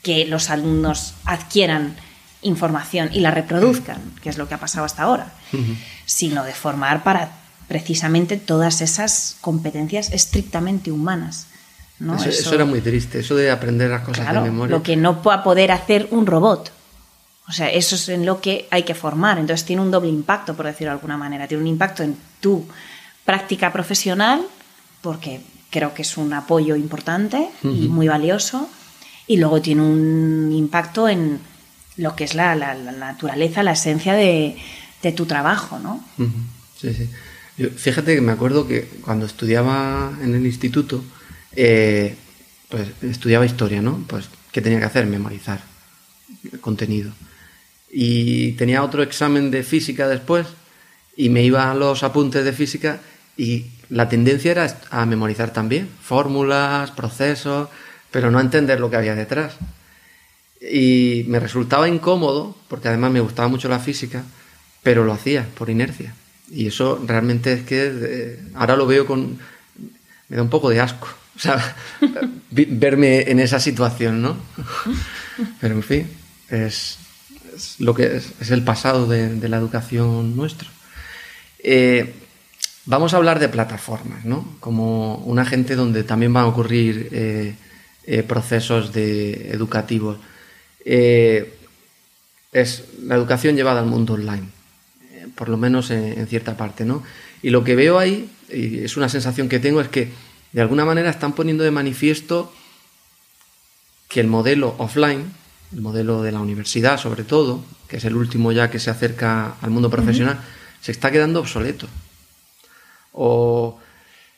que 0.03 0.27
los 0.27 0.51
alumnos 0.51 1.15
adquieran 1.25 1.97
información 2.43 3.11
y 3.13 3.21
la 3.21 3.31
reproduzcan, 3.31 4.01
que 4.23 4.29
es 4.29 4.39
lo 4.39 4.49
que 4.49 4.55
ha 4.55 4.59
pasado 4.59 4.85
hasta 4.85 5.03
ahora, 5.03 5.33
sino 6.07 6.45
de 6.45 6.53
formar 6.53 7.03
para 7.03 7.33
precisamente 7.69 8.37
todas 8.37 8.81
esas 8.81 9.37
competencias 9.41 10.13
estrictamente 10.13 10.91
humanas. 10.91 11.47
¿no? 11.99 12.17
Eso, 12.17 12.55
era 12.55 12.65
muy 12.65 12.81
triste, 12.81 13.21
eso 13.21 13.35
de 13.35 13.51
aprender 13.51 13.91
las 13.91 14.03
cosas 14.03 14.33
de 14.33 14.41
memoria. 14.41 14.77
Lo 14.77 14.83
que 14.83 14.97
no 14.97 15.23
pueda 15.23 15.43
poder 15.43 15.73
hacer 15.73 16.09
un 16.11 16.27
robot. 16.27 16.73
O 17.49 17.53
sea, 17.53 17.71
eso 17.71 17.95
es 17.95 18.09
en 18.09 18.27
lo 18.27 18.41
que 18.41 18.69
hay 18.71 18.83
que 18.83 18.95
formar. 18.95 19.39
Entonces 19.39 19.67
tiene 19.67 19.83
un 19.83 19.91
doble 19.91 20.11
impacto, 20.11 20.55
por 20.55 20.67
decirlo 20.67 20.91
de 20.91 20.97
alguna 20.97 21.17
manera. 21.17 21.49
Tiene 21.49 21.63
un 21.63 21.69
impacto 21.69 22.03
en 22.03 22.17
tu 22.41 22.67
práctica 23.25 23.73
profesional, 23.73 24.43
porque 25.01 25.41
creo 25.71 25.95
que 25.95 26.03
es 26.03 26.17
un 26.17 26.33
apoyo 26.33 26.77
importante 26.77 27.49
y 27.63 27.89
muy 27.89 28.07
valioso. 28.07 28.69
Y 29.27 29.39
luego 29.39 29.61
tiene 29.61 29.83
un 29.83 30.53
impacto 30.53 31.09
en 31.09 31.41
lo 31.99 32.17
que 32.17 32.25
es 32.25 32.35
la, 32.35 32.55
naturaleza, 32.55 33.63
la 33.63 33.73
esencia 33.73 34.15
de, 34.15 34.57
tu 35.15 35.27
trabajo, 35.27 35.79
¿no? 35.79 36.03
Sí, 36.81 36.95
sí. 36.95 37.67
fíjate 37.77 38.15
que 38.15 38.21
me 38.21 38.33
acuerdo 38.33 38.67
que 38.67 38.85
cuando 39.03 39.27
estudiaba 39.27 40.13
en 40.23 40.35
el 40.35 40.47
instituto, 40.47 41.05
eh, 41.55 42.15
pues 42.69 42.89
estudiaba 43.03 43.45
historia, 43.45 43.83
¿no? 43.83 44.05
Pues, 44.07 44.29
¿qué 44.53 44.63
tenía 44.63 44.79
que 44.79 44.87
hacer? 44.87 45.07
Memorizar 45.07 45.61
el 46.51 46.61
contenido. 46.61 47.13
y 47.91 48.53
tenía 48.53 48.83
otro 48.83 49.03
examen 49.03 49.51
de 49.51 49.63
física 49.63 50.09
después 50.09 50.47
y 51.17 51.31
me 51.31 51.43
iba 51.43 51.71
a 51.71 51.75
los 51.75 52.03
apuntes 52.03 52.45
de 52.45 52.53
física 52.53 53.01
y 53.37 53.67
la 53.89 54.09
tendencia 54.09 54.51
era 54.51 54.79
a 54.91 55.07
memorizar 55.07 55.53
también, 55.53 55.89
fórmulas, 56.03 56.91
procesos, 56.91 57.69
pero 58.11 58.31
no 58.31 58.39
a 58.39 58.43
entender 58.43 58.79
lo 58.79 58.91
que 58.91 58.97
había 58.97 59.15
detrás. 59.15 59.55
Y 60.61 61.25
me 61.29 61.41
resultaba 61.41 61.89
incómodo, 61.89 62.57
porque 62.69 62.89
además 62.89 63.13
me 63.13 63.21
gustaba 63.21 63.49
mucho 63.49 63.69
la 63.69 63.79
física, 63.79 64.25
pero 64.83 65.05
lo 65.05 65.13
hacía 65.13 65.47
por 65.57 65.71
inercia. 65.71 66.15
Y 66.51 66.67
eso 66.67 67.03
realmente 67.07 67.53
es 67.53 67.63
que 67.63 67.91
eh, 67.93 68.41
ahora 68.55 68.77
lo 68.77 68.87
veo 68.87 69.07
con... 69.07 69.39
me 70.29 70.37
da 70.37 70.43
un 70.43 70.51
poco 70.51 70.71
de 70.71 70.81
asco. 70.81 71.09
Verme 72.51 73.31
en 73.31 73.39
esa 73.41 73.61
situación, 73.61 74.23
¿no? 74.23 74.37
Pero 75.61 75.75
en 75.75 75.83
fin, 75.83 76.09
es, 76.49 76.99
lo 77.79 77.95
que 77.95 78.17
es, 78.17 78.51
el 78.51 78.65
pasado 78.65 79.07
de, 79.07 79.49
la 79.49 79.59
educación 79.59 80.37
nuestra. 80.37 80.69
Eh, 81.61 82.15
vamos 82.87 83.15
a 83.15 83.19
hablar 83.19 83.39
de 83.39 83.49
plataformas, 83.49 84.25
¿no? 84.25 84.57
Como 84.61 85.17
un 85.17 85.39
agente 85.39 85.77
donde 85.77 86.03
también 86.03 86.33
van 86.33 86.45
a 86.45 86.49
ocurrir 86.49 87.09
eh, 87.13 87.55
procesos 88.27 88.93
de 88.93 89.51
educativos. 89.53 90.19
Es 92.53 92.85
la 93.03 93.15
educación 93.15 93.57
llevada 93.57 93.81
al 93.81 93.87
mundo 93.87 94.15
online 94.15 94.59
por 95.39 95.49
lo 95.49 95.57
menos 95.57 95.91
en, 95.91 96.27
cierta 96.27 96.57
parte, 96.57 96.85
¿no? 96.85 97.03
Y 97.43 97.51
lo 97.51 97.63
que 97.63 97.77
veo 97.77 97.99
ahí, 97.99 98.29
y 98.53 98.81
es 98.81 98.97
una 98.97 99.09
sensación 99.09 99.49
que 99.49 99.61
tengo, 99.61 99.81
es 99.81 99.89
que 99.89 100.11
de 100.53 100.61
alguna 100.61 100.85
manera 100.85 101.11
están 101.11 101.33
poniendo 101.33 101.63
de 101.63 101.71
manifiesto 101.71 102.53
que 104.09 104.21
el 104.21 104.27
modelo 104.27 104.75
offline, 104.79 105.33
el 105.73 105.81
modelo 105.81 106.23
de 106.23 106.33
la 106.33 106.41
universidad 106.41 106.99
sobre 106.99 107.23
todo, 107.23 107.65
que 107.87 107.99
es 107.99 108.05
el 108.05 108.17
último 108.17 108.51
ya 108.51 108.71
que 108.71 108.81
se 108.81 108.91
acerca 108.91 109.55
al 109.61 109.71
mundo 109.71 109.91
profesional, 109.91 110.41
se 110.81 110.93
está 110.93 111.13
quedando 111.13 111.41
obsoleto. 111.41 111.87
O 113.13 113.79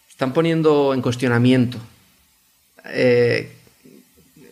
están 0.09 0.33
poniendo 0.33 0.93
en 0.93 1.01
cuestionamiento 1.01 1.79
eh, 2.85 3.57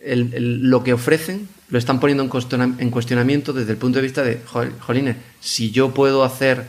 lo 0.03 0.83
que 0.83 0.93
ofrecen 0.93 1.47
lo 1.69 1.77
están 1.77 1.99
poniendo 1.99 2.23
en 2.23 2.89
cuestionamiento 2.89 3.53
desde 3.53 3.71
el 3.71 3.77
punto 3.77 3.99
de 3.99 4.03
vista 4.03 4.23
de, 4.23 4.41
jolines, 4.79 5.17
si 5.39 5.71
yo 5.71 5.93
puedo 5.93 6.23
hacer, 6.23 6.65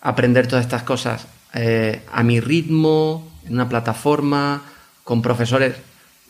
aprender 0.00 0.46
todas 0.46 0.64
estas 0.64 0.84
cosas 0.84 1.26
eh, 1.52 2.02
a 2.12 2.22
mi 2.22 2.40
ritmo, 2.40 3.32
en 3.44 3.54
una 3.54 3.68
plataforma, 3.68 4.62
con 5.02 5.22
profesores 5.22 5.74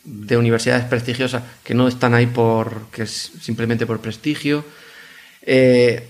de 0.05 0.37
universidades 0.37 0.85
prestigiosas 0.85 1.43
que 1.65 1.75
no 1.75 1.89
están 1.89 2.15
ahí 2.15 2.27
por, 2.27 2.87
que 2.93 3.03
es 3.03 3.33
simplemente 3.41 3.87
por 3.87 4.01
prestigio. 4.01 4.65
Eh, 5.43 6.09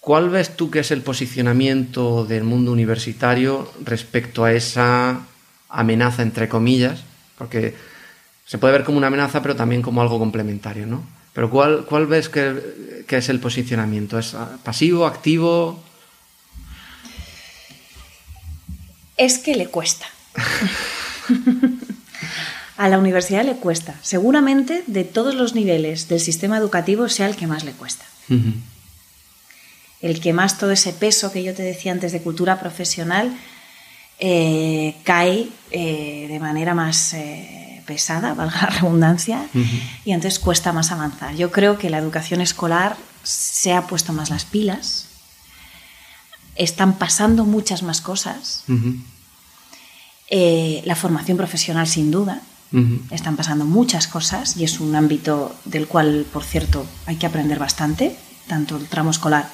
¿Cuál 0.00 0.30
ves 0.30 0.56
tú 0.56 0.70
que 0.70 0.78
es 0.80 0.90
el 0.90 1.02
posicionamiento 1.02 2.24
del 2.24 2.44
mundo 2.44 2.72
universitario 2.72 3.70
respecto 3.84 4.44
a 4.44 4.52
esa 4.52 5.20
amenaza, 5.68 6.22
entre 6.22 6.48
comillas? 6.48 7.02
Porque 7.36 7.74
se 8.48 8.56
puede 8.56 8.72
ver 8.72 8.84
como 8.84 8.96
una 8.96 9.08
amenaza, 9.08 9.42
pero 9.42 9.54
también 9.54 9.82
como 9.82 10.00
algo 10.00 10.18
complementario, 10.18 10.86
¿no? 10.86 11.04
Pero 11.34 11.50
¿cuál, 11.50 11.84
cuál 11.84 12.06
ves 12.06 12.30
que, 12.30 13.04
es 13.06 13.28
el 13.28 13.40
posicionamiento? 13.40 14.18
¿Es 14.18 14.34
pasivo, 14.64 15.04
activo? 15.04 15.84
Es 19.18 19.36
que 19.36 19.54
le 19.54 19.66
cuesta. 19.66 20.06
a 22.78 22.88
la 22.88 22.98
universidad 22.98 23.44
le 23.44 23.56
cuesta. 23.56 23.94
Seguramente 24.00 24.82
de 24.86 25.04
todos 25.04 25.34
los 25.34 25.54
niveles 25.54 26.08
del 26.08 26.20
sistema 26.20 26.56
educativo 26.56 27.10
sea 27.10 27.26
el 27.26 27.36
que 27.36 27.46
más 27.46 27.64
le 27.64 27.72
cuesta. 27.72 28.06
El 30.00 30.20
que 30.20 30.32
más 30.32 30.56
todo 30.56 30.70
ese 30.70 30.94
peso 30.94 31.32
que 31.32 31.42
yo 31.42 31.54
te 31.54 31.62
decía 31.62 31.92
antes 31.92 32.12
de 32.12 32.22
cultura 32.22 32.58
profesional 32.58 33.36
eh, 34.18 34.96
cae 35.04 35.50
eh, 35.70 36.28
de 36.30 36.40
manera 36.40 36.72
más... 36.72 37.12
Eh, 37.12 37.66
pesada, 37.88 38.34
valga 38.34 38.60
la 38.62 38.68
redundancia, 38.78 39.48
y 40.04 40.12
entonces 40.12 40.38
cuesta 40.38 40.72
más 40.72 40.92
avanzar. 40.92 41.34
Yo 41.34 41.50
creo 41.50 41.78
que 41.78 41.90
la 41.90 41.98
educación 41.98 42.40
escolar 42.40 42.96
se 43.24 43.72
ha 43.72 43.86
puesto 43.86 44.12
más 44.12 44.28
las 44.30 44.44
pilas, 44.44 45.06
están 46.54 46.98
pasando 46.98 47.44
muchas 47.44 47.82
más 47.82 48.00
cosas, 48.00 48.64
eh, 50.28 50.82
la 50.84 50.94
formación 50.94 51.36
profesional 51.38 51.86
sin 51.86 52.10
duda, 52.10 52.42
están 53.10 53.36
pasando 53.36 53.64
muchas 53.64 54.06
cosas 54.06 54.58
y 54.58 54.64
es 54.64 54.78
un 54.78 54.94
ámbito 54.94 55.56
del 55.64 55.88
cual, 55.88 56.26
por 56.30 56.44
cierto, 56.44 56.84
hay 57.06 57.16
que 57.16 57.24
aprender 57.24 57.58
bastante, 57.58 58.14
tanto 58.46 58.76
el 58.76 58.86
tramo 58.86 59.10
escolar 59.10 59.48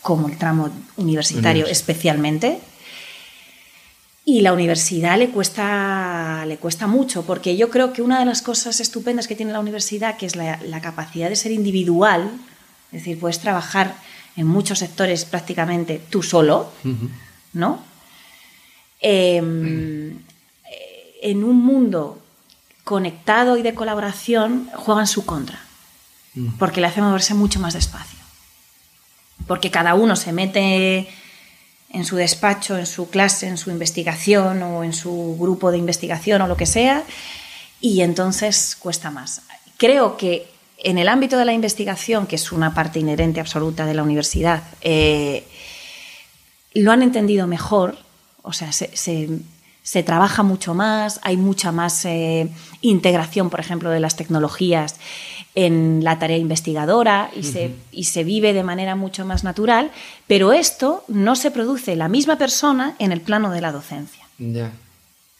como 0.00 0.28
el 0.28 0.38
tramo 0.38 0.70
universitario 0.96 1.66
especialmente. 1.66 2.60
Y 4.26 4.40
la 4.40 4.54
universidad 4.54 5.18
le 5.18 5.28
cuesta, 5.28 6.44
le 6.46 6.56
cuesta 6.56 6.86
mucho, 6.86 7.26
porque 7.26 7.58
yo 7.58 7.68
creo 7.68 7.92
que 7.92 8.00
una 8.00 8.18
de 8.18 8.24
las 8.24 8.40
cosas 8.40 8.80
estupendas 8.80 9.28
que 9.28 9.36
tiene 9.36 9.52
la 9.52 9.60
universidad, 9.60 10.16
que 10.16 10.24
es 10.24 10.34
la, 10.34 10.80
capacidad 10.80 11.28
de 11.28 11.36
ser 11.36 11.52
individual, 11.52 12.30
es 12.90 13.00
decir, 13.00 13.20
puedes 13.20 13.40
trabajar 13.40 13.94
en 14.36 14.46
muchos 14.46 14.78
sectores 14.78 15.26
prácticamente 15.26 16.00
tú 16.08 16.22
solo, 16.22 16.72
¿no? 17.52 17.82
Em, 19.00 20.18
en 21.20 21.44
un 21.44 21.56
mundo 21.62 22.18
conectado 22.82 23.58
y 23.58 23.62
de 23.62 23.74
colaboración, 23.74 24.70
juega 24.74 25.02
en 25.02 25.06
su 25.06 25.26
contra, 25.26 25.60
porque 26.58 26.80
le 26.80 26.86
hace 26.86 27.02
moverse 27.02 27.34
mucho 27.34 27.60
más 27.60 27.74
despacio. 27.74 28.18
Porque 29.46 29.70
cada 29.70 29.94
uno 29.94 30.16
se 30.16 30.32
mete 30.32 31.08
en 31.94 32.04
su 32.04 32.16
despacho, 32.16 32.76
en 32.76 32.86
su 32.86 33.08
clase, 33.08 33.46
en 33.46 33.56
su 33.56 33.70
investigación 33.70 34.62
o 34.62 34.82
en 34.82 34.92
su 34.92 35.36
grupo 35.38 35.70
de 35.70 35.78
investigación 35.78 36.42
o 36.42 36.48
lo 36.48 36.56
que 36.56 36.66
sea, 36.66 37.04
y 37.80 38.00
entonces 38.00 38.76
cuesta 38.76 39.10
más. 39.10 39.42
Creo 39.76 40.16
que 40.16 40.48
en 40.78 40.98
el 40.98 41.08
ámbito 41.08 41.38
de 41.38 41.44
la 41.44 41.52
investigación, 41.52 42.26
que 42.26 42.36
es 42.36 42.50
una 42.50 42.74
parte 42.74 42.98
inherente 42.98 43.38
absoluta 43.40 43.86
de 43.86 43.94
la 43.94 44.02
universidad, 44.02 44.64
eh, 44.80 45.44
lo 46.74 46.90
han 46.90 47.02
entendido 47.02 47.46
mejor, 47.46 47.96
o 48.42 48.52
sea, 48.52 48.72
se, 48.72 50.02
trabaja 50.02 50.42
mucho 50.42 50.74
más, 50.74 51.20
hay 51.22 51.36
mucha 51.36 51.70
más 51.70 52.04
eh, 52.06 52.48
integración, 52.80 53.50
por 53.50 53.60
ejemplo, 53.60 53.90
de 53.90 54.00
las 54.00 54.16
tecnologías 54.16 54.96
en 55.54 56.02
la 56.02 56.18
tarea 56.18 56.36
investigadora 56.36 57.30
y, 57.34 57.44
se, 57.44 57.74
y 57.92 58.04
se 58.04 58.24
vive 58.24 58.52
de 58.52 58.64
manera 58.64 58.96
mucho 58.96 59.24
más 59.24 59.44
natural, 59.44 59.92
pero 60.26 60.52
esto 60.52 61.04
no 61.08 61.36
se 61.36 61.50
produce 61.50 61.94
la 61.94 62.08
misma 62.08 62.36
persona 62.38 62.96
en 62.98 63.12
el 63.12 63.20
plano 63.20 63.50
de 63.50 63.60
la 63.60 63.70
docencia. 63.70 64.26
Ya. 64.38 64.72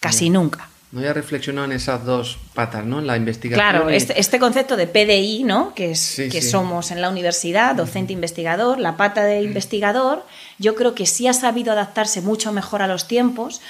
Casi 0.00 0.30
nunca. 0.30 0.68
No 0.92 1.00
había 1.00 1.12
reflexionado 1.12 1.64
en 1.64 1.72
esas 1.72 2.04
dos 2.04 2.38
patas, 2.54 2.84
¿no? 2.84 3.00
La 3.00 3.16
investigación. 3.16 3.68
Claro, 3.68 3.90
este, 3.90 4.20
este, 4.20 4.38
concepto 4.38 4.76
de 4.76 4.86
PDI, 4.86 5.42
¿no? 5.42 5.74
Que 5.74 5.90
es 5.90 6.22
que 6.30 6.40
somos 6.40 6.92
en 6.92 7.00
la 7.00 7.08
universidad, 7.08 7.74
docente 7.74 8.12
investigador, 8.12 8.78
la 8.78 8.96
pata 8.96 9.24
de 9.24 9.42
investigador, 9.42 10.24
yo 10.60 10.76
creo 10.76 10.94
que 10.94 11.06
sí 11.06 11.26
ha 11.26 11.32
sabido 11.32 11.72
adaptarse 11.72 12.20
mucho 12.20 12.52
mejor 12.52 12.80
a 12.80 12.86
los 12.86 13.08
tiempos, 13.08 13.60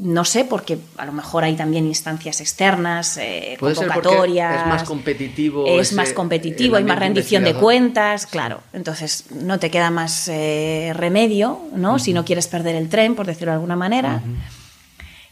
no 0.00 0.24
sé, 0.24 0.44
porque 0.44 0.78
a 0.96 1.04
lo 1.06 1.12
mejor 1.12 1.42
hay 1.42 1.56
también 1.56 1.84
instancias 1.84 2.40
externas, 2.40 3.16
eh, 3.16 3.56
convocatorias. 3.58 4.60
es 4.60 4.66
más 4.68 4.84
competitivo. 4.84 5.66
Es 5.66 5.92
más 5.92 6.12
competitivo, 6.12 6.76
hay 6.76 6.84
más 6.84 6.98
rendición 6.98 7.42
de 7.42 7.54
cuentas, 7.54 8.26
claro. 8.26 8.60
Entonces 8.72 9.24
no 9.32 9.58
te 9.58 9.70
queda 9.70 9.90
más 9.90 10.28
eh, 10.28 10.92
remedio, 10.94 11.60
¿no? 11.74 11.98
Si 11.98 12.12
no 12.12 12.24
quieres 12.24 12.46
perder 12.46 12.76
el 12.76 12.88
tren, 12.88 13.16
por 13.16 13.26
decirlo 13.26 13.50
de 13.50 13.56
alguna 13.56 13.74
manera. 13.74 14.22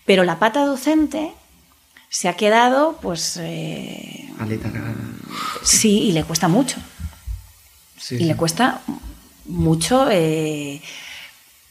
Pero 0.04 0.24
la 0.24 0.40
pata 0.40 0.64
docente 0.64 1.32
se 2.08 2.28
ha 2.28 2.34
quedado, 2.34 2.98
pues. 3.00 3.38
Eh, 3.40 4.28
sí, 5.62 6.08
y 6.08 6.12
le 6.12 6.24
cuesta 6.24 6.48
mucho. 6.48 6.78
y 8.10 8.24
le 8.24 8.34
cuesta 8.34 8.80
mucho. 9.44 10.08
Eh, 10.10 10.82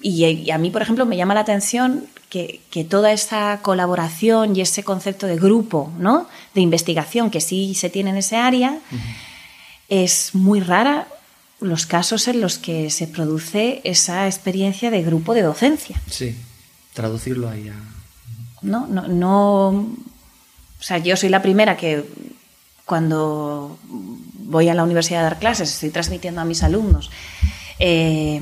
y, 0.08 0.52
a 0.52 0.60
mí, 0.60 0.70
por 0.70 0.84
ejemplo, 0.84 1.08
me 1.08 1.18
llama 1.18 1.34
la 1.34 1.40
atención 1.40 2.06
que, 2.30 2.62
toda 2.88 3.12
esa 3.12 3.60
colaboración 3.64 4.56
y 4.56 4.62
ese 4.62 4.84
concepto 4.84 5.26
de 5.26 5.36
grupo, 5.36 5.92
¿no? 5.98 6.28
de 6.54 6.62
investigación 6.62 7.32
que 7.32 7.42
sí 7.42 7.74
se 7.74 7.90
tiene 7.90 8.12
en 8.12 8.18
ese 8.18 8.36
área, 8.36 8.78
es 9.90 10.36
muy 10.36 10.60
rara 10.60 11.08
los 11.60 11.88
casos 11.88 12.28
en 12.28 12.40
los 12.40 12.60
que 12.60 12.92
se 12.92 13.08
produce 13.08 13.82
esa 13.84 14.28
experiencia 14.28 14.92
de 14.92 15.02
grupo 15.02 15.34
de 15.34 15.42
docencia. 15.42 16.00
Sí, 16.08 16.36
traducirlo 16.94 17.50
ahí 17.50 17.70
a... 17.70 17.74
No, 18.62 18.86
no, 18.86 19.08
no... 19.08 19.70
O 19.70 20.84
sea, 20.84 21.00
yo 21.00 21.18
soy 21.18 21.30
la 21.30 21.42
primera 21.42 21.78
que 21.78 22.06
cuando 22.86 23.80
voy 23.82 24.70
a 24.70 24.76
la 24.76 24.84
universidad 24.84 25.22
a 25.22 25.24
dar 25.24 25.40
clases 25.40 25.74
estoy 25.74 25.90
transmitiendo 25.90 26.42
a 26.42 26.46
mis 26.46 26.62
alumnos 26.62 27.10
eh, 27.80 28.40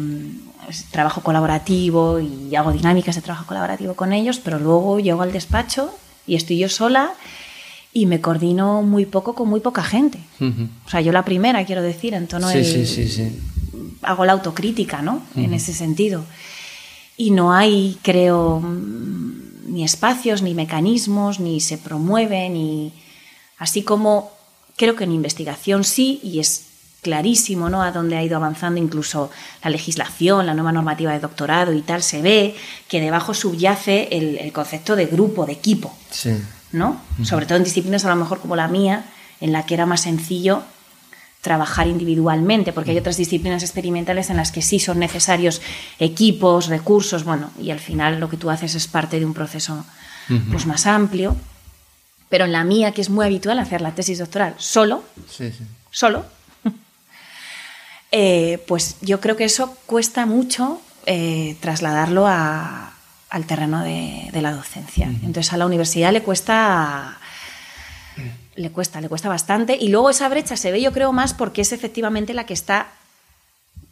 trabajo 0.91 1.22
colaborativo 1.22 2.20
y 2.20 2.55
hago 2.55 2.72
dinámicas 2.72 3.16
de 3.16 3.22
trabajo 3.22 3.45
colaborativo 3.45 3.95
con 3.95 4.14
ellos, 4.14 4.39
pero 4.39 4.59
luego 4.59 4.99
llego 4.99 5.22
al 5.22 5.32
despacho 5.32 5.93
y 6.26 6.36
estoy 6.36 6.57
yo 6.57 6.70
sola 6.70 7.14
y 7.93 8.05
me 8.05 8.22
coordino 8.22 8.82
muy 8.82 9.05
poco 9.05 9.36
con 9.36 9.49
muy 9.49 9.59
poca 9.59 9.84
gente. 9.84 10.20
O 10.86 10.89
sea, 10.89 11.01
yo 11.01 11.11
la 11.11 11.24
primera, 11.24 11.66
quiero 11.66 11.82
decir, 11.82 12.14
en 12.14 12.28
tono 12.28 12.49
sí, 12.49 12.64
sí, 12.64 12.86
sí, 12.86 13.07
sí. 13.07 13.39
Hago 14.01 14.26
la 14.26 14.34
autocrítica, 14.34 15.01
¿no? 15.01 15.22
En 15.36 15.53
ese 15.53 15.74
sentido. 15.74 16.24
Y 17.16 17.32
no 17.32 17.53
hay, 17.53 17.97
creo, 18.01 18.61
ni 19.68 19.84
espacios, 19.84 20.41
ni 20.41 20.53
mecanismos, 20.55 21.39
ni 21.39 21.61
se 21.61 21.78
promueve, 21.78 22.49
ni... 22.49 22.91
Así 23.57 23.84
como 23.84 24.32
creo 24.76 24.95
que 24.95 25.03
en 25.03 25.11
investigación 25.11 25.84
sí, 25.84 26.20
y 26.24 26.39
es 26.39 26.66
clarísimo 27.04 27.70
¿no? 27.70 27.84
a 27.84 27.91
dónde 27.91 28.18
ha 28.18 28.24
ido 28.24 28.38
avanzando 28.38 28.80
incluso 28.80 29.30
la 29.64 29.70
legislación, 29.70 30.47
la 30.47 30.56
nueva 30.56 30.72
normativa 30.72 31.12
de 31.12 31.20
doctorado 31.20 31.74
y 31.74 31.82
tal, 31.82 32.01
se 32.01 32.24
ve 32.24 32.56
que 32.88 32.99
debajo 32.99 33.36
subyace 33.36 34.08
el, 34.12 34.38
el 34.39 34.51
concepto 34.51 34.95
de 34.95 35.06
grupo, 35.06 35.45
de 35.45 35.54
equipo. 35.54 35.95
Sí. 36.10 36.32
¿no? 36.74 36.99
Sobre 37.24 37.45
todo 37.45 37.58
en 37.58 37.64
disciplinas 37.64 38.04
a 38.04 38.10
lo 38.10 38.16
mejor 38.16 38.39
como 38.39 38.56
la 38.56 38.68
mía, 38.68 39.06
en 39.39 39.51
la 39.51 39.66
que 39.66 39.76
era 39.76 39.86
más 39.86 40.01
sencillo 40.01 40.64
trabajar 41.41 41.88
individualmente, 41.88 42.72
porque 42.74 42.91
hay 42.91 42.97
otras 42.97 43.18
disciplinas 43.18 43.64
experimentales 43.64 44.30
en 44.30 44.38
las 44.38 44.51
que 44.51 44.62
sí 44.62 44.80
son 44.80 44.99
necesarios 44.99 45.62
equipos, 45.99 46.68
recursos, 46.68 47.26
bueno, 47.26 47.51
y 47.62 47.70
al 47.72 47.80
final 47.80 48.20
lo 48.20 48.30
que 48.30 48.38
tú 48.38 48.49
haces 48.49 48.76
es 48.76 48.88
parte 48.88 49.20
de 49.20 49.26
un 49.26 49.34
proceso 49.34 49.86
pues, 50.49 50.66
más 50.66 50.88
amplio. 50.88 51.36
Pero 52.30 52.45
en 52.45 52.54
la 52.54 52.64
mía, 52.64 52.93
que 52.93 53.01
es 53.01 53.10
muy 53.10 53.26
habitual 53.26 53.60
hacer 53.60 53.82
la 53.82 53.93
tesis 53.93 54.20
doctoral 54.20 54.56
solo, 54.58 55.04
solo, 55.91 56.26
eh, 58.16 58.64
pues 58.68 58.97
yo 59.01 59.20
creo 59.20 59.36
que 59.36 59.43
eso 59.43 59.76
cuesta 59.88 60.28
mucho 60.28 60.80
eh, 61.07 61.57
trasladarlo 61.61 62.28
a, 62.28 62.93
al 63.32 63.45
terreno 63.47 63.84
de, 63.84 64.30
la 64.34 64.51
docencia. 64.51 65.07
Entonces 65.07 65.51
a 65.51 65.57
la 65.57 65.66
universidad 65.66 66.14
le 66.14 66.22
cuesta 66.22 67.18
le 68.55 68.70
cuesta, 68.70 69.01
le 69.01 69.09
cuesta 69.09 69.30
bastante. 69.30 69.76
Y 69.82 69.89
luego 69.89 70.11
esa 70.11 70.30
brecha 70.30 70.55
se 70.57 70.72
ve, 70.72 70.80
yo 70.80 70.91
creo, 70.93 71.11
más 71.11 71.34
porque 71.34 71.61
es 71.61 71.72
efectivamente 71.72 72.36
la 72.36 72.45
que 72.45 72.53
está 72.53 72.91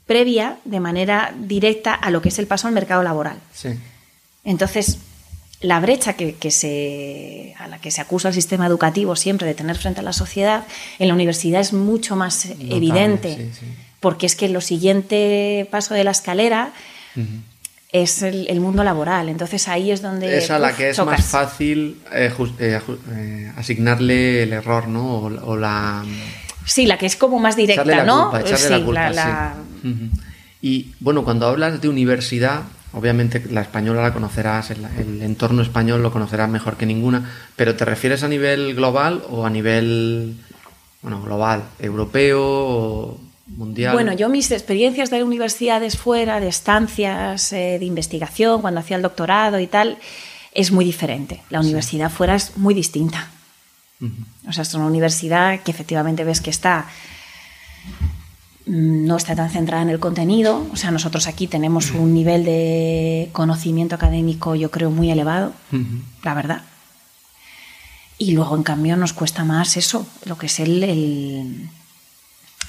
previa 0.05 0.59
de 0.65 0.79
manera 0.79 1.33
directa 1.35 1.95
a 1.95 2.11
lo 2.11 2.21
que 2.21 2.29
es 2.29 2.37
el 2.37 2.45
paso 2.45 2.67
al 2.67 2.75
mercado 2.75 3.01
laboral. 3.01 3.39
Entonces, 4.43 4.99
la 5.61 5.79
brecha 5.79 6.13
que, 6.13 6.51
se, 6.51 7.55
a 7.57 7.67
la 7.67 7.79
que 7.79 7.89
se 7.89 8.01
acusa 8.01 8.27
el 8.27 8.35
sistema 8.35 8.67
educativo 8.67 9.15
siempre 9.15 9.47
de 9.47 9.55
tener 9.55 9.77
frente 9.77 10.01
a 10.01 10.03
la 10.03 10.13
sociedad, 10.13 10.65
en 10.99 11.07
la 11.07 11.15
universidad 11.15 11.59
es 11.59 11.73
mucho 11.73 12.15
más 12.15 12.45
evidente, 12.45 13.49
porque 14.01 14.25
es 14.25 14.35
que 14.35 14.49
lo 14.49 14.59
siguiente 14.59 15.67
paso 15.71 15.93
de 15.93 16.03
la 16.03 16.11
escalera 16.11 16.73
es 17.91 18.23
el, 18.23 18.59
mundo 18.59 18.83
laboral. 18.83 19.29
Entonces 19.29 19.67
ahí 19.67 19.91
es 19.91 20.01
donde... 20.01 20.37
Es 20.37 20.49
a 20.51 20.59
la 20.59 20.75
que 20.75 20.89
es 20.89 21.05
más 21.05 21.23
fácil 21.23 22.01
eh, 22.11 22.33
eh, 22.59 22.79
eh, 23.11 23.51
asignarle 23.55 24.43
el 24.43 24.53
error, 24.53 24.87
¿no? 24.87 25.17
O, 25.17 25.55
la... 25.55 26.03
Sí, 26.65 26.85
la 26.85 26.97
que 26.97 27.05
es 27.05 27.15
como 27.15 27.39
más 27.39 27.55
directa, 27.55 28.03
¿no? 28.03 28.31
sí, 28.45 28.69
la 28.69 29.55
Y 30.61 30.91
bueno, 30.99 31.23
cuando 31.23 31.47
hablas 31.47 31.81
de 31.81 31.89
universidad, 31.89 32.63
obviamente 32.93 33.43
la 33.49 33.61
española 33.61 34.01
la 34.01 34.13
conocerás, 34.13 34.71
el, 34.71 34.85
el, 34.97 35.21
entorno 35.21 35.61
español 35.61 36.01
lo 36.01 36.11
conocerás 36.11 36.49
mejor 36.49 36.77
que 36.77 36.85
ninguna, 36.85 37.29
pero 37.55 37.75
¿te 37.75 37.83
refieres 37.83 38.23
a 38.23 38.27
nivel 38.27 38.75
global 38.75 39.23
o 39.29 39.45
a 39.45 39.49
nivel, 39.49 40.37
bueno, 41.01 41.21
global, 41.21 41.63
europeo 41.79 42.41
o 42.41 43.30
bueno, 43.57 44.13
yo 44.13 44.29
mis 44.29 44.51
experiencias 44.51 45.09
de 45.09 45.23
universidades 45.23 45.97
fuera, 45.97 46.39
de 46.39 46.47
estancias 46.47 47.51
eh, 47.53 47.77
de 47.79 47.85
investigación, 47.85 48.61
cuando 48.61 48.79
hacía 48.79 48.97
el 48.97 49.03
doctorado 49.03 49.59
y 49.59 49.67
tal, 49.67 49.97
es 50.53 50.71
muy 50.71 50.85
diferente. 50.85 51.41
La 51.49 51.59
universidad 51.59 52.09
fuera 52.09 52.35
es 52.35 52.57
muy 52.57 52.73
distinta. 52.73 53.29
O 54.47 54.51
sea, 54.51 54.63
es 54.63 54.73
una 54.73 54.87
universidad 54.87 55.61
que 55.61 55.69
efectivamente 55.69 56.23
ves 56.23 56.41
que 56.41 56.49
está 56.49 56.87
mm, 58.65 59.05
no 59.05 59.17
está 59.17 59.35
tan 59.35 59.51
centrada 59.51 59.83
en 59.83 59.89
el 59.89 59.99
contenido. 59.99 60.65
O 60.71 60.75
sea, 60.75 60.91
nosotros 60.91 61.27
aquí 61.27 61.47
tenemos 61.47 61.91
un 61.91 62.13
nivel 62.13 62.43
de 62.43 63.29
conocimiento 63.31 63.95
académico, 63.95 64.55
yo 64.55 64.71
creo, 64.71 64.89
muy 64.89 65.11
elevado, 65.11 65.53
la 66.23 66.33
verdad. 66.33 66.63
Y 68.17 68.31
luego, 68.31 68.55
en 68.55 68.63
cambio, 68.63 68.97
nos 68.97 69.13
cuesta 69.13 69.43
más 69.43 69.77
eso, 69.77 70.07
lo 70.25 70.37
que 70.37 70.47
es 70.47 70.59
el 70.59 71.69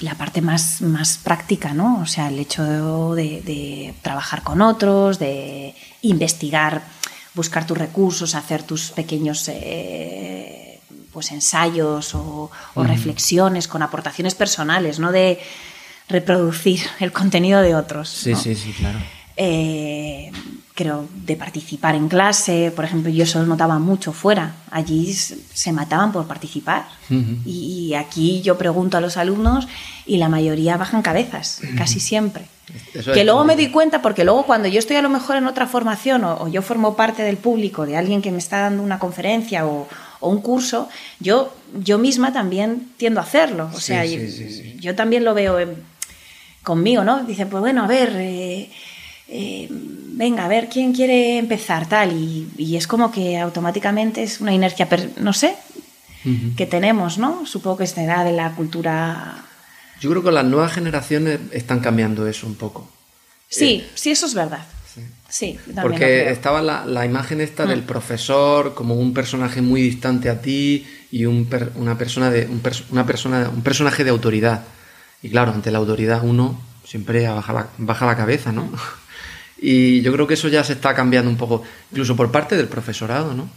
la 0.03 0.15
parte 0.15 0.41
más, 0.41 0.81
más 0.81 1.17
práctica, 1.17 1.73
¿no? 1.73 2.01
O 2.01 2.05
sea, 2.05 2.27
el 2.27 2.37
hecho 2.37 3.15
de, 3.15 3.93
trabajar 4.01 4.43
con 4.43 4.61
otros, 4.61 5.17
de 5.17 5.73
investigar, 6.01 6.83
buscar 7.33 7.65
tus 7.65 7.77
recursos, 7.77 8.35
hacer 8.35 8.63
tus 8.63 8.91
pequeños 8.91 9.47
eh, 9.47 10.79
pues 11.11 11.31
ensayos 11.31 12.13
o, 12.15 12.51
reflexiones 12.75 13.67
con 13.67 13.81
aportaciones 13.81 14.35
personales, 14.35 14.99
no 14.99 15.11
de 15.11 15.39
reproducir 16.09 16.81
el 16.99 17.13
contenido 17.13 17.61
de 17.61 17.75
otros. 17.75 18.09
Sí, 18.09 18.35
sí, 18.35 18.55
sí, 18.55 18.73
claro. 18.73 18.99
Eh, 19.37 20.31
creo, 20.75 21.07
de 21.25 21.35
participar 21.35 21.95
en 21.95 22.07
clase. 22.07 22.71
Por 22.75 22.85
ejemplo, 22.85 23.11
yo 23.11 23.23
eso 23.23 23.39
lo 23.39 23.45
notaba 23.45 23.79
mucho 23.79 24.11
fuera. 24.11 24.55
Allí 24.71 25.13
se 25.13 25.71
mataban 25.71 26.11
por 26.11 26.27
participar. 26.27 26.85
y, 27.45 27.93
aquí 27.93 28.41
yo 28.41 28.57
pregunto 28.57 28.97
a 28.97 29.01
los 29.01 29.17
alumnos 29.17 29.67
y 30.05 30.17
la 30.17 30.29
mayoría 30.29 30.77
bajan 30.77 31.01
cabezas, 31.01 31.61
casi 31.77 31.99
siempre. 31.99 32.45
que 33.13 33.23
luego 33.23 33.43
me 33.43 33.55
doy 33.55 33.69
cuenta 33.69 34.01
porque 34.01 34.23
luego 34.23 34.45
cuando 34.45 34.67
yo 34.67 34.79
estoy 34.79 34.95
a 34.95 35.01
lo 35.01 35.09
mejor 35.09 35.35
en 35.35 35.45
otra 35.45 35.67
formación 35.67 36.23
o, 36.23 36.47
yo 36.47 36.61
formo 36.61 36.95
parte 36.95 37.21
del 37.21 37.37
público 37.37 37.85
de 37.85 37.97
alguien 37.97 38.21
que 38.21 38.31
me 38.31 38.37
está 38.39 38.61
dando 38.61 38.81
una 38.81 38.99
conferencia 38.99 39.65
o, 39.65 39.87
un 40.21 40.39
curso, 40.39 40.87
yo, 41.19 41.53
yo 41.77 41.97
misma 41.97 42.31
también 42.31 42.87
tiendo 42.95 43.19
a 43.19 43.23
hacerlo. 43.23 43.69
O 43.73 43.79
sea, 43.81 44.05
yo, 44.05 44.95
también 44.95 45.25
lo 45.25 45.33
veo 45.33 45.57
conmigo, 46.63 47.03
¿no? 47.03 47.23
Dice, 47.23 47.45
pues 47.45 47.61
bueno, 47.61 47.83
a 47.83 47.87
ver... 47.87 48.13
Eh, 48.15 48.71
eh, 49.27 49.69
venga, 50.13 50.45
a 50.45 50.47
ver 50.47 50.69
quién 50.69 50.93
quiere 50.93 51.37
empezar, 51.37 51.87
tal, 51.87 52.13
y, 52.13 52.75
es 52.75 52.87
como 52.87 53.11
que 53.11 53.37
automáticamente 53.37 54.23
es 54.23 54.41
una 54.41 54.53
inercia, 54.53 54.87
no 55.17 55.33
sé, 55.33 55.55
que 56.55 56.65
tenemos, 56.65 57.17
¿no? 57.17 57.45
Supongo 57.45 57.77
que 57.77 57.87
será 57.87 58.23
de 58.23 58.31
la 58.31 58.55
cultura. 58.55 59.43
Yo 59.99 60.09
creo 60.09 60.23
que 60.23 60.31
las 60.31 60.45
nuevas 60.45 60.71
generaciones 60.71 61.39
están 61.51 61.81
cambiando 61.81 62.27
eso 62.27 62.47
un 62.47 62.55
poco. 62.55 62.89
Sí, 63.49 63.83
eh, 63.83 63.91
sí, 63.93 64.11
eso 64.11 64.25
es 64.25 64.33
verdad. 64.33 64.65
Sí. 65.29 65.57
Porque 65.81 66.29
estaba 66.29 66.61
la, 66.61 67.05
imagen 67.05 67.41
esta 67.41 67.65
del 67.65 67.81
mm. 67.81 67.85
profesor 67.87 68.75
como 68.75 68.93
un 68.93 69.15
personaje 69.15 69.63
muy 69.63 69.81
distante 69.81 70.29
a 70.29 70.39
ti 70.39 70.85
y 71.11 71.25
una 71.25 71.97
persona 71.97 72.29
de 72.29 72.47
una 72.91 73.05
persona 73.05 73.49
un 73.49 73.63
personaje 73.63 74.03
de 74.03 74.11
autoridad. 74.11 74.63
Y 75.23 75.29
claro, 75.31 75.51
ante 75.51 75.71
la 75.71 75.79
autoridad 75.79 76.21
uno 76.23 76.61
siempre 76.85 77.27
baja 77.27 77.51
la, 77.51 77.67
baja 77.79 78.05
la 78.05 78.15
cabeza, 78.15 78.51
¿no? 78.51 78.65
Mm. 78.65 78.75
Y 79.57 80.01
yo 80.01 80.11
creo 80.11 80.27
que 80.27 80.33
eso 80.33 80.47
ya 80.47 80.63
se 80.63 80.73
está 80.73 80.93
cambiando 80.93 81.29
un 81.29 81.37
poco, 81.37 81.63
incluso 81.91 82.15
por 82.15 82.31
parte 82.31 82.57
del 82.57 82.67
profesorado, 82.67 83.33
¿no? 83.33 83.47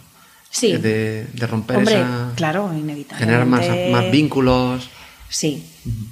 Sí. 0.49 0.77
De, 0.77 1.27
romper 1.49 1.77
Hombre, 1.77 1.95
esa. 1.95 2.31
Claro, 2.35 2.71
inevitablemente. 2.73 3.15
Generar 3.17 3.45
más, 3.45 3.67
más 4.03 4.11
vínculos. 4.11 4.89
Sí, 5.29 5.65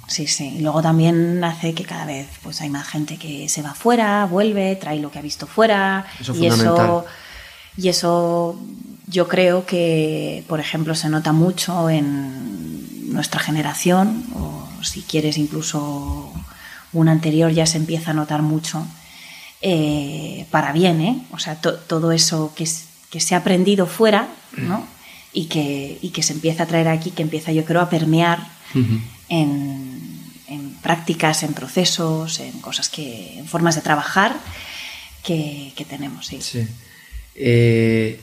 sí, 0.08 0.26
sí. 0.26 0.56
Y 0.58 0.60
luego 0.60 0.82
también 0.82 1.42
hace 1.42 1.72
que 1.74 1.84
cada 1.84 2.04
vez 2.04 2.28
pues 2.42 2.60
hay 2.60 2.68
más 2.68 2.86
gente 2.86 3.16
que 3.16 3.48
se 3.48 3.62
va 3.62 3.74
fuera, 3.74 4.26
vuelve, 4.26 4.76
trae 4.76 5.00
lo 5.00 5.10
que 5.10 5.18
ha 5.18 5.22
visto 5.22 5.46
fuera. 5.46 6.06
Eso 6.20 6.34
y 6.34 6.46
eso 6.46 7.06
Y 7.76 7.88
eso 7.88 8.60
yo 9.06 9.28
creo 9.28 9.64
que, 9.64 10.44
por 10.48 10.60
ejemplo, 10.60 10.94
se 10.94 11.08
nota 11.08 11.32
mucho 11.32 11.88
en 11.88 13.12
nuestra 13.12 13.40
generación, 13.40 14.24
o 14.34 14.68
si 14.82 15.02
quieres 15.02 15.38
incluso 15.38 16.32
una 16.92 17.12
anterior 17.12 17.50
ya 17.52 17.66
se 17.66 17.78
empieza 17.78 18.10
a 18.10 18.14
notar 18.14 18.42
mucho 18.42 18.86
eh, 19.62 20.46
para 20.50 20.72
bien, 20.72 21.00
¿eh? 21.00 21.26
O 21.32 21.38
sea, 21.38 21.60
todo 21.60 22.12
eso 22.12 22.52
que, 22.54 22.68
que, 23.10 23.20
se 23.20 23.34
ha 23.34 23.38
aprendido 23.38 23.86
fuera, 23.86 24.28
¿no? 24.56 24.86
Y 25.32 25.46
que, 25.46 25.98
y 26.00 26.10
que 26.10 26.22
se 26.22 26.32
empieza 26.32 26.64
a 26.64 26.66
traer 26.66 26.88
aquí, 26.88 27.10
que 27.10 27.22
empieza, 27.22 27.52
yo 27.52 27.64
creo, 27.64 27.80
a 27.80 27.90
permear 27.90 28.46
en, 29.28 30.00
en, 30.48 30.74
prácticas, 30.82 31.42
en 31.42 31.54
procesos, 31.54 32.40
en 32.40 32.60
cosas 32.60 32.88
que, 32.88 33.38
en 33.38 33.46
formas 33.46 33.74
de 33.74 33.82
trabajar 33.82 34.36
que, 35.22 35.72
que 35.76 35.84
tenemos, 35.84 36.26
sí. 36.26 36.40
sí. 36.40 36.66
Eh, 37.34 38.20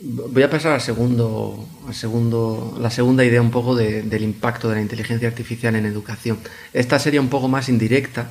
voy 0.00 0.42
a 0.42 0.50
pasar 0.50 0.72
al 0.72 0.80
segundo, 0.80 1.68
al 1.86 1.94
segundo, 1.94 2.76
la 2.80 2.90
segunda 2.90 3.24
idea 3.24 3.40
un 3.40 3.50
poco 3.50 3.74
de, 3.74 4.02
del 4.02 4.22
impacto 4.22 4.68
de 4.68 4.76
la 4.76 4.82
inteligencia 4.82 5.28
artificial 5.28 5.74
en 5.76 5.86
educación. 5.86 6.38
Esta 6.72 6.98
sería 6.98 7.20
un 7.20 7.28
poco 7.28 7.48
más 7.48 7.68
indirecta 7.68 8.28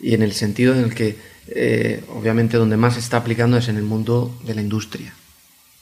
y 0.00 0.14
en 0.14 0.22
el 0.22 0.32
sentido 0.32 0.74
en 0.74 0.84
el 0.84 0.94
que 0.94 1.16
eh, 1.50 2.04
obviamente 2.14 2.56
donde 2.56 2.76
más 2.76 2.94
se 2.94 3.00
está 3.00 3.18
aplicando 3.18 3.56
es 3.56 3.68
en 3.68 3.76
el 3.76 3.82
mundo 3.82 4.36
de 4.44 4.54
la 4.54 4.60
industria, 4.60 5.12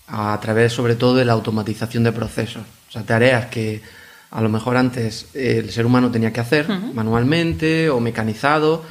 a 0.06 0.38
través 0.40 0.72
sobre 0.72 0.94
todo 0.94 1.16
de 1.16 1.24
la 1.24 1.32
automatización 1.32 2.04
de 2.04 2.12
procesos, 2.12 2.62
o 2.88 2.92
sea, 2.92 3.02
tareas 3.02 3.46
que 3.46 3.82
a 4.30 4.40
lo 4.40 4.48
mejor 4.48 4.76
antes 4.76 5.28
el 5.34 5.70
ser 5.70 5.86
humano 5.86 6.10
tenía 6.10 6.32
que 6.32 6.40
hacer 6.40 6.68
manualmente 6.68 7.88
o 7.90 8.00
mecanizado, 8.00 8.84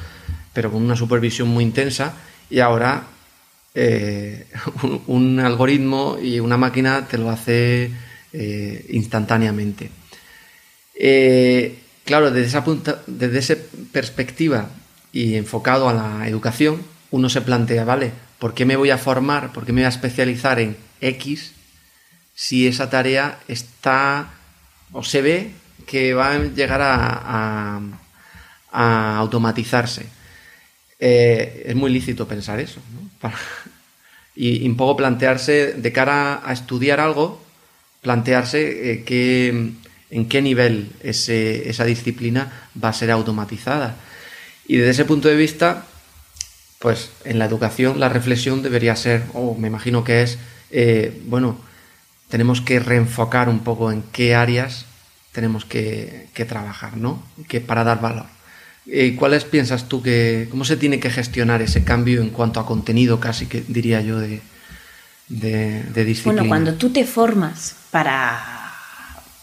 pero 0.52 0.72
con 0.72 0.82
una 0.82 0.96
supervisión 0.96 1.48
muy 1.48 1.62
intensa, 1.62 2.14
y 2.48 2.60
ahora 2.60 3.04
eh, 3.74 4.46
un, 5.06 5.38
algoritmo 5.38 6.16
y 6.20 6.40
una 6.40 6.56
máquina 6.56 7.06
te 7.06 7.18
lo 7.18 7.30
hace 7.30 7.90
eh, 8.32 8.86
instantáneamente. 8.88 9.90
Eh, 10.98 11.78
claro, 12.04 12.30
desde 12.30 12.48
esa, 12.48 12.64
punta, 12.64 13.02
desde 13.06 13.38
esa 13.38 13.54
perspectiva 13.92 14.70
y 15.16 15.36
enfocado 15.36 15.88
a 15.88 15.94
la 15.94 16.28
educación, 16.28 16.82
uno 17.10 17.30
se 17.30 17.40
plantea, 17.40 17.86
¿vale? 17.86 18.12
¿Por 18.38 18.52
qué 18.52 18.66
me 18.66 18.76
voy 18.76 18.90
a 18.90 18.98
formar? 18.98 19.50
¿Por 19.50 19.64
qué 19.64 19.72
me 19.72 19.80
voy 19.80 19.86
a 19.86 19.88
especializar 19.88 20.60
en 20.60 20.76
X 21.00 21.52
si 22.34 22.66
esa 22.66 22.90
tarea 22.90 23.38
está 23.48 24.34
o 24.92 25.02
se 25.02 25.22
ve 25.22 25.52
que 25.86 26.12
va 26.12 26.32
a 26.32 26.38
llegar 26.38 26.82
a, 26.82 27.80
automatizarse? 29.18 30.04
Eh, 30.98 31.62
es 31.64 31.74
muy 31.74 31.90
lícito 31.90 32.28
pensar 32.28 32.60
eso, 32.60 32.82
¿no? 32.92 33.30
y, 34.36 34.68
un 34.68 34.76
poco 34.76 34.98
plantearse 34.98 35.72
de 35.72 35.92
cara 35.92 36.42
a 36.44 36.52
estudiar 36.52 37.00
algo, 37.00 37.42
plantearse 38.02 38.92
eh, 38.92 39.04
que, 39.04 39.72
en 40.10 40.28
qué 40.28 40.42
nivel 40.42 40.90
esa 41.00 41.84
disciplina 41.86 42.68
va 42.84 42.90
a 42.90 42.92
ser 42.92 43.10
automatizada. 43.10 43.96
Y 44.68 44.76
desde 44.76 44.90
ese 44.90 45.04
punto 45.04 45.28
de 45.28 45.36
vista, 45.36 45.84
pues 46.78 47.10
en 47.24 47.38
la 47.38 47.44
educación 47.44 48.00
la 48.00 48.08
reflexión 48.08 48.62
debería 48.62 48.96
ser, 48.96 49.24
o 49.34 49.54
me 49.54 49.68
imagino 49.68 50.04
que 50.04 50.22
es, 50.22 50.38
eh, 50.70 51.22
bueno, 51.26 51.58
tenemos 52.28 52.60
que 52.60 52.80
reenfocar 52.80 53.48
un 53.48 53.60
poco 53.60 53.92
en 53.92 54.02
qué 54.12 54.34
áreas 54.34 54.86
tenemos 55.32 55.64
que, 55.64 56.28
trabajar, 56.48 56.96
¿no? 56.96 57.22
Que 57.48 57.60
para 57.60 57.84
dar 57.84 58.00
valor. 58.00 58.26
Eh, 58.86 59.16
¿Cuáles 59.16 59.44
piensas 59.44 59.88
tú 59.88 60.02
que, 60.02 60.48
cómo 60.50 60.64
se 60.64 60.76
tiene 60.76 61.00
que 61.00 61.10
gestionar 61.10 61.60
ese 61.60 61.84
cambio 61.84 62.20
en 62.20 62.30
cuanto 62.30 62.60
a 62.60 62.66
contenido, 62.66 63.20
casi 63.20 63.46
que 63.46 63.62
diría 63.66 64.00
yo, 64.00 64.18
de, 64.18 64.40
de, 65.28 66.04
disciplina? 66.04 66.42
Bueno, 66.42 66.48
cuando 66.48 66.74
tú 66.74 66.90
te 66.90 67.04
formas 67.04 67.76
para, 67.90 68.40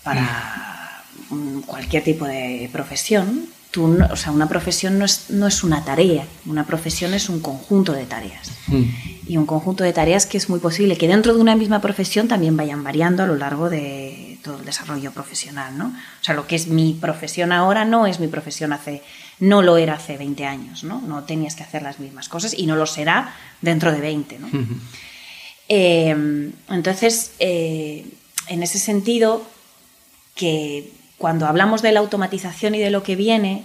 para 0.04 1.04
cualquier 1.66 2.04
tipo 2.04 2.26
de 2.26 2.70
profesión, 2.72 3.53
tú, 3.74 3.98
o 4.12 4.16
sea, 4.16 4.32
una 4.32 4.48
profesión 4.48 5.00
no 5.00 5.06
es, 5.06 5.32
no 5.32 5.48
es 5.48 5.64
una 5.64 5.84
tarea, 5.84 6.28
una 6.46 6.64
profesión 6.64 7.16
es 7.16 7.28
un 7.28 7.40
conjunto 7.40 7.92
de 7.92 8.06
tareas. 8.06 8.52
Mm. 8.68 8.84
Y 9.26 9.38
un 9.38 9.48
conjunto 9.48 9.84
de 9.84 9.92
tareas 9.92 10.28
que 10.28 10.38
es 10.38 10.48
muy 10.48 10.60
posible 10.60 10.96
que 10.96 11.08
dentro 11.08 11.34
de 11.34 11.42
una 11.42 11.56
misma 11.56 11.82
profesión 11.82 12.28
también 12.28 12.56
vayan 12.56 12.84
variando 12.84 13.24
a 13.24 13.26
lo 13.26 13.36
largo 13.36 13.72
de 13.72 14.38
todo 14.44 14.60
el 14.60 14.66
desarrollo 14.66 15.12
profesional, 15.12 15.76
¿no? 15.76 15.88
O 15.88 16.24
sea, 16.24 16.36
lo 16.36 16.46
que 16.46 16.56
es 16.56 16.68
mi 16.68 16.94
profesión 16.94 17.52
ahora 17.52 17.84
no 17.84 18.06
es 18.06 18.20
mi 18.20 18.28
profesión 18.28 18.74
hace 18.74 19.02
no 19.40 19.64
lo 19.64 19.78
era 19.78 19.96
hace 19.96 20.18
20 20.18 20.46
años, 20.46 20.84
¿no? 20.84 21.02
No 21.02 21.24
tenías 21.24 21.56
que 21.56 21.64
hacer 21.64 21.82
las 21.82 22.00
mismas 22.00 22.30
cosas 22.30 22.54
y 22.56 22.68
no 22.68 22.76
lo 22.76 22.86
será 22.86 23.34
dentro 23.62 23.92
de 23.92 24.02
20, 24.02 24.40
¿no? 24.40 24.50
Eh, 25.68 26.52
entonces, 26.70 27.32
eh, 27.40 28.06
en 28.48 28.62
ese 28.62 28.78
sentido, 28.78 29.44
que 30.36 30.92
cuando 31.24 31.48
hablamos 31.48 31.82
de 31.82 31.94
la 31.94 32.02
automatización 32.02 32.76
y 32.76 32.80
de 32.80 32.90
lo 32.90 33.02
que 33.02 33.16
viene, 33.16 33.64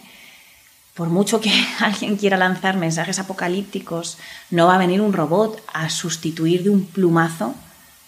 por 0.94 1.08
mucho 1.08 1.40
que 1.40 1.50
alguien 1.80 2.14
quiera 2.14 2.36
lanzar 2.36 2.76
mensajes 2.76 3.18
apocalípticos, 3.18 4.16
no 4.52 4.68
va 4.68 4.76
a 4.76 4.78
venir 4.78 5.00
un 5.00 5.12
robot 5.12 5.60
a 5.72 5.90
sustituir 5.90 6.62
de 6.62 6.70
un 6.70 6.84
plumazo 6.84 7.56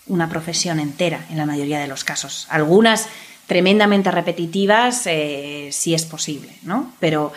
una 0.07 0.28
profesión 0.28 0.78
entera 0.78 1.26
en 1.30 1.36
la 1.36 1.46
mayoría 1.46 1.80
de 1.80 1.88
los 1.88 2.05
casos. 2.05 2.46
Algunas 2.48 3.09
tremendamente 3.48 4.12
repetitivas 4.12 5.03
eh, 5.07 5.70
si 5.72 5.94
es 5.94 6.05
posible, 6.05 6.53
¿no? 6.62 6.92
Pero 7.01 7.32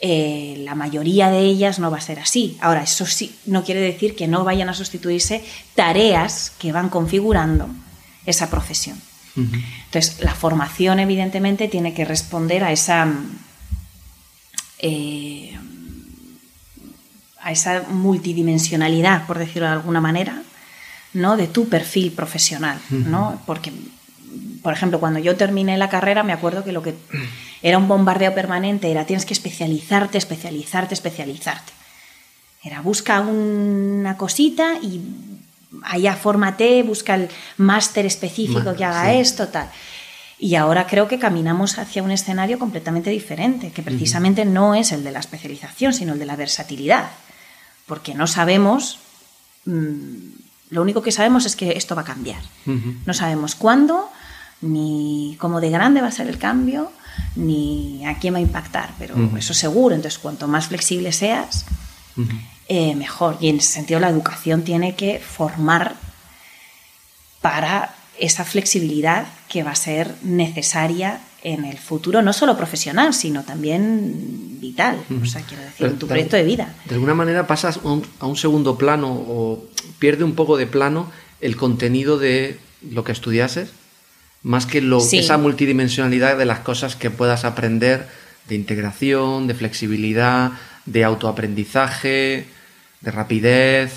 eh, 0.00 0.54
la 0.58 0.76
mayoría 0.76 1.30
de 1.30 1.40
ellas 1.40 1.80
no 1.80 1.90
va 1.90 1.98
a 1.98 2.00
ser 2.00 2.20
así. 2.20 2.58
Ahora, 2.60 2.84
eso 2.84 3.06
sí, 3.06 3.34
no 3.46 3.64
quiere 3.64 3.80
decir 3.80 4.14
que 4.14 4.28
no 4.28 4.44
vayan 4.44 4.68
a 4.68 4.74
sustituirse 4.74 5.44
tareas 5.74 6.52
que 6.60 6.70
van 6.70 6.90
configurando 6.90 7.66
esa 8.24 8.48
profesión. 8.48 9.09
Entonces, 9.36 10.20
la 10.20 10.34
formación, 10.34 11.00
evidentemente, 11.00 11.68
tiene 11.68 11.94
que 11.94 12.04
responder 12.04 12.64
a 12.64 12.72
esa. 12.72 13.08
Eh, 14.78 15.56
a 17.42 17.52
esa 17.52 17.84
multidimensionalidad, 17.88 19.26
por 19.26 19.38
decirlo 19.38 19.66
de 19.66 19.72
alguna 19.72 20.00
manera, 20.00 20.42
¿no? 21.14 21.38
de 21.38 21.46
tu 21.46 21.70
perfil 21.70 22.12
profesional, 22.12 22.78
¿no? 22.90 23.40
Porque 23.46 23.72
por 24.62 24.72
ejemplo, 24.72 25.00
cuando 25.00 25.18
yo 25.18 25.36
terminé 25.36 25.76
la 25.78 25.88
carrera, 25.88 26.22
me 26.22 26.32
acuerdo 26.32 26.64
que 26.64 26.72
lo 26.72 26.82
que 26.82 26.94
era 27.62 27.78
un 27.78 27.88
bombardeo 27.88 28.34
permanente 28.34 28.90
era 28.90 29.06
tienes 29.06 29.24
que 29.24 29.34
especializarte, 29.34 30.18
especializarte, 30.18 30.94
especializarte. 30.94 31.72
Era 32.62 32.80
busca 32.82 33.20
una 33.20 34.16
cosita 34.16 34.74
y 34.82 35.00
allá 35.82 36.16
fórmate, 36.16 36.82
busca 36.82 37.14
el 37.14 37.28
máster 37.56 38.06
específico 38.06 38.74
que 38.74 38.84
haga 38.84 39.12
esto, 39.14 39.48
tal. 39.48 39.70
Y 40.38 40.54
ahora 40.54 40.86
creo 40.86 41.06
que 41.06 41.18
caminamos 41.18 41.78
hacia 41.78 42.02
un 42.02 42.10
escenario 42.10 42.58
completamente 42.58 43.10
diferente, 43.10 43.72
que 43.72 43.82
precisamente 43.82 44.46
no 44.46 44.74
es 44.74 44.90
el 44.90 45.04
de 45.04 45.12
la 45.12 45.20
especialización, 45.20 45.92
sino 45.92 46.14
el 46.14 46.18
de 46.18 46.24
la 46.24 46.34
versatilidad. 46.34 47.10
Porque 47.86 48.14
no 48.14 48.26
sabemos, 48.26 49.00
mm, 49.66 50.14
lo 50.70 50.82
único 50.82 51.02
que 51.02 51.12
sabemos 51.12 51.44
es 51.44 51.56
que 51.56 51.72
esto 51.72 51.94
va 51.94 52.02
a 52.02 52.06
cambiar. 52.06 52.40
No 53.04 53.12
sabemos 53.12 53.54
cuándo, 53.54 54.10
ni 54.62 55.36
cómo 55.38 55.60
de 55.60 55.70
grande 55.70 56.00
va 56.00 56.08
a 56.08 56.12
ser 56.12 56.28
el 56.28 56.38
cambio, 56.38 56.90
ni 57.36 58.06
a 58.06 58.18
quién 58.18 58.32
va 58.34 58.38
a 58.38 58.42
impactar, 58.42 58.94
pero 58.98 59.14
eso 59.36 59.52
seguro. 59.52 59.94
Entonces, 59.94 60.18
cuanto 60.18 60.48
más 60.48 60.68
flexible 60.68 61.12
seas, 61.12 61.66
eh, 62.72 62.94
mejor. 62.94 63.36
Y 63.40 63.48
en 63.48 63.56
ese 63.56 63.72
sentido, 63.72 63.98
la 63.98 64.08
educación 64.08 64.62
tiene 64.62 64.94
que 64.94 65.18
formar 65.18 65.96
para 67.40 67.96
esa 68.16 68.44
flexibilidad 68.44 69.26
que 69.48 69.64
va 69.64 69.72
a 69.72 69.74
ser 69.74 70.14
necesaria 70.22 71.20
en 71.42 71.64
el 71.64 71.78
futuro, 71.78 72.22
no 72.22 72.32
solo 72.32 72.56
profesional, 72.56 73.12
sino 73.12 73.42
también 73.42 74.60
vital, 74.60 75.02
o 75.20 75.26
sea, 75.26 75.40
quiero 75.40 75.64
decir, 75.64 75.86
en 75.86 75.98
tu 75.98 76.06
proyecto 76.06 76.36
de 76.36 76.44
vida. 76.44 76.72
De 76.84 76.94
alguna 76.94 77.14
manera 77.14 77.48
pasas 77.48 77.80
a 78.20 78.26
un 78.26 78.36
segundo 78.36 78.78
plano 78.78 79.10
o 79.10 79.64
pierde 79.98 80.22
un 80.22 80.36
poco 80.36 80.56
de 80.56 80.68
plano 80.68 81.10
el 81.40 81.56
contenido 81.56 82.18
de 82.18 82.56
lo 82.88 83.02
que 83.02 83.10
estudiases 83.10 83.72
más 84.42 84.66
que 84.66 84.80
lo, 84.80 84.98
esa 84.98 85.38
multidimensionalidad 85.38 86.38
de 86.38 86.44
las 86.44 86.60
cosas 86.60 86.94
que 86.94 87.10
puedas 87.10 87.44
aprender 87.44 88.08
de 88.48 88.54
integración, 88.54 89.46
de 89.46 89.54
flexibilidad, 89.54 90.52
de 90.86 91.04
autoaprendizaje, 91.04 92.46
de 93.00 93.10
rapidez. 93.10 93.92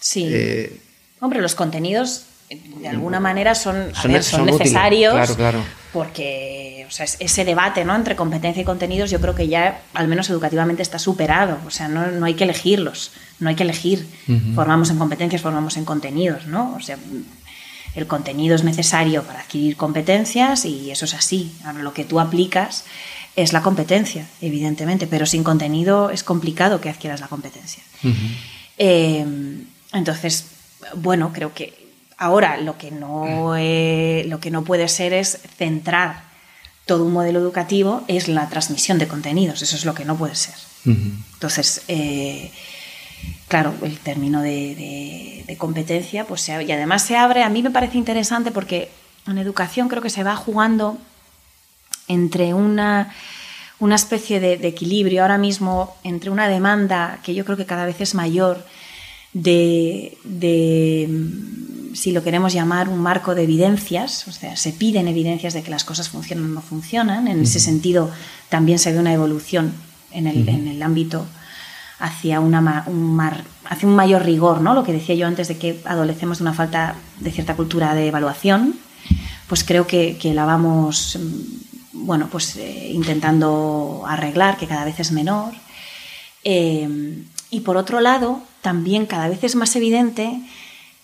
Sí. 0.00 0.28
Eh, 0.30 0.80
Hombre, 1.20 1.40
los 1.40 1.54
contenidos 1.54 2.26
de 2.50 2.88
alguna 2.88 3.20
manera 3.20 3.54
son, 3.54 3.94
son, 3.94 4.12
necesarios 4.44 5.14
claro, 5.14 5.34
claro. 5.34 5.64
porque 5.92 6.84
o 6.86 6.90
sea, 6.90 7.06
ese 7.18 7.44
debate 7.44 7.84
¿no? 7.84 7.96
entre 7.96 8.16
competencia 8.16 8.60
y 8.60 8.64
contenidos 8.64 9.10
yo 9.10 9.20
creo 9.20 9.34
que 9.34 9.48
ya 9.48 9.80
al 9.94 10.08
menos 10.08 10.28
educativamente 10.28 10.82
está 10.82 10.98
superado 10.98 11.58
o 11.66 11.70
sea 11.70 11.88
no, 11.88 12.06
no 12.10 12.26
hay 12.26 12.34
que 12.34 12.44
elegirlos 12.44 13.12
no 13.40 13.48
hay 13.48 13.56
que 13.56 13.62
elegir 13.62 14.06
formamos 14.54 14.90
en 14.90 14.98
competencias 14.98 15.40
formamos 15.40 15.78
en 15.78 15.86
contenidos 15.86 16.46
¿no? 16.46 16.74
o 16.76 16.80
sea 16.80 16.98
el 17.94 18.06
contenido 18.06 18.54
es 18.54 18.64
necesario 18.64 19.22
para 19.22 19.40
adquirir 19.40 19.76
competencias 19.76 20.64
y 20.64 20.90
eso 20.90 21.04
es 21.04 21.14
así. 21.14 21.52
lo 21.80 21.92
que 21.92 22.04
tú 22.04 22.18
aplicas 22.20 22.84
es 23.36 23.52
la 23.52 23.62
competencia, 23.62 24.26
evidentemente, 24.40 25.06
pero 25.06 25.26
sin 25.26 25.42
contenido 25.42 26.10
es 26.10 26.22
complicado 26.22 26.80
que 26.80 26.88
adquieras 26.88 27.20
la 27.20 27.28
competencia. 27.28 27.82
Eh, 28.78 29.24
entonces, 29.92 30.46
bueno, 30.96 31.32
creo 31.32 31.52
que 31.52 31.72
ahora 32.16 32.56
lo 32.58 32.78
que, 32.78 32.90
no, 32.90 33.54
lo 33.56 34.40
que 34.40 34.50
no 34.50 34.64
puede 34.64 34.88
ser 34.88 35.12
es 35.12 35.38
centrar 35.56 36.22
todo 36.86 37.04
un 37.04 37.12
modelo 37.12 37.40
educativo 37.40 38.04
es 38.08 38.28
la 38.28 38.48
transmisión 38.48 38.98
de 38.98 39.08
contenidos, 39.08 39.62
eso 39.62 39.76
es 39.76 39.84
lo 39.84 39.94
que 39.94 40.04
no 40.04 40.16
puede 40.16 40.34
ser. 40.34 40.54
Entonces, 40.84 41.82
eh, 41.88 42.50
claro, 43.48 43.74
el 43.82 43.98
término 43.98 44.42
de, 44.42 45.56
competencia, 45.58 46.26
pues 46.26 46.48
y 46.48 46.72
además 46.72 47.04
se 47.04 47.16
abre, 47.16 47.42
a 47.42 47.48
mí 47.48 47.62
me 47.62 47.70
parece 47.70 47.96
interesante 47.96 48.50
porque 48.50 48.90
en 49.26 49.38
educación 49.38 49.88
creo 49.88 50.02
que 50.02 50.10
se 50.10 50.24
va 50.24 50.36
jugando 50.36 50.98
entre 52.08 52.54
una, 52.54 53.14
una 53.78 53.94
especie 53.94 54.40
de, 54.40 54.54
equilibrio 54.66 55.22
ahora 55.22 55.38
mismo 55.38 55.96
entre 56.04 56.30
una 56.30 56.48
demanda 56.48 57.20
que 57.22 57.34
yo 57.34 57.44
creo 57.44 57.56
que 57.56 57.66
cada 57.66 57.86
vez 57.86 58.00
es 58.00 58.14
mayor 58.14 58.64
de, 59.32 60.16
si 61.94 62.12
lo 62.12 62.22
queremos 62.22 62.52
llamar, 62.52 62.88
un 62.88 63.00
marco 63.00 63.34
de 63.34 63.42
evidencias, 63.42 64.28
o 64.28 64.32
sea, 64.32 64.56
se 64.56 64.72
piden 64.72 65.08
evidencias 65.08 65.54
de 65.54 65.62
que 65.62 65.70
las 65.70 65.84
cosas 65.84 66.08
funcionan 66.08 66.44
o 66.44 66.48
no 66.48 66.60
funcionan, 66.60 67.26
en 67.26 67.42
ese 67.42 67.58
sentido 67.58 68.10
también 68.48 68.78
se 68.78 68.92
ve 68.92 68.98
una 69.00 69.12
evolución 69.12 69.72
en 70.12 70.28
el, 70.28 70.48
en 70.48 70.68
el 70.68 70.82
ámbito 70.82 71.26
hacia, 71.98 72.40
una, 72.40 72.84
un, 72.86 73.20
hacia 73.64 73.88
un 73.88 73.96
mayor 73.96 74.24
rigor, 74.24 74.60
¿no? 74.60 74.74
Lo 74.74 74.84
que 74.84 74.92
decía 74.92 75.14
yo 75.14 75.26
antes 75.26 75.48
de 75.48 75.58
que 75.58 75.80
adolecemos 75.84 76.38
de 76.38 76.44
una 76.44 76.54
falta 76.54 76.96
de 77.20 77.30
cierta 77.30 77.56
cultura 77.56 77.94
de 77.94 78.08
evaluación, 78.08 78.76
pues 79.48 79.64
creo 79.64 79.86
que, 79.86 80.18
la 80.34 80.44
vamos, 80.44 81.18
bueno, 82.04 82.28
pues 82.30 82.56
eh, 82.56 82.90
intentando 82.92 84.04
arreglar, 84.06 84.56
que 84.56 84.66
cada 84.66 84.84
vez 84.84 85.00
es 85.00 85.12
menor. 85.12 85.54
Eh, 86.44 87.24
y 87.50 87.60
por 87.60 87.76
otro 87.76 88.00
lado, 88.00 88.42
también 88.62 89.06
cada 89.06 89.28
vez 89.28 89.44
es 89.44 89.54
más 89.54 89.74
evidente 89.76 90.40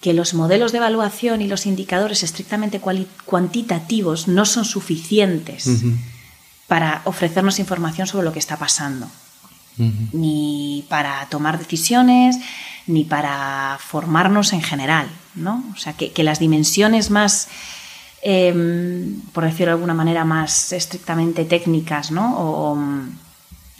que 0.00 0.12
los 0.14 0.34
modelos 0.34 0.72
de 0.72 0.78
evaluación 0.78 1.42
y 1.42 1.46
los 1.46 1.66
indicadores 1.66 2.22
estrictamente 2.22 2.80
cuantitativos 2.80 4.28
no 4.28 4.46
son 4.46 4.64
suficientes 4.64 5.68
para 6.66 7.02
ofrecernos 7.04 7.58
información 7.58 8.06
sobre 8.06 8.24
lo 8.24 8.32
que 8.32 8.38
está 8.38 8.56
pasando, 8.56 9.10
ni 10.12 10.86
para 10.88 11.26
tomar 11.26 11.58
decisiones, 11.58 12.36
ni 12.86 13.04
para 13.04 13.78
formarnos 13.78 14.54
en 14.54 14.62
general. 14.62 15.08
¿no? 15.34 15.64
O 15.74 15.76
sea, 15.76 15.92
que, 15.92 16.22
las 16.22 16.38
dimensiones 16.38 17.10
más, 17.10 17.48
em, 18.22 19.20
por 19.32 19.44
decirlo 19.44 19.66
de 19.66 19.72
alguna 19.72 19.94
manera, 19.94 20.24
más 20.24 20.72
estrictamente 20.72 21.44
técnicas 21.44 22.10
¿no? 22.10 22.38
o, 22.38 22.78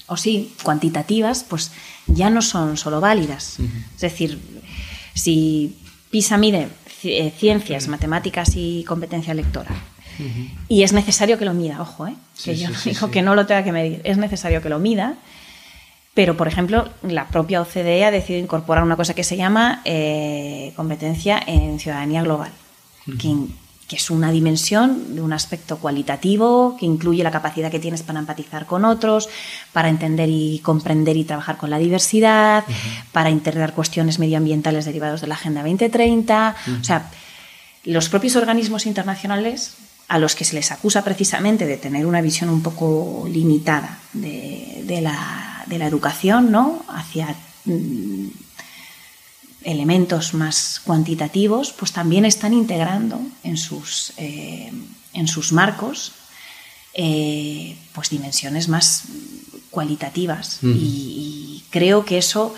o, 0.07 0.17
sí, 0.17 0.55
cuantitativas, 0.63 1.45
pues 1.45 1.73
ya 2.07 2.31
no 2.31 2.43
son 2.43 2.77
solo 2.77 3.01
válidas. 3.01 3.59
Es 3.95 4.01
decir, 4.01 4.39
si 5.15 5.77
PISA 6.11 6.37
mide 6.39 6.69
eh, 7.05 7.33
ciencias, 7.37 7.89
matemáticas 7.89 8.53
y 8.57 8.85
competencia 8.85 9.35
lectora. 9.35 9.71
Y 10.69 10.83
es 10.83 10.93
necesario 10.93 11.39
que 11.39 11.47
lo 11.47 11.55
mida, 11.55 11.81
ojo, 11.81 12.07
¿eh? 12.07 12.15
que 12.45 12.55
yo 12.55 12.69
digo 12.85 13.11
que 13.11 13.23
no 13.23 13.35
lo 13.35 13.47
tenga 13.47 13.65
que 13.65 13.73
medir, 13.73 14.03
es 14.05 14.19
necesario 14.19 14.61
que 14.61 14.69
lo 14.69 14.79
mida. 14.79 15.15
Pero, 16.13 16.37
por 16.37 16.49
ejemplo, 16.49 16.91
la 17.03 17.29
propia 17.29 17.63
OCDE 17.63 18.05
ha 18.05 18.11
decidido 18.11 18.43
incorporar 18.43 18.85
una 18.85 18.97
cosa 18.97 19.15
que 19.15 19.25
se 19.25 19.37
llama 19.37 19.81
eh, 19.85 20.73
competencia 20.77 21.41
en 21.47 21.79
ciudadanía 21.79 22.23
global, 22.23 22.51
que 23.19 23.35
es 23.97 24.11
una 24.11 24.31
dimensión 24.31 25.15
de 25.15 25.23
un 25.23 25.33
aspecto 25.33 25.79
cualitativo 25.79 26.77
que 26.79 26.87
incluye 26.87 27.23
la 27.23 27.31
capacidad 27.31 27.71
que 27.71 27.79
tienes 27.79 28.03
para 28.03 28.19
empatizar 28.19 28.67
con 28.67 28.85
otros, 28.85 29.29
para 29.73 29.89
entender 29.89 30.29
y 30.29 30.61
comprender 30.61 31.17
y 31.17 31.25
trabajar 31.25 31.57
con 31.57 31.71
la 31.71 31.79
diversidad, 31.79 32.65
para 33.13 33.31
integrar 33.31 33.75
cuestiones 33.75 34.19
medioambientales 34.19 34.85
derivadas 34.85 35.21
de 35.21 35.27
la 35.27 35.35
Agenda 35.35 35.63
2030. 35.63 36.57
O 36.81 36.85
sea, 36.85 37.11
los 37.85 38.09
propios 38.09 38.37
organismos 38.37 38.87
internacionales 38.87 39.75
a 40.09 40.19
los 40.19 40.35
que 40.35 40.45
se 40.45 40.57
les 40.57 40.73
acusa 40.73 41.05
precisamente 41.05 41.67
de 41.67 41.77
tener 41.77 42.05
una 42.05 42.21
visión 42.21 42.51
un 42.51 42.63
poco 42.63 43.27
limitada 43.29 43.99
de, 44.13 44.99
la, 45.01 45.65
de 45.67 45.79
la, 45.79 45.87
educación, 45.87 46.51
¿no? 46.51 46.85
Hacia 46.89 47.35
mm, 47.65 48.27
elementos 49.65 50.35
más 50.35 50.81
cuantitativos, 50.85 51.73
pues 51.73 51.93
también 51.93 52.25
están 52.25 52.55
integrando 52.55 53.21
en 53.43 53.57
sus, 53.57 54.13
eh, 54.17 54.73
en 55.13 55.29
sus 55.29 55.53
marcos 55.53 56.13
eh, 56.95 57.77
pues 57.93 58.11
dimensiones 58.11 58.69
más 58.69 59.05
cualitativas. 59.71 60.59
Y, 60.63 61.65
creo 61.71 62.05
que 62.05 62.19
eso 62.19 62.53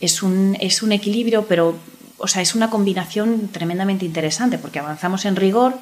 es 0.00 0.22
un, 0.22 0.56
es 0.58 0.82
un 0.82 0.92
equilibrio, 0.92 1.46
pero 1.46 1.76
o 2.16 2.28
sea, 2.28 2.40
es 2.40 2.54
una 2.54 2.70
combinación 2.70 3.48
tremendamente 3.48 4.06
interesante, 4.06 4.56
porque 4.56 4.78
avanzamos 4.78 5.26
en 5.26 5.36
rigor, 5.36 5.78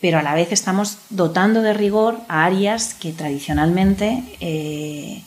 pero 0.00 0.18
a 0.18 0.22
la 0.22 0.34
vez 0.34 0.52
estamos 0.52 0.98
dotando 1.10 1.62
de 1.62 1.72
rigor 1.72 2.20
a 2.28 2.44
áreas 2.44 2.94
que 2.94 3.12
tradicionalmente 3.12 4.22
eh, 4.40 5.22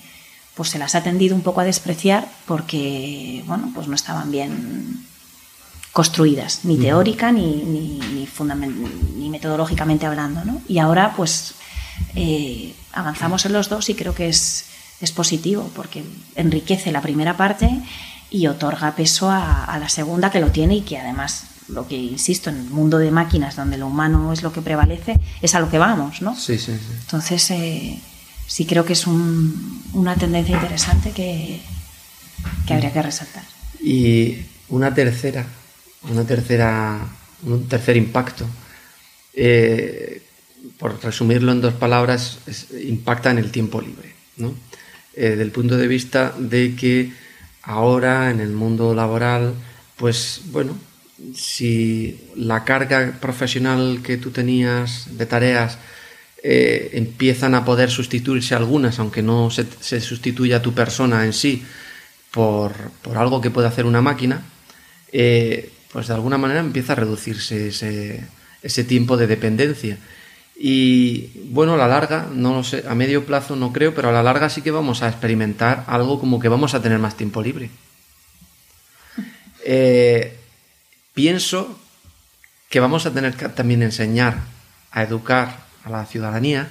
pues 0.58 0.70
se 0.70 0.80
las 0.80 0.96
ha 0.96 1.04
tendido 1.04 1.36
un 1.36 1.44
poco 1.44 1.62
a 1.62 1.64
despreciar 1.64 2.28
porque, 2.48 3.44
bueno, 3.46 3.72
pues 3.74 3.88
no 3.88 3.96
estaban 3.96 4.32
bien 4.32 5.06
construidas, 5.94 6.66
ni 6.66 6.78
teórica 6.78 7.32
ni, 7.32 7.64
ni, 7.64 8.00
ni, 9.16 9.30
metodológicamente 9.30 10.06
hablando, 10.06 10.44
¿no? 10.44 10.62
Y 10.68 10.80
ahora, 10.80 11.14
pues, 11.16 11.54
eh, 12.16 12.74
avanzamos 12.92 13.46
en 13.46 13.54
los 13.54 13.70
dos 13.70 13.90
y 13.90 13.96
creo 13.96 14.16
que 14.16 14.30
es, 14.30 14.66
es 15.00 15.12
positivo 15.12 15.70
porque 15.76 16.04
enriquece 16.36 16.92
la 16.92 17.02
primera 17.02 17.38
parte 17.38 17.70
y 18.30 18.48
otorga 18.48 18.96
peso 18.96 19.30
a, 19.30 19.78
la 19.80 19.90
segunda 19.90 20.32
que 20.32 20.40
lo 20.40 20.52
tiene 20.52 20.78
y 20.78 20.82
que 20.82 20.98
además 20.98 21.44
lo 21.70 21.88
que 21.88 21.96
insisto 21.96 22.50
en 22.50 22.58
el 22.58 22.70
mundo 22.70 22.98
de 22.98 23.12
máquinas 23.12 23.56
donde 23.56 23.78
lo 23.78 23.88
humano 23.88 24.32
es 24.34 24.42
lo 24.42 24.54
que 24.54 24.62
prevalece 24.62 25.20
es 25.42 25.54
a 25.54 25.60
lo 25.60 25.70
que 25.70 25.78
vamos 25.78 26.22
no 26.22 26.36
sí 26.36 26.58
sí, 26.58 26.74
sí. 26.74 26.94
entonces 27.02 27.52
eh, 27.52 28.00
sí 28.48 28.66
creo 28.66 28.86
que 28.86 28.94
es 28.94 29.06
una 29.06 30.16
tendencia 30.16 30.56
interesante 30.56 31.12
que, 31.12 31.60
habría 32.70 32.92
que 32.94 33.02
resaltar. 33.02 33.44
Y 33.82 34.38
una 34.70 34.94
tercera, 34.94 35.46
una 36.10 36.24
tercera, 36.24 37.06
un 37.44 37.68
tercer 37.68 37.98
impacto, 37.98 38.46
eh, 39.34 40.24
por 40.80 41.04
resumirlo 41.04 41.52
en 41.52 41.62
dos 41.62 41.74
palabras, 41.74 42.40
impacta 42.84 43.32
en 43.32 43.38
el 43.38 43.52
tiempo 43.52 43.82
libre, 43.82 44.16
¿no? 44.38 44.56
Eh, 45.14 45.36
del 45.36 45.52
punto 45.52 45.78
de 45.78 45.88
vista 45.88 46.34
de 46.38 46.76
que 46.76 47.12
ahora 47.64 48.32
en 48.32 48.40
el 48.40 48.52
mundo 48.52 48.94
laboral, 48.94 49.54
pues 49.98 50.42
bueno, 50.52 50.78
si 51.34 52.20
la 52.36 52.64
carga 52.64 53.18
profesional 53.20 54.02
que 54.04 54.18
tú 54.18 54.32
tenías 54.32 55.18
de 55.18 55.26
tareas 55.26 55.80
eh, 56.44 56.92
empiezan 56.94 57.56
a 57.56 57.66
poder 57.66 57.90
sustituirse 57.90 58.54
algunas, 58.54 59.00
aunque 59.00 59.24
no 59.24 59.50
se, 59.50 60.02
sustituya 60.02 60.62
tu 60.62 60.74
persona 60.74 61.26
en 61.26 61.34
sí 61.34 61.66
por, 62.32 62.74
algo 63.16 63.42
que 63.42 63.50
puede 63.50 63.68
hacer 63.68 63.86
una 63.86 64.02
máquina, 64.02 64.44
eh, 65.12 65.72
pues 65.92 66.08
de 66.08 66.14
alguna 66.14 66.38
manera 66.38 66.60
empieza 66.60 66.94
a 66.94 66.98
reducirse 66.98 67.68
ese, 68.62 68.84
tiempo 68.84 69.18
de 69.18 69.28
dependencia. 69.28 69.98
Y 70.56 71.32
bueno, 71.50 71.74
a 71.74 71.78
la 71.78 71.88
larga, 71.88 72.28
no 72.32 72.54
lo 72.54 72.64
sé, 72.64 72.84
a 72.88 72.96
medio 72.96 73.26
plazo 73.26 73.56
no 73.56 73.74
creo, 73.74 73.96
pero 73.96 74.10
a 74.10 74.12
la 74.12 74.24
larga 74.24 74.50
sí 74.50 74.62
que 74.62 74.72
vamos 74.72 75.02
a 75.02 75.10
experimentar 75.10 75.86
algo 75.88 76.20
como 76.20 76.40
que 76.40 76.50
vamos 76.50 76.74
a 76.74 76.82
tener 76.82 77.00
más 77.00 77.18
tiempo 77.18 77.42
libre. 77.42 77.70
Eh, 79.70 80.34
pienso 81.14 81.78
que 82.70 82.80
vamos 82.80 83.06
a 83.06 83.14
tener 83.14 83.34
que 83.34 83.50
también 83.50 83.84
enseñar 83.84 84.38
a 84.92 85.04
educar 85.04 85.67
a 85.88 85.90
la 85.90 86.06
ciudadanía 86.06 86.68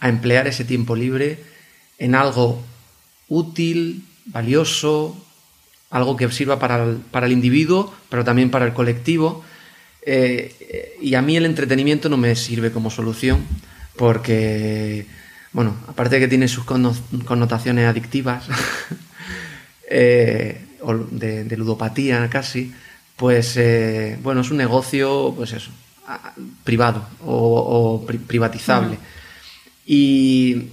a 0.00 0.08
emplear 0.08 0.46
ese 0.46 0.64
tiempo 0.64 0.96
libre 0.96 1.38
en 1.98 2.14
algo 2.14 2.62
útil, 3.28 4.04
valioso, 4.26 5.16
algo 5.90 6.16
que 6.16 6.30
sirva 6.30 6.58
para 6.58 7.26
el, 7.26 7.32
individuo, 7.32 7.94
pero 8.08 8.24
también 8.24 8.50
para 8.50 8.66
el 8.66 8.72
colectivo. 8.72 9.44
Eh, 10.04 10.96
y 11.00 11.14
a 11.14 11.22
mí 11.22 11.36
el 11.36 11.46
entretenimiento 11.46 12.08
no 12.08 12.16
me 12.16 12.34
sirve 12.34 12.72
como 12.72 12.90
solución, 12.90 13.44
porque, 13.96 15.06
bueno, 15.52 15.76
aparte 15.86 16.16
de 16.16 16.22
que 16.22 16.28
tiene 16.28 16.48
sus 16.48 16.64
connotaciones 16.64 17.86
adictivas, 17.86 18.46
eh, 19.90 20.64
de, 21.10 21.56
ludopatía 21.56 22.28
casi, 22.28 22.72
pues, 23.16 23.56
eh, 23.56 24.18
bueno, 24.22 24.40
es 24.40 24.50
un 24.50 24.56
negocio, 24.56 25.32
pues 25.36 25.52
eso, 25.52 25.70
privado 26.64 27.06
o, 27.24 28.04
privatizable. 28.26 28.98
Y, 29.86 30.70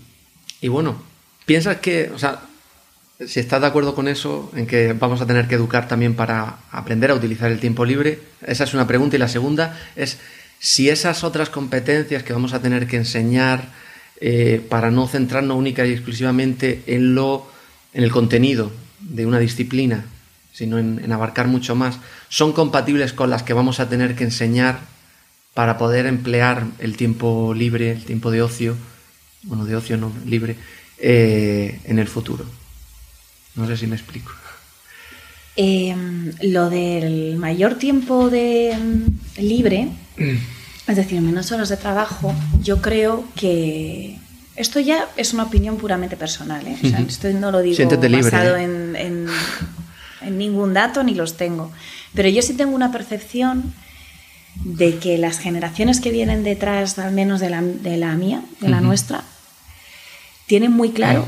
bueno, 0.64 1.02
piensas 1.46 1.78
que, 1.78 2.12
o 2.14 2.20
sea, 2.20 2.42
si 3.26 3.40
estás 3.40 3.62
de 3.62 3.68
acuerdo 3.68 3.96
con 3.96 4.08
eso, 4.08 4.52
en 4.56 4.66
que 4.66 4.94
vamos 4.94 5.22
a 5.22 5.26
tener 5.26 5.48
que 5.48 5.56
educar 5.56 5.88
también 5.88 6.16
para 6.16 6.58
aprender 6.72 7.12
a 7.12 7.16
utilizar 7.16 7.52
el 7.52 7.60
tiempo 7.60 7.86
libre, 7.86 8.20
esa 8.46 8.64
es 8.64 8.74
una 8.74 8.88
pregunta. 8.88 9.16
Y 9.16 9.20
la 9.20 9.28
segunda 9.28 9.78
es 9.96 10.20
si 10.60 10.90
esas 10.90 11.24
otras 11.24 11.50
competencias 11.50 12.24
que 12.24 12.34
vamos 12.34 12.54
a 12.54 12.62
tener 12.62 12.88
que 12.88 12.98
enseñar 12.98 13.70
eh, 14.22 14.66
para 14.70 14.92
no 14.92 15.08
centrarnos 15.08 15.58
única 15.58 15.86
y 15.86 15.92
exclusivamente 15.92 16.84
en 16.88 17.16
lo, 17.16 17.50
en 17.94 18.04
el 18.04 18.12
contenido 18.12 18.72
de 19.00 19.26
una 19.26 19.40
disciplina, 19.40 20.06
sino 20.52 20.78
en 20.78 21.12
abarcar 21.12 21.48
mucho 21.48 21.76
más, 21.76 22.00
son 22.28 22.52
compatibles 22.52 23.14
con 23.14 23.30
las 23.30 23.44
que 23.44 23.54
vamos 23.54 23.80
a 23.80 23.88
tener 23.88 24.16
que 24.16 24.26
enseñar 24.26 24.80
para 25.54 25.78
poder 25.78 26.06
emplear 26.06 26.66
el 26.80 26.96
tiempo 26.96 27.54
libre, 27.54 27.92
el 27.92 28.06
tiempo 28.06 28.32
de 28.32 28.42
ocio, 28.42 28.76
bueno, 29.44 29.66
de 29.66 29.76
ocio 29.76 29.98
no 29.98 30.12
libre, 30.26 30.56
eh, 30.98 31.80
en 31.86 32.00
el 32.00 32.08
futuro. 32.08 32.46
No 33.56 33.68
sé 33.68 33.78
si 33.78 33.88
me 33.88 33.96
explico. 33.96 34.32
Em, 35.56 36.32
lo 36.42 36.70
del 36.70 37.36
mayor 37.38 37.76
tiempo 37.76 38.30
de 38.30 38.78
mm, 38.78 39.42
libre, 39.42 39.90
es 40.88 40.96
decir, 40.96 41.20
menos 41.22 41.52
horas 41.52 41.70
de 41.70 41.78
trabajo, 41.78 42.34
yo 42.62 42.82
creo 42.82 43.26
que 43.36 44.18
esto 44.56 44.80
ya 44.80 45.10
es 45.18 45.34
una 45.34 45.44
opinión 45.44 45.78
puramente 45.78 46.16
personal. 46.16 46.66
¿eh? 46.68 46.78
esto 47.08 47.30
no 47.34 47.52
lo 47.52 47.62
digo 47.62 47.78
basado 47.88 48.56
¿eh? 48.56 48.64
en, 48.64 49.28
en 50.22 50.38
ningún 50.38 50.74
dato 50.74 51.04
ni 51.04 51.14
los 51.14 51.38
tengo. 51.38 51.72
Pero 52.14 52.30
yo 52.30 52.42
sí 52.42 52.54
tengo 52.54 52.76
una 52.76 52.92
percepción 52.92 53.74
de 54.56 54.98
que 54.98 55.18
las 55.18 55.40
generaciones 55.40 56.00
que 56.00 56.12
vienen 56.12 56.44
detrás, 56.44 57.00
al 57.00 57.14
menos 57.14 57.40
de 57.40 57.50
la, 57.50 57.62
mía, 57.62 58.44
de 58.60 58.70
la 58.70 58.82
nuestra, 58.82 59.24
tienen 60.48 60.72
muy 60.72 60.92
claro 60.92 61.28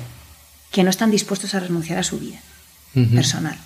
que 0.72 0.84
no 0.84 0.90
están 0.90 1.12
dispuestos 1.12 1.54
a 1.54 1.60
renunciar 1.60 2.00
a 2.00 2.04
su 2.04 2.20
vida 2.20 2.40
personal. 3.14 3.58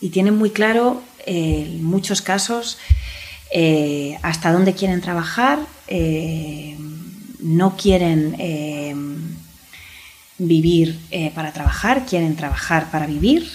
Y 0.00 0.10
tienen 0.10 0.36
muy 0.36 0.50
claro, 0.50 1.02
eh, 1.26 1.66
en 1.66 1.84
muchos 1.84 2.22
casos, 2.22 2.78
eh, 3.52 4.18
hasta 4.22 4.52
dónde 4.52 4.74
quieren 4.74 5.00
trabajar, 5.00 5.58
eh, 5.88 6.76
no 7.40 7.76
quieren 7.76 8.36
vivir 10.38 10.98
para 11.34 11.52
trabajar, 11.52 12.04
quieren 12.06 12.36
trabajar 12.36 12.90
para 12.90 13.06
vivir. 13.06 13.50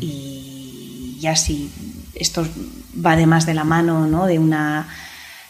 Y 0.00 1.18
ya 1.20 1.36
si 1.36 1.70
esto 2.14 2.46
va 2.94 3.12
además 3.12 3.46
de 3.46 3.54
la 3.54 3.64
mano 3.64 4.06
¿no? 4.06 4.26
de 4.26 4.38
una 4.38 4.88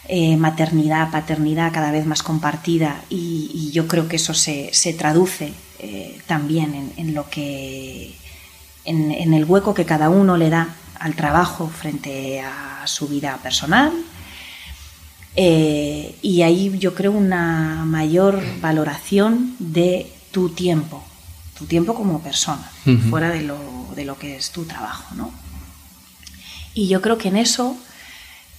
eh, 0.07 0.37
maternidad, 0.37 1.09
paternidad 1.09 1.73
cada 1.73 1.91
vez 1.91 2.05
más 2.05 2.21
compartida 2.21 3.01
y, 3.09 3.71
yo 3.73 3.87
creo 3.87 4.07
que 4.07 4.15
eso 4.17 4.33
se, 4.33 4.71
traduce 4.97 5.51
eh, 5.79 6.21
también 6.27 6.93
en, 6.95 7.13
lo 7.13 7.29
que 7.29 8.15
en, 8.85 9.33
el 9.33 9.43
hueco 9.43 9.73
que 9.73 9.83
cada 9.83 10.09
uno 10.09 10.37
le 10.37 10.49
da 10.49 10.69
al 10.99 11.15
trabajo 11.15 11.67
frente 11.67 12.39
a 12.39 12.85
su 12.85 13.07
vida 13.07 13.37
personal. 13.43 13.91
Eh, 15.35 16.15
y 16.21 16.43
ahí 16.43 16.77
yo 16.77 16.93
creo 16.93 17.11
una 17.11 17.83
mayor 17.85 18.41
valoración 18.61 19.55
de 19.59 20.09
tu 20.31 20.49
tiempo, 20.49 21.03
tu 21.57 21.65
tiempo 21.65 21.95
como 21.95 22.21
persona, 22.21 22.71
fuera 23.09 23.29
de 23.29 23.41
lo, 23.41 23.57
de 23.95 24.05
lo, 24.05 24.17
que 24.17 24.37
es 24.37 24.51
tu 24.51 24.63
trabajo. 24.63 25.15
¿no? 25.15 25.31
Y 26.75 26.87
yo 26.87 27.01
creo 27.01 27.17
que 27.17 27.29
en 27.29 27.37
eso 27.37 27.75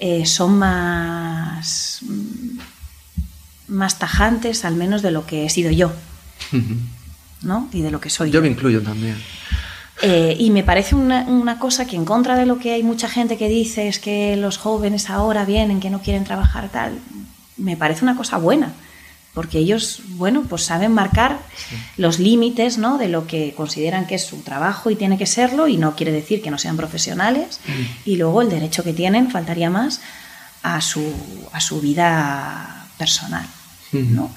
eh, 0.01 0.27
son 0.27 0.59
más, 0.59 2.01
más 3.69 3.99
tajantes, 3.99 4.65
al 4.65 4.75
menos 4.75 5.03
de 5.03 5.13
lo 5.13 5.27
que 5.27 5.45
he 5.45 5.51
sido 5.51 5.71
yo. 5.71 5.93
¿no? 7.43 7.69
Y 7.73 7.83
de 7.83 7.91
lo 7.91 8.01
que 8.01 8.11
soy 8.11 8.31
yo. 8.31 8.35
Yo 8.35 8.43
me 8.43 8.49
incluyo 8.49 8.83
también. 8.83 9.17
Eh, 10.03 10.37
y 10.39 10.51
me 10.51 10.63
parece 10.63 10.95
una, 10.95 11.23
una, 11.25 11.59
cosa 11.59 11.87
que 11.87 11.97
en 11.97 12.05
contra 12.05 12.37
de 12.37 12.45
lo 12.45 12.59
que 12.59 12.73
hay 12.73 12.83
mucha 12.83 13.09
gente 13.09 13.39
que 13.39 13.49
dice 13.49 13.89
es 13.89 13.99
que 13.99 14.37
los 14.37 14.59
jóvenes 14.59 15.09
ahora 15.09 15.45
vienen, 15.45 15.81
que 15.81 15.89
no 15.89 16.03
quieren 16.03 16.25
trabajar 16.25 16.69
tal, 16.71 16.99
me 17.57 17.77
parece 17.77 18.05
una 18.05 18.17
cosa 18.17 18.37
buena, 18.37 18.73
porque 19.37 19.59
ellos, 19.59 20.01
bueno, 20.17 20.45
pues 20.49 20.63
saben 20.63 20.95
marcar 20.95 21.39
los 21.99 22.19
límites 22.19 22.79
¿no? 22.79 22.97
de 22.97 23.09
lo 23.09 23.27
que 23.27 23.53
consideran 23.55 24.07
que 24.07 24.15
es 24.15 24.25
su 24.25 24.39
trabajo 24.39 24.89
y 24.89 24.97
tiene 24.97 25.19
que 25.19 25.27
serlo, 25.27 25.69
y 25.69 25.77
no 25.77 25.95
quiere 25.95 26.11
decir 26.11 26.41
que 26.41 26.51
no 26.51 26.57
sean 26.57 26.79
profesionales, 26.79 27.61
mm. 27.69 28.09
y 28.09 28.17
luego 28.17 28.41
el 28.41 28.49
derecho 28.49 28.83
que 28.83 28.95
tienen, 28.95 29.31
faltaría 29.31 29.69
más, 29.69 30.01
a 30.63 30.81
su, 30.81 31.05
a 31.53 31.61
su 31.61 31.83
vida 31.83 32.89
personal. 32.97 33.47
¿no? 33.93 34.31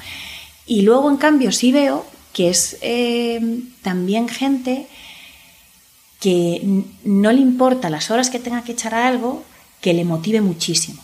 Y 0.65 0.81
luego, 0.81 1.09
en 1.09 1.15
cambio, 1.15 1.53
sí 1.53 1.71
veo 1.71 2.05
que 2.33 2.49
es 2.49 2.75
eh, 2.81 3.39
también 3.81 4.27
gente 4.27 4.85
que 6.19 6.83
no 7.05 7.31
le 7.31 7.39
importa 7.39 7.89
las 7.89 8.11
horas 8.11 8.29
que 8.29 8.39
tenga 8.39 8.65
que 8.65 8.73
echar 8.73 8.93
a 8.95 9.07
algo 9.07 9.45
que 9.79 9.93
le 9.93 10.03
motive 10.03 10.41
muchísimo. 10.41 11.01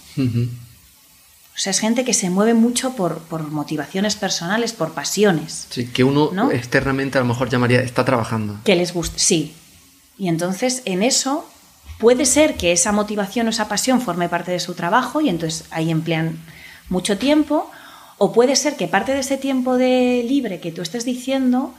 O 1.55 1.57
sea, 1.57 1.71
es 1.71 1.79
gente 1.79 2.03
que 2.03 2.13
se 2.13 2.29
mueve 2.29 2.53
mucho 2.53 2.95
por, 2.97 3.21
motivaciones 3.49 4.15
personales, 4.15 4.73
por 4.73 4.91
pasiones. 4.91 5.67
Sí, 5.69 5.87
que 5.87 6.03
uno 6.03 6.51
externamente 6.51 7.17
a 7.17 7.21
lo 7.21 7.27
mejor 7.27 7.49
llamaría 7.49 7.79
está 7.79 8.03
trabajando. 8.03 8.59
Que 8.65 8.75
les 8.75 8.93
guste, 8.93 9.17
sí. 9.17 9.55
Y 10.17 10.27
entonces 10.27 10.81
en 10.83 11.01
eso 11.01 11.49
puede 11.97 12.25
ser 12.25 12.55
que 12.55 12.73
esa 12.73 12.91
motivación 12.91 13.47
o 13.47 13.51
esa 13.51 13.69
pasión 13.69 14.01
forme 14.01 14.27
parte 14.27 14.51
de 14.51 14.59
su 14.59 14.73
trabajo 14.73 15.21
y 15.21 15.29
entonces 15.29 15.65
ahí 15.71 15.91
emplean 15.91 16.37
mucho 16.89 17.17
tiempo. 17.17 17.71
O 18.17 18.33
puede 18.33 18.57
ser 18.57 18.75
que 18.75 18.89
parte 18.89 19.13
de 19.13 19.19
ese 19.19 19.37
tiempo 19.37 19.77
de 19.77 20.25
libre 20.27 20.59
que 20.59 20.73
tú 20.73 20.81
estés 20.81 21.05
diciendo 21.05 21.73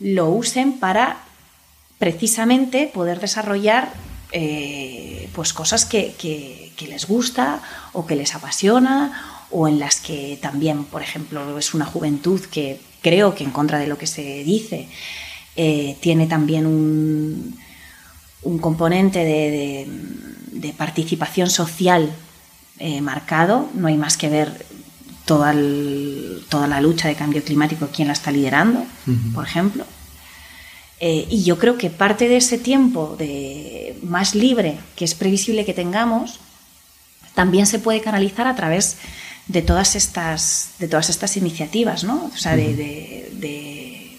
lo 0.00 0.28
usen 0.28 0.80
para 0.80 1.18
precisamente 1.98 2.90
poder 2.92 3.20
desarrollar 3.20 3.92
eh, 4.32 5.28
pues 5.34 5.52
cosas 5.52 5.84
que, 5.84 6.72
les 6.80 7.06
gusta 7.06 7.60
o 7.92 8.06
que 8.06 8.16
les 8.16 8.34
apasiona 8.34 9.46
o 9.50 9.68
en 9.68 9.78
las 9.78 10.00
que 10.00 10.38
también, 10.40 10.84
por 10.84 11.02
ejemplo, 11.02 11.58
es 11.58 11.74
una 11.74 11.84
juventud 11.84 12.40
que 12.40 12.80
creo 13.02 13.34
que 13.34 13.44
en 13.44 13.50
contra 13.50 13.78
de 13.78 13.86
lo 13.86 13.98
que 13.98 14.06
se 14.06 14.44
dice, 14.44 14.88
eh, 15.56 15.96
tiene 16.00 16.26
también 16.26 16.66
un, 16.66 17.58
un 18.42 18.58
componente 18.58 19.24
de, 19.24 20.74
participación 20.76 21.50
social 21.50 22.10
eh, 22.78 23.00
marcado. 23.00 23.68
No 23.74 23.88
hay 23.88 23.96
más 23.96 24.16
que 24.16 24.28
ver 24.28 24.64
toda, 25.26 25.54
toda 26.48 26.66
la 26.66 26.80
lucha 26.80 27.08
de 27.08 27.14
cambio 27.14 27.42
climático, 27.44 27.88
quién 27.94 28.08
la 28.08 28.14
está 28.14 28.30
liderando, 28.30 28.84
por 29.34 29.44
ejemplo. 29.44 29.84
Eh, 31.02 31.26
y 31.30 31.44
yo 31.44 31.58
creo 31.58 31.78
que 31.78 31.88
parte 31.88 32.28
de 32.28 32.36
ese 32.36 32.58
tiempo 32.58 33.16
de 33.18 33.96
más 34.02 34.34
libre 34.34 34.76
que 34.96 35.06
es 35.06 35.14
previsible 35.14 35.64
que 35.64 35.72
tengamos 35.72 36.40
también 37.34 37.64
se 37.66 37.78
puede 37.78 38.02
canalizar 38.02 38.46
a 38.46 38.54
través 38.54 38.98
de 39.46 39.62
todas 39.62 39.96
estas, 39.96 40.72
de 40.78 40.88
todas 40.88 41.08
estas 41.08 41.38
iniciativas, 41.38 42.04
¿no? 42.04 42.30
O 42.32 42.36
sea, 42.36 42.54
de, 42.54 44.18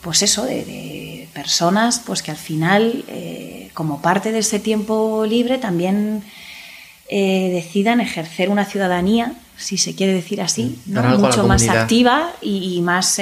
pues 0.00 0.22
eso, 0.22 0.44
de, 0.44 1.28
personas 1.32 2.02
pues 2.04 2.22
que 2.22 2.32
al 2.32 2.36
final, 2.36 3.04
eh, 3.06 3.70
como 3.72 4.02
parte 4.02 4.32
de 4.32 4.40
ese 4.40 4.58
tiempo 4.58 5.24
libre, 5.26 5.58
también 5.58 6.24
eh, 7.08 7.50
decidan 7.52 8.00
ejercer 8.00 8.50
una 8.50 8.64
ciudadanía, 8.64 9.34
si 9.56 9.78
se 9.78 9.94
quiere 9.94 10.12
decir 10.12 10.42
así, 10.42 10.78
mucho 10.86 11.46
más 11.46 11.68
activa 11.68 12.32
y, 12.42 12.80
más 12.82 13.20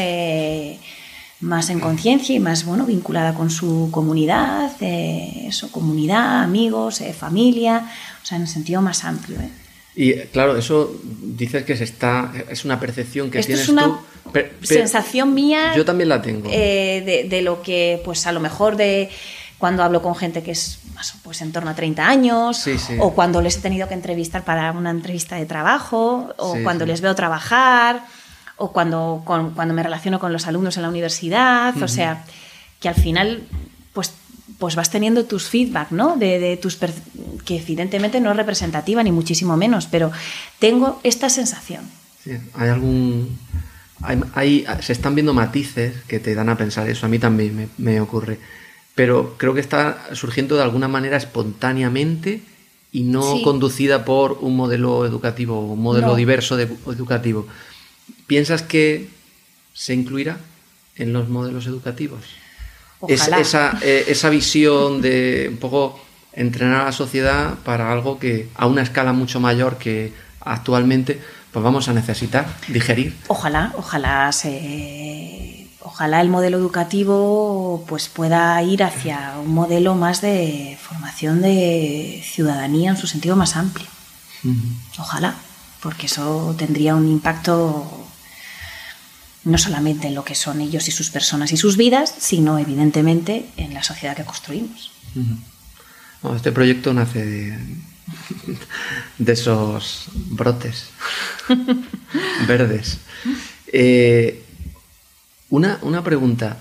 más 1.41 1.71
en 1.71 1.81
conciencia 1.81 2.35
y 2.35 2.39
más 2.39 2.65
bueno 2.65 2.85
vinculada 2.85 3.35
con 3.35 3.51
su 3.51 3.89
comunidad, 3.91 4.71
eh, 4.81 5.45
eso, 5.47 5.73
comunidad, 5.73 6.43
amigos, 6.43 7.01
eh, 7.01 7.13
familia, 7.13 7.91
o 8.23 8.27
sea, 8.27 8.37
en 8.37 8.43
el 8.43 8.49
sentido 8.49 8.83
más 8.83 9.05
amplio. 9.05 9.41
¿eh? 9.41 9.51
Y 9.95 10.15
claro, 10.29 10.57
eso 10.57 10.95
dices 11.03 11.65
que 11.65 11.77
se 11.77 11.85
está, 11.85 12.33
es 12.49 12.65
una 12.65 12.79
percepción 12.79 13.31
que 13.31 13.39
Esto 13.39 13.49
tienes 13.49 13.65
es 13.65 13.69
una 13.71 14.01
sensación 14.63 15.33
mía. 15.35 15.73
Yo 15.75 15.85
también 15.85 16.11
la 16.11 16.21
tengo. 16.21 16.49
De, 16.49 17.27
de, 17.29 17.43
lo 17.43 17.63
que, 17.63 18.01
pues 18.05 18.27
a 18.27 18.33
lo 18.33 18.41
mejor 18.41 18.77
de 18.77 19.11
cuando 19.59 19.83
hablo 19.83 20.03
con 20.03 20.15
gente 20.15 20.43
que 20.43 20.53
es 20.53 20.79
pues 21.23 21.41
en 21.41 21.53
torno 21.53 21.71
a 21.71 21.75
30 21.75 22.07
años, 22.07 22.67
o 22.99 23.15
cuando 23.15 23.41
les 23.41 23.57
he 23.57 23.61
tenido 23.61 23.89
que 23.89 23.95
entrevistar 23.95 24.45
para 24.45 24.73
una 24.73 24.91
entrevista 24.91 25.37
de 25.37 25.47
trabajo, 25.47 26.35
o 26.37 26.57
cuando 26.63 26.85
les 26.85 27.01
veo 27.01 27.15
trabajar 27.15 28.05
o 28.61 28.73
cuando, 28.73 29.23
cuando 29.25 29.73
me 29.73 29.83
relaciono 29.83 30.21
con 30.21 30.35
los 30.35 30.47
alumnos 30.47 30.77
en 30.77 30.83
la 30.83 30.91
universidad, 30.91 31.83
o 31.83 31.89
sea, 31.89 32.25
que 32.79 32.91
al 32.91 32.95
final 32.95 33.45
pues, 33.95 34.13
pues 34.59 34.77
vas 34.77 34.91
teniendo 34.91 35.25
tus 35.25 35.49
feedback, 35.49 35.91
¿no? 35.93 36.17
De, 36.17 36.59
tus 36.61 36.77
que 37.47 37.57
evidentemente 37.57 38.21
no 38.21 38.31
es 38.31 38.37
representativa 38.37 39.03
ni 39.03 39.13
muchísimo 39.13 39.57
menos, 39.57 39.87
pero 39.87 40.13
tengo 40.59 41.01
esta 41.05 41.31
sensación. 41.31 41.85
Sí, 42.23 42.33
hay 42.55 42.69
algún... 42.69 43.39
Hay, 44.03 44.67
se 44.81 44.93
están 44.93 45.15
viendo 45.15 45.33
matices 45.33 45.95
que 46.07 46.21
te 46.21 46.35
dan 46.35 46.51
a 46.51 46.57
pensar 46.57 46.89
eso, 46.89 47.07
a 47.07 47.09
mí 47.09 47.19
también 47.19 47.71
me, 47.77 48.01
ocurre, 48.01 48.39
pero 48.95 49.37
creo 49.37 49.53
que 49.53 49.61
está 49.61 50.15
surgiendo 50.15 50.57
de 50.57 50.63
alguna 50.63 50.89
manera 50.89 51.19
espontáneamente 51.19 52.43
y 52.93 53.03
no 53.03 53.43
conducida 53.43 54.05
por 54.07 54.39
un 54.41 54.57
modelo 54.57 55.05
educativo, 55.07 55.61
un 55.61 55.83
modelo 55.83 56.15
diverso 56.15 56.57
de, 56.57 56.65
educativo. 56.65 57.47
¿Piensas 58.31 58.63
que 58.63 59.09
se 59.75 59.93
incluirá 59.93 60.39
en 60.95 61.13
los 61.13 61.29
modelos 61.29 61.67
educativos? 61.67 62.21
esa, 63.09 63.77
eh, 63.83 64.05
esa 64.07 64.29
visión 64.31 65.03
de 65.03 65.49
un 65.51 65.57
poco 65.57 66.01
entrenar 66.33 66.83
a 66.83 66.85
la 66.85 66.93
sociedad 66.93 67.55
para 67.65 67.91
algo 67.91 68.21
que 68.21 68.49
a 68.55 68.69
una 68.69 68.83
escala 68.83 69.13
mucho 69.13 69.41
mayor 69.41 69.79
que 69.79 70.13
actualmente 70.43 71.21
pues 71.51 71.65
vamos 71.65 71.89
a 71.89 71.93
necesitar 71.93 72.47
digerir. 72.69 73.17
Ojalá, 73.27 73.73
ojalá 73.77 74.31
se 74.31 75.67
ojalá 75.81 76.21
el 76.21 76.29
modelo 76.29 76.57
educativo 76.57 77.85
pues 77.89 78.09
pueda 78.09 78.63
ir 78.63 78.85
hacia 78.85 79.35
un 79.41 79.53
modelo 79.53 79.97
más 79.97 80.21
de 80.21 80.79
formación 80.81 81.43
de 81.43 82.23
ciudadanía 82.25 82.91
en 82.91 82.97
su 82.97 83.09
sentido 83.09 83.35
más 83.35 83.57
amplio. 83.57 83.89
Ojalá, 85.01 85.35
porque 85.83 86.07
eso 86.07 86.55
tendría 86.57 86.95
un 86.95 87.09
impacto 87.09 88.07
no 89.45 89.59
solamente 89.59 90.09
en 90.09 90.15
lo 90.15 90.25
que 90.25 90.35
son 90.35 90.61
ellos 90.61 90.89
y 90.89 90.91
sus 90.91 91.11
personas 91.11 91.53
y 91.53 91.57
sus 91.57 91.77
vidas, 91.77 92.15
sino 92.19 92.59
evidentemente 92.59 93.47
en 93.57 93.75
la 93.75 93.83
sociedad 93.83 94.17
que 94.17 94.25
construimos. 94.25 94.93
este 96.37 96.53
proyecto 96.53 96.93
nace 96.93 97.25
de, 99.19 99.33
esos 99.33 100.09
brotes 100.15 100.91
verdes. 102.49 102.99
Eh, 103.73 104.45
una, 105.49 106.05
pregunta, 106.05 106.59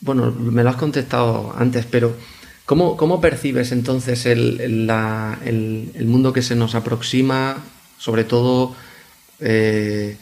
bueno, 0.00 0.30
me 0.30 0.62
lo 0.62 0.70
has 0.70 0.76
contestado 0.76 1.54
antes, 1.58 1.84
pero 1.84 2.16
¿cómo, 2.64 3.20
percibes 3.20 3.72
entonces 3.72 4.24
el, 4.26 4.60
el, 4.60 6.06
mundo 6.06 6.32
que 6.32 6.42
se 6.42 6.54
nos 6.54 6.74
aproxima, 6.74 7.56
sobre 7.98 8.24
todo... 8.24 8.76
Eh, 9.40 10.16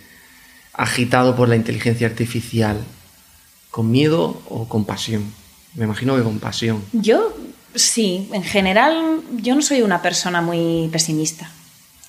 agitado 0.73 1.37
por 1.37 1.49
la 1.49 1.57
inteligencia 1.57 2.07
artificial? 2.07 2.79
¿Con 3.71 3.91
miedo 3.91 4.43
o 4.49 4.69
con 4.69 4.85
pasión? 4.85 5.33
Me 5.75 5.85
imagino 5.85 6.17
que 6.17 6.23
con 6.23 6.39
pasión. 6.39 6.85
Yo 6.93 7.35
sí, 7.75 8.29
en 8.33 8.43
general 8.43 9.23
yo 9.37 9.55
no 9.55 9.63
soy 9.63 9.83
una 9.83 10.03
persona 10.03 10.43
muy 10.43 10.89
pesimista, 10.93 11.51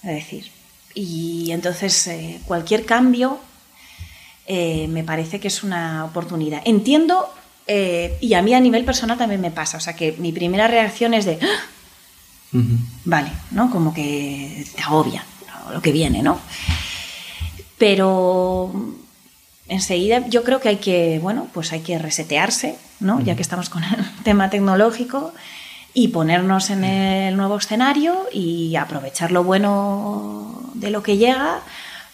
es 0.03 0.09
decir. 0.09 0.51
Y 0.93 1.51
entonces 1.51 2.07
eh, 2.07 2.39
cualquier 2.45 2.85
cambio 2.85 3.39
eh, 4.45 4.87
me 4.89 5.03
parece 5.03 5.39
que 5.39 5.47
es 5.47 5.63
una 5.63 6.05
oportunidad. 6.05 6.61
Entiendo, 6.65 7.33
eh, 7.67 8.17
y 8.19 8.33
a 8.33 8.41
mí 8.41 8.53
a 8.53 8.59
nivel 8.59 8.83
personal 8.83 9.17
también 9.17 9.41
me 9.41 9.51
pasa, 9.51 9.77
o 9.77 9.79
sea 9.79 9.95
que 9.95 10.13
mi 10.19 10.31
primera 10.33 10.67
reacción 10.67 11.13
es 11.13 11.25
de, 11.25 11.39
¡Ah! 11.41 11.73
Vale, 13.05 13.31
¿no? 13.51 13.71
Como 13.71 13.93
que 13.93 14.65
te 14.75 14.81
agobia 14.83 15.25
lo 15.71 15.81
que 15.81 15.91
viene, 15.91 16.21
¿no? 16.21 16.39
Pero 17.83 18.71
enseguida 19.67 20.25
yo 20.29 20.45
creo 20.45 20.61
que 20.61 20.69
hay 20.69 20.77
que, 20.77 21.19
bueno, 21.21 21.47
pues 21.53 21.73
hay 21.73 21.81
que 21.81 21.99
resetearse, 21.99 22.77
¿no? 23.01 23.19
Ya 23.19 23.35
que 23.35 23.41
estamos 23.41 23.69
con 23.69 23.83
el 23.83 24.05
tema 24.23 24.49
tecnológico 24.49 25.33
y 25.93 26.07
ponernos 26.07 26.69
en 26.69 26.85
el 26.85 27.35
nuevo 27.35 27.57
escenario 27.57 28.25
y 28.31 28.77
aprovechar 28.77 29.33
lo 29.33 29.43
bueno 29.43 30.71
de 30.75 30.91
lo 30.91 31.03
que 31.03 31.17
llega 31.17 31.59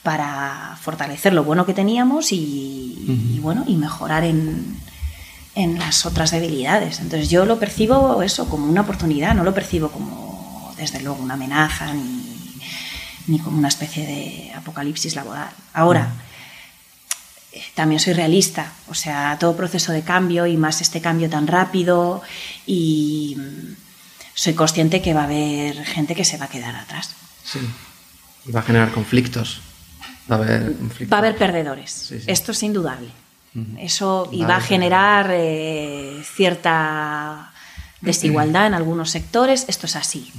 para 0.01 0.75
fortalecer 0.81 1.33
lo 1.33 1.43
bueno 1.43 1.67
que 1.67 1.75
teníamos 1.75 2.31
y, 2.31 3.37
bueno, 3.39 3.63
y 3.67 3.75
mejorar 3.75 4.23
en, 4.23 4.75
en 5.53 5.77
las 5.77 6.03
otras 6.07 6.31
debilidades. 6.31 6.99
Entonces 6.99 7.29
yo 7.29 7.45
lo 7.45 7.59
percibo 7.59 8.23
eso 8.23 8.49
como 8.49 8.65
una 8.65 8.81
oportunidad, 8.81 9.35
no 9.35 9.43
lo 9.43 9.53
percibo 9.53 9.89
como 9.89 10.73
desde 10.77 10.99
luego 10.99 11.21
una 11.21 11.35
amenaza 11.35 11.93
ni, 11.93 12.28
ni 13.29 13.39
como 13.39 13.57
una 13.57 13.67
especie 13.67 14.05
de 14.05 14.51
apocalipsis 14.53 15.15
laboral. 15.15 15.51
Ahora, 15.73 16.11
eh, 17.51 17.61
también 17.75 17.99
soy 17.99 18.13
realista, 18.13 18.73
o 18.87 18.95
sea, 18.95 19.37
todo 19.39 19.55
proceso 19.55 19.91
de 19.91 20.01
cambio 20.01 20.47
y 20.47 20.57
más 20.57 20.81
este 20.81 20.99
cambio 20.99 21.29
tan 21.29 21.47
rápido 21.47 22.21
y 22.65 23.37
mm, 23.37 23.75
soy 24.33 24.53
consciente 24.55 25.01
que 25.01 25.13
va 25.13 25.21
a 25.21 25.25
haber 25.25 25.85
gente 25.85 26.15
que 26.15 26.25
se 26.25 26.37
va 26.37 26.45
a 26.45 26.49
quedar 26.49 26.75
atrás. 26.75 27.15
Sí, 27.43 27.59
y 28.45 28.51
va 28.51 28.61
a 28.61 28.63
generar 28.63 28.91
conflictos. 28.91 29.61
Va 30.31 30.35
a 30.35 30.39
haber, 30.39 30.75
va 31.11 31.17
a 31.17 31.19
haber 31.19 31.37
perdedores, 31.37 32.11
esto 32.27 32.51
es 32.51 32.63
indudable. 32.63 33.09
Eso 33.79 34.29
y 34.31 34.43
va 34.43 34.57
a 34.57 34.61
generar 34.61 35.31
eh, 35.31 36.21
cierta 36.35 37.51
desigualdad 37.99 38.67
en 38.67 38.75
algunos 38.75 39.09
sectores, 39.09 39.65
esto 39.67 39.87
es 39.87 39.95
así. 39.95 40.31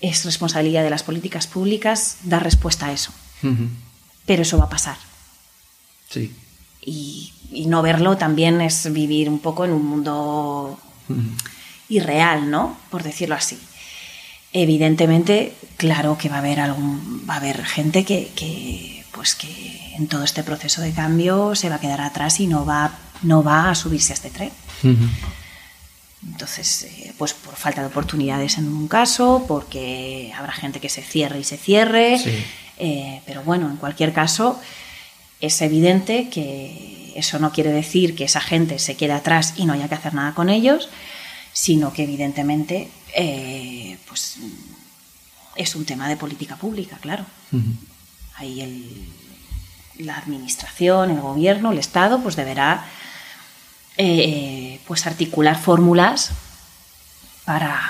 Es 0.00 0.24
responsabilidad 0.24 0.82
de 0.82 0.90
las 0.90 1.02
políticas 1.02 1.46
públicas 1.46 2.18
dar 2.24 2.42
respuesta 2.42 2.86
a 2.86 2.92
eso. 2.92 3.12
Pero 4.26 4.42
eso 4.42 4.58
va 4.58 4.64
a 4.64 4.70
pasar. 4.70 4.96
Sí. 6.08 6.34
Y, 6.82 7.32
no 7.66 7.82
verlo 7.82 8.16
también 8.16 8.60
es 8.60 8.92
vivir 8.92 9.28
un 9.28 9.40
poco 9.40 9.64
en 9.64 9.72
un 9.72 9.84
mundo 9.84 10.78
irreal, 11.88 12.50
¿no? 12.50 12.76
Por 12.90 13.02
decirlo 13.02 13.34
así. 13.34 13.58
Evidentemente, 14.52 15.54
claro 15.76 16.16
que 16.18 16.28
va 16.28 16.36
a 16.36 16.38
haber 16.38 16.60
algún, 16.60 17.24
va 17.28 17.34
a 17.34 17.36
haber 17.36 17.64
gente 17.64 18.04
que, 18.04 19.04
pues 19.12 19.34
que 19.34 19.94
en 19.96 20.08
todo 20.08 20.24
este 20.24 20.42
proceso 20.42 20.80
de 20.80 20.92
cambio 20.92 21.54
se 21.54 21.68
va 21.68 21.76
a 21.76 21.80
quedar 21.80 22.00
atrás 22.00 22.40
y 22.40 22.46
no 22.46 22.64
va, 22.64 22.98
no 23.22 23.42
va 23.42 23.70
a 23.70 23.74
subirse 23.74 24.12
a 24.12 24.14
este 24.14 24.30
tren. 24.30 24.50
Entonces, 26.26 26.82
eh, 26.82 27.14
pues 27.16 27.32
por 27.32 27.56
falta 27.56 27.80
de 27.80 27.86
oportunidades 27.86 28.58
en 28.58 28.68
un 28.68 28.88
caso, 28.88 29.44
porque 29.48 30.32
habrá 30.36 30.52
gente 30.52 30.80
que 30.80 30.88
se 30.88 31.02
cierre 31.02 31.40
y 31.40 31.44
se 31.44 31.56
cierre, 31.56 32.20
eh, 32.78 33.22
pero 33.24 33.42
bueno, 33.42 33.70
en 33.70 33.76
cualquier 33.76 34.12
caso, 34.12 34.60
es 35.40 35.60
evidente 35.62 36.28
que 36.28 37.12
eso 37.16 37.38
no 37.38 37.52
quiere 37.52 37.72
decir 37.72 38.14
que 38.14 38.24
esa 38.24 38.40
gente 38.40 38.78
se 38.78 38.96
quede 38.96 39.12
atrás 39.12 39.54
y 39.56 39.64
no 39.64 39.72
haya 39.72 39.88
que 39.88 39.94
hacer 39.94 40.14
nada 40.14 40.34
con 40.34 40.50
ellos, 40.50 40.90
sino 41.52 41.92
que 41.92 42.04
evidentemente 42.04 42.90
eh, 43.14 43.96
pues, 44.06 44.36
es 45.56 45.74
un 45.74 45.86
tema 45.86 46.08
de 46.08 46.16
política 46.16 46.56
pública, 46.56 46.98
claro. 47.00 47.24
Ahí 48.36 49.08
la 49.98 50.16
administración, 50.16 51.10
el 51.10 51.20
gobierno, 51.20 51.72
el 51.72 51.78
Estado, 51.78 52.22
pues 52.22 52.36
deberá 52.36 52.86
eh, 54.02 54.80
pues 54.86 55.06
articular 55.06 55.60
fórmulas 55.60 56.30
para 57.44 57.80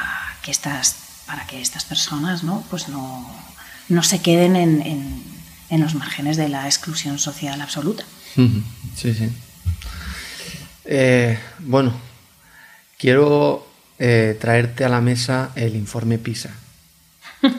que 0.42 0.50
estas, 0.50 0.96
para 1.26 1.46
que 1.46 1.61
estas 1.61 1.84
personas 1.84 2.42
¿no? 2.42 2.64
Pues 2.70 2.88
no, 2.88 3.28
no 3.88 4.02
se 4.02 4.20
queden 4.20 4.56
en 4.56 5.40
en 5.70 5.80
los 5.80 5.94
márgenes 5.94 6.36
de 6.36 6.48
la 6.48 6.66
exclusión 6.66 7.18
social 7.18 7.61
absoluta. 7.61 8.04
Sí, 8.34 9.14
sí. 9.14 9.28
Eh, 10.84 11.38
bueno, 11.61 11.94
quiero 12.98 13.66
eh, 13.98 14.36
traerte 14.40 14.84
a 14.84 14.88
la 14.88 15.00
mesa 15.00 15.52
el 15.54 15.76
informe 15.76 16.18
PISA. 16.18 16.50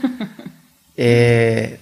Eh, 1.03 1.79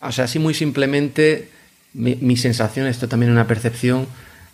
o 0.00 0.10
sea, 0.10 0.24
así 0.24 0.40
muy 0.40 0.52
simplemente, 0.52 1.48
mi, 1.92 2.36
sensación, 2.36 2.88
esto 2.88 3.06
también 3.06 3.30
es 3.30 3.34
una 3.34 3.46
percepción 3.46 4.08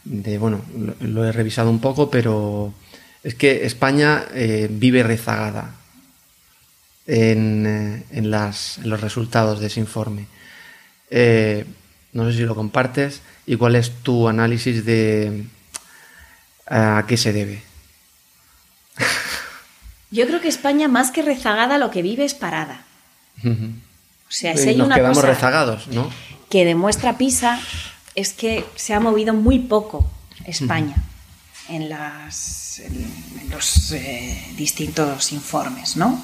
de, 0.04 0.38
bueno, 0.38 0.62
lo, 1.00 1.24
he 1.24 1.32
revisado 1.32 1.70
un 1.70 1.80
poco, 1.80 2.10
pero 2.10 2.72
es 3.22 3.34
que 3.34 3.66
España 3.66 4.24
vive 4.70 5.02
rezagada 5.02 5.74
en, 7.06 8.04
en, 8.10 8.30
las, 8.30 8.78
en 8.78 8.90
los 8.90 9.00
resultados 9.00 9.60
de 9.60 9.66
ese 9.66 9.80
informe. 9.80 10.26
Eh, 11.10 11.66
no 12.12 12.30
sé 12.30 12.36
si 12.36 12.42
lo 12.42 12.54
compartes 12.54 13.20
y 13.46 13.56
cuál 13.56 13.76
es 13.76 13.90
tu 14.02 14.28
análisis 14.28 14.84
de 14.84 15.44
a 16.66 17.04
qué 17.06 17.16
se 17.16 17.32
debe. 17.32 17.62
Yo 20.10 20.26
creo 20.26 20.40
que 20.40 20.48
España, 20.48 20.88
más 20.88 21.10
que 21.10 21.22
rezagada, 21.22 21.78
lo 21.78 21.90
que 21.90 22.02
vive 22.02 22.24
es 22.24 22.34
parada. 22.34 22.84
O 23.44 23.50
sea, 24.28 24.56
si 24.56 24.68
hay 24.68 24.76
Nos 24.76 24.92
quedamos 24.92 25.24
rezagados, 25.24 25.88
¿no? 25.88 26.10
Que 26.50 26.64
demuestra 26.64 27.16
PISA 27.16 27.58
es 28.14 28.32
que 28.32 28.64
se 28.76 28.94
ha 28.94 29.00
movido 29.00 29.34
muy 29.34 29.58
poco 29.58 30.10
España 30.44 30.96
en, 31.68 31.88
las, 31.88 32.80
en, 32.80 33.50
los 33.50 33.92
eh, 33.92 34.52
distintos 34.56 35.32
informes, 35.32 35.96
¿no? 35.96 36.22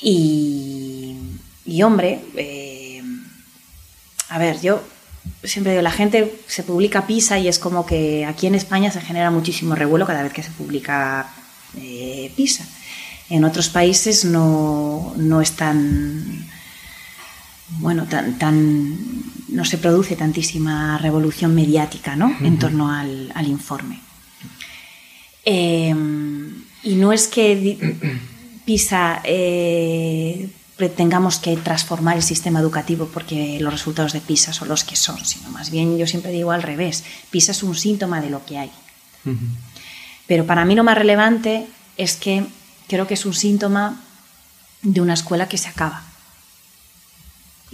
Y, 0.00 1.16
y 1.64 1.82
hombre, 1.82 2.20
eh, 2.36 3.02
a 4.28 4.38
ver, 4.38 4.60
yo 4.60 4.82
siempre 5.42 5.72
digo, 5.72 5.82
la 5.82 5.90
gente 5.90 6.40
se 6.46 6.62
publica 6.62 7.06
PISA 7.06 7.38
y 7.38 7.48
es 7.48 7.58
como 7.58 7.86
que 7.86 8.26
aquí 8.26 8.46
en 8.46 8.54
España 8.54 8.90
se 8.90 9.00
genera 9.00 9.30
muchísimo 9.30 9.74
revuelo 9.74 10.06
cada 10.06 10.22
vez 10.22 10.32
que 10.32 10.42
se 10.42 10.50
publica 10.50 11.28
eh, 11.76 12.32
PISA. 12.36 12.64
En 13.30 13.44
otros 13.44 13.68
países 13.68 14.24
no, 14.24 15.14
no 15.16 15.40
es 15.40 15.52
tan, 15.52 16.46
bueno, 17.78 18.06
tan, 18.06 18.38
tan, 18.38 18.98
no 19.48 19.64
se 19.64 19.78
produce 19.78 20.16
tantísima 20.16 20.98
revolución 20.98 21.54
mediática 21.54 22.16
¿no? 22.16 22.34
en 22.40 22.58
torno 22.58 22.90
al, 22.90 23.46
informe. 23.46 24.00
Em, 25.44 26.64
y 26.82 26.94
no 26.94 27.12
es 27.12 27.28
que 27.28 27.78
PISA 28.64 29.20
eh, 29.24 30.48
que 31.42 31.56
transformar 31.56 32.16
el 32.16 32.22
sistema 32.22 32.60
educativo 32.60 33.08
porque 33.12 33.58
los 33.60 33.72
resultados 33.72 34.12
de 34.12 34.20
PISA 34.20 34.52
son 34.52 34.68
los 34.68 34.84
que 34.84 34.96
son, 34.96 35.24
sino 35.24 35.50
más 35.50 35.70
bien 35.70 35.96
yo 35.96 36.06
siempre 36.06 36.32
digo 36.32 36.50
al 36.50 36.62
revés, 36.62 37.04
PISA 37.30 37.52
es 37.52 37.62
un 37.62 37.74
síntoma 37.74 38.20
de 38.20 38.30
lo 38.30 38.44
que 38.44 38.58
hay. 38.58 38.70
Pero 40.26 40.46
para 40.46 40.64
mí 40.64 40.74
lo 40.74 40.84
más 40.84 40.98
relevante 40.98 41.66
es 41.96 42.16
que 42.16 42.44
creo 42.88 43.06
que 43.06 43.14
es 43.14 43.24
un 43.24 43.34
síntoma 43.34 44.00
de 44.82 45.00
una 45.00 45.14
escuela 45.14 45.48
que 45.48 45.58
se 45.58 45.68
acaba. 45.68 46.02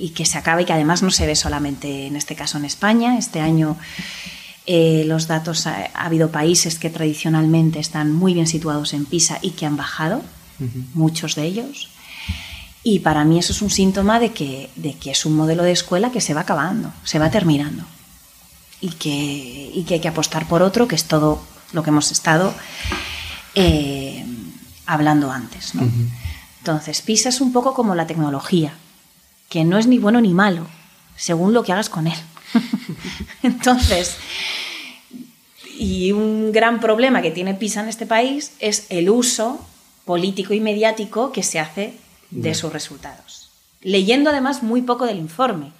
Y 0.01 0.11
que 0.11 0.25
se 0.25 0.39
acaba 0.39 0.63
y 0.63 0.65
que 0.65 0.73
además 0.73 1.03
no 1.03 1.11
se 1.11 1.27
ve 1.27 1.37
solamente 1.37 2.07
en 2.07 2.17
este 2.17 2.35
caso 2.35 2.57
en 2.57 2.65
España. 2.65 3.19
Este 3.19 3.41
año 3.41 3.77
eh, 4.73 5.05
los 5.05 5.27
datos, 5.27 5.67
ha, 5.67 5.91
habido 5.95 6.31
países 6.31 6.79
que 6.79 6.91
tradicionalmente 6.91 7.81
están 7.81 8.13
muy 8.13 8.35
bien 8.35 8.47
situados 8.47 8.93
en 8.95 9.05
PISA 9.05 9.39
y 9.43 9.51
que 9.51 9.67
han 9.67 9.77
bajado, 9.77 10.23
muchos 10.95 11.35
de 11.35 11.45
ellos. 11.45 11.89
Y 12.83 13.01
para 13.01 13.25
mí 13.25 13.39
eso 13.39 13.53
es 13.53 13.63
un 13.63 13.71
síntoma 13.71 14.21
de 14.21 14.33
que, 14.33 14.71
de 14.77 14.95
que 14.95 15.11
es 15.11 15.25
un 15.25 15.35
modelo 15.35 15.63
de 15.65 15.73
escuela 15.73 16.13
que 16.13 16.21
se 16.21 16.35
va 16.35 16.43
acabando, 16.43 16.93
se 17.03 17.19
va 17.19 17.31
terminando. 17.31 17.83
Y 18.81 18.91
que, 18.91 19.73
y 19.75 19.83
que 19.85 19.95
hay 19.95 20.01
que 20.01 20.09
apostar 20.09 20.47
por 20.47 20.63
otro, 20.63 20.87
que 20.87 20.95
es 20.95 21.05
todo 21.05 21.43
lo 21.73 21.83
que 21.83 21.91
hemos 21.91 22.13
estado 22.13 22.55
eh, 23.57 24.25
hablando 24.87 25.33
antes. 25.33 25.73
Entonces, 26.59 27.03
PISA 27.03 27.31
es 27.31 27.41
un 27.41 27.53
poco 27.53 27.75
como 27.75 27.95
la 27.95 28.07
tecnología, 28.07 28.75
que 29.51 29.65
no 29.65 29.77
es 29.79 29.87
ni 29.87 29.99
bueno 29.99 30.23
ni 30.23 30.33
malo, 30.33 30.67
según 31.17 31.53
lo 31.53 31.63
que 31.63 31.73
hagas 31.73 31.91
con 31.91 32.07
él. 32.07 32.19
Entonces, 33.43 34.17
y 35.77 36.13
un 36.13 36.53
gran 36.53 36.81
problema 36.81 37.21
que 37.21 37.33
tiene 37.33 37.55
PISA 37.55 37.83
en 37.83 37.89
este 37.89 38.07
país 38.07 38.53
es 38.61 38.87
el 38.89 39.11
uso 39.11 39.61
político 40.07 40.55
y 40.55 40.61
mediático 40.61 41.33
que 41.33 41.43
se 41.43 41.59
hace 41.59 41.95
de 42.31 42.55
sus 42.55 42.73
resultados. 42.73 43.51
Leyendo 43.83 44.31
además 44.31 44.63
muy 44.63 44.83
poco 44.83 45.05
del 45.05 45.19
informe, 45.19 45.73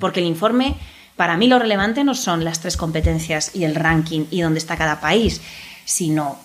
porque 0.00 0.20
el 0.20 0.26
informe, 0.26 0.76
para 1.16 1.36
mí 1.36 1.48
lo 1.48 1.58
relevante 1.58 2.04
no 2.04 2.14
son 2.14 2.44
las 2.44 2.60
tres 2.60 2.76
competencias 2.76 3.54
y 3.54 3.64
el 3.64 3.74
ranking 3.74 4.24
y 4.30 4.40
dónde 4.40 4.58
está 4.58 4.76
cada 4.78 5.00
país, 5.00 5.42
sino 5.84 6.38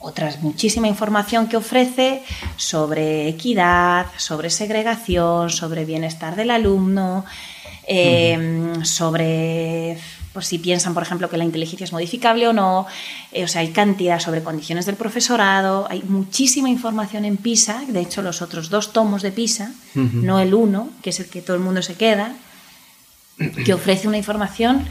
otras 0.00 0.42
muchísima 0.42 0.88
información 0.88 1.46
que 1.46 1.58
ofrece 1.58 2.22
sobre 2.56 3.28
equidad, 3.28 4.06
sobre 4.16 4.48
segregación, 4.48 5.50
sobre 5.50 5.84
bienestar 5.84 6.36
del 6.36 6.50
alumno, 6.50 7.24
em, 7.86 8.82
sobre 8.84 9.98
pues 10.32 10.46
si 10.46 10.58
piensan, 10.58 10.94
por 10.94 11.02
ejemplo, 11.02 11.28
que 11.28 11.36
la 11.36 11.44
inteligencia 11.44 11.84
es 11.84 11.92
modificable 11.92 12.46
o 12.46 12.52
no, 12.52 12.86
eh, 13.32 13.42
o 13.42 13.48
sea, 13.48 13.62
hay 13.62 13.70
cantidad 13.70 14.20
sobre 14.20 14.44
condiciones 14.44 14.86
del 14.86 14.94
profesorado, 14.94 15.88
hay 15.90 16.02
muchísima 16.04 16.70
información 16.70 17.24
en 17.24 17.36
PISA, 17.36 17.82
de 17.88 18.00
hecho 18.00 18.22
los 18.22 18.40
otros 18.40 18.70
dos 18.70 18.92
tomos 18.92 19.22
de 19.22 19.32
PISA, 19.32 19.72
no 19.94 20.38
el 20.38 20.54
uno, 20.54 20.90
que 21.02 21.10
es 21.10 21.18
el 21.18 21.26
que 21.26 21.42
todo 21.42 21.56
el 21.56 21.62
mundo 21.62 21.82
se 21.82 21.94
queda, 21.94 22.32
que 23.64 23.74
ofrece 23.74 24.06
una 24.06 24.18
información 24.18 24.86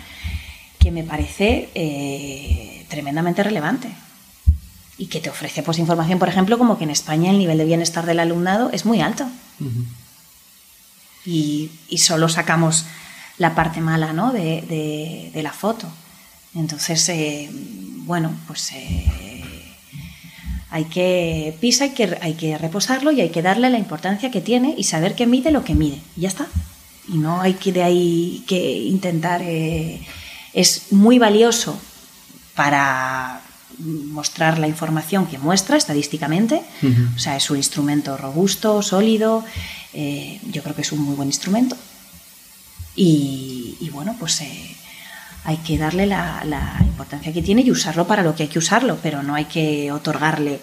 que 0.77 0.91
me 0.91 1.03
parece 1.03 1.69
eh, 1.73 2.85
tremendamente 2.89 3.41
relevante 3.41 3.89
y 4.99 5.07
que 5.07 5.21
te 5.21 5.29
ofrece 5.29 5.63
pues 5.63 5.79
información, 5.79 6.19
por 6.19 6.27
ejemplo, 6.27 6.57
como 6.57 6.77
que 6.77 6.83
en 6.83 6.89
España 6.89 7.31
el 7.31 7.39
nivel 7.39 7.57
de 7.57 7.63
bienestar 7.63 8.05
del 8.05 8.19
alumnado 8.19 8.69
es 8.71 8.85
muy 8.85 8.99
alto. 8.99 9.25
y, 11.25 11.71
y, 11.87 11.97
solo 11.99 12.27
sacamos 12.27 12.85
la 13.37 13.55
parte 13.55 13.79
mala 13.79 14.11
¿no? 14.11 14.33
de, 14.33 15.31
de, 15.33 15.41
la 15.41 15.53
foto. 15.53 15.87
Entonces, 16.53 17.07
eh, 17.09 17.49
bueno, 18.05 18.31
pues 18.45 18.71
eh, 18.73 19.05
hay 20.69 20.85
que 20.85 21.55
pisa, 21.61 21.85
hay 21.85 21.91
que, 21.91 22.17
hay 22.21 22.33
que 22.33 22.57
reposarlo 22.57 23.11
y 23.11 23.21
hay 23.21 23.29
que 23.29 23.41
darle 23.41 23.69
la 23.69 23.77
importancia 23.77 24.31
que 24.31 24.41
tiene 24.41 24.75
y 24.77 24.83
saber 24.83 25.15
que 25.15 25.27
mide 25.27 25.51
lo 25.51 25.63
que 25.63 25.75
mide. 25.75 26.01
Y 26.17 26.21
ya 26.21 26.27
está. 26.27 26.47
Y 27.07 27.17
no 27.17 27.39
hay 27.39 27.53
que 27.53 27.71
de 27.71 27.83
ahí 27.83 28.43
que 28.47 28.77
intentar. 28.79 29.41
Eh, 29.43 30.01
es 30.53 30.91
muy 30.91 31.19
valioso 31.19 31.79
para 32.55 33.41
mostrar 33.79 34.59
la 34.59 34.67
información 34.67 35.25
que 35.25 35.37
muestra 35.37 35.77
estadísticamente. 35.77 36.61
O 37.15 37.19
sea, 37.19 37.35
es 37.35 37.49
un 37.49 37.57
instrumento 37.57 38.17
robusto, 38.17 38.81
sólido. 38.81 39.43
yo 39.93 40.63
creo 40.63 40.75
que 40.75 40.81
es 40.81 40.91
un 40.91 41.01
muy 41.01 41.15
buen 41.15 41.29
instrumento. 41.29 41.75
Y, 43.01 43.89
bueno, 43.93 44.15
pues 44.19 44.41
eh, 44.41 44.75
hay 45.45 45.57
que 45.57 45.77
darle 45.77 46.05
la, 46.05 46.75
importancia 46.81 47.31
que 47.31 47.41
tiene 47.41 47.61
y 47.61 47.71
usarlo 47.71 48.05
para 48.05 48.23
lo 48.23 48.35
que 48.35 48.43
hay 48.43 48.49
que 48.49 48.59
usarlo, 48.59 48.97
pero 49.01 49.23
no 49.23 49.35
hay 49.35 49.45
que 49.45 49.91
otorgarle 49.91 50.59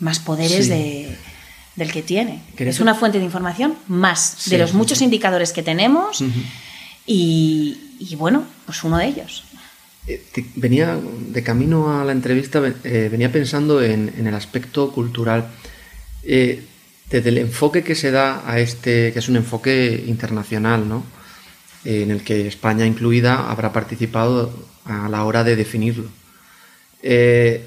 más 0.00 0.18
poderes 0.18 0.68
del 0.68 1.92
que 1.92 2.02
tiene. 2.02 2.42
Es 2.56 2.80
una 2.80 2.94
fuente 2.94 3.18
de 3.18 3.24
información 3.24 3.76
más 3.86 4.46
de 4.46 4.58
los 4.58 4.74
muchos 4.74 5.00
indicadores 5.00 5.52
que 5.52 5.62
tenemos 5.62 6.24
y, 7.06 8.16
bueno, 8.18 8.44
pues 8.66 8.82
uno 8.82 8.98
de 8.98 9.06
ellos. 9.06 9.44
Eh, 10.14 10.22
venía 10.56 10.98
de 11.28 11.42
camino 11.42 12.00
a 12.00 12.04
la 12.04 12.12
entrevista, 12.12 12.62
eh, 12.84 13.08
venía 13.10 13.30
pensando 13.30 13.82
en, 13.82 14.26
el 14.26 14.34
aspecto 14.34 14.92
cultural. 14.92 15.50
desde 16.22 17.28
el 17.28 17.38
enfoque 17.38 17.82
que 17.82 17.94
se 17.94 18.10
da 18.10 18.42
a 18.46 18.60
este, 18.60 19.12
que 19.12 19.18
es 19.18 19.28
un 19.28 19.36
enfoque 19.36 20.04
internacional, 20.06 20.88
¿no? 20.88 21.04
en 21.84 22.10
el 22.10 22.22
que 22.22 22.46
España 22.46 22.86
incluida 22.86 23.50
habrá 23.50 23.72
participado 23.72 24.52
a 24.84 25.08
la 25.08 25.24
hora 25.24 25.44
de 25.44 25.56
definirlo. 25.56 26.08
Eh, 27.02 27.66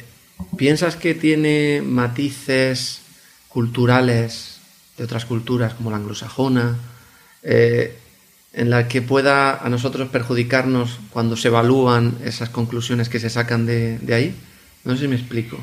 ¿Piensas 0.58 0.96
que 0.96 1.16
tiene 1.16 1.82
matices 1.84 3.02
culturales 3.48 4.60
de 4.98 5.04
otras 5.04 5.26
culturas 5.26 5.74
como 5.74 5.90
la 5.90 5.98
anglosajona, 5.98 6.78
eh, 7.42 7.98
en 8.54 8.70
la 8.70 8.88
que 8.88 9.02
pueda 9.02 9.58
a 9.58 9.70
nosotros 9.70 10.10
perjudicarnos 10.10 11.00
cuando 11.10 11.36
se 11.36 11.48
evalúan 11.48 12.18
esas 12.24 12.50
conclusiones 12.50 13.10
que 13.10 13.20
se 13.20 13.30
sacan 13.30 13.66
de, 13.66 14.00
ahí? 14.14 14.36
No 14.84 14.94
sé 14.94 15.02
si 15.02 15.08
me 15.08 15.16
explico. 15.16 15.58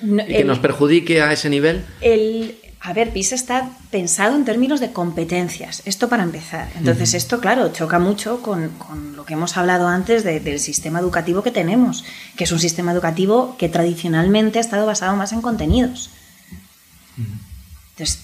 ¿Y 0.00 0.16
que 0.26 0.44
nos 0.44 0.60
perjudique 0.60 1.22
a 1.22 1.32
ese 1.32 1.50
nivel? 1.50 1.84
El, 2.00 2.56
a 2.80 2.92
ver, 2.92 3.12
PISA 3.12 3.34
está 3.34 3.70
pensado 3.90 4.36
en 4.36 4.44
términos 4.44 4.78
de 4.78 4.92
competencias, 4.92 5.82
esto 5.86 6.08
para 6.08 6.22
empezar. 6.22 6.68
Entonces, 6.76 7.14
esto, 7.14 7.40
claro, 7.40 7.72
choca 7.72 7.98
mucho 7.98 8.42
con, 8.42 8.70
lo 9.16 9.24
que 9.24 9.34
hemos 9.34 9.56
hablado 9.56 9.88
antes 9.88 10.22
del 10.22 10.60
sistema 10.60 11.00
educativo 11.00 11.42
que 11.42 11.50
tenemos, 11.50 12.04
que 12.36 12.44
es 12.44 12.52
un 12.52 12.60
sistema 12.60 12.92
educativo 12.92 13.56
que 13.58 13.68
tradicionalmente 13.68 14.58
ha 14.58 14.60
estado 14.60 14.86
basado 14.86 15.16
más 15.16 15.32
en 15.32 15.42
contenidos. 15.42 16.10
Entonces, 17.16 18.20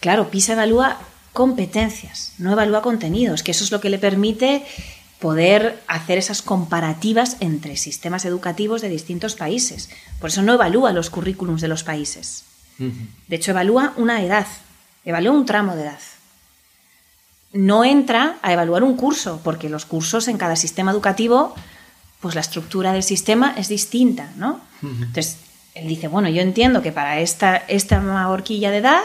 claro, 0.00 0.30
PISA 0.30 0.54
evalúa 0.54 0.98
competencias, 1.32 2.34
no 2.38 2.52
evalúa 2.52 2.82
contenidos, 2.82 3.42
que 3.42 3.52
eso 3.52 3.64
es 3.64 3.70
lo 3.70 3.80
que 3.80 3.90
le 3.90 3.98
permite 3.98 4.64
poder 5.18 5.80
hacer 5.86 6.18
esas 6.18 6.42
comparativas 6.42 7.36
entre 7.40 7.76
sistemas 7.76 8.24
educativos 8.24 8.82
de 8.82 8.88
distintos 8.88 9.36
países. 9.36 9.88
Por 10.20 10.30
eso 10.30 10.42
no 10.42 10.54
evalúa 10.54 10.92
los 10.92 11.10
currículums 11.10 11.60
de 11.60 11.68
los 11.68 11.84
países. 11.84 12.44
De 13.28 13.36
hecho, 13.36 13.52
evalúa 13.52 13.92
una 13.96 14.22
edad, 14.22 14.46
evalúa 15.04 15.32
un 15.32 15.46
tramo 15.46 15.76
de 15.76 15.82
edad. 15.82 16.00
No 17.52 17.84
entra 17.84 18.38
a 18.42 18.52
evaluar 18.52 18.82
un 18.82 18.96
curso, 18.96 19.40
porque 19.44 19.68
los 19.68 19.84
cursos 19.84 20.26
en 20.26 20.38
cada 20.38 20.56
sistema 20.56 20.90
educativo, 20.90 21.54
pues 22.20 22.34
la 22.34 22.40
estructura 22.40 22.92
del 22.92 23.04
sistema 23.04 23.54
es 23.56 23.68
distinta, 23.68 24.32
¿no? 24.36 24.60
Entonces, 24.82 25.36
él 25.74 25.86
dice, 25.86 26.08
bueno, 26.08 26.28
yo 26.28 26.42
entiendo 26.42 26.82
que 26.82 26.90
para 26.90 27.20
esta, 27.20 27.56
esta 27.56 28.28
horquilla 28.28 28.72
de 28.72 28.78
edad, 28.78 29.02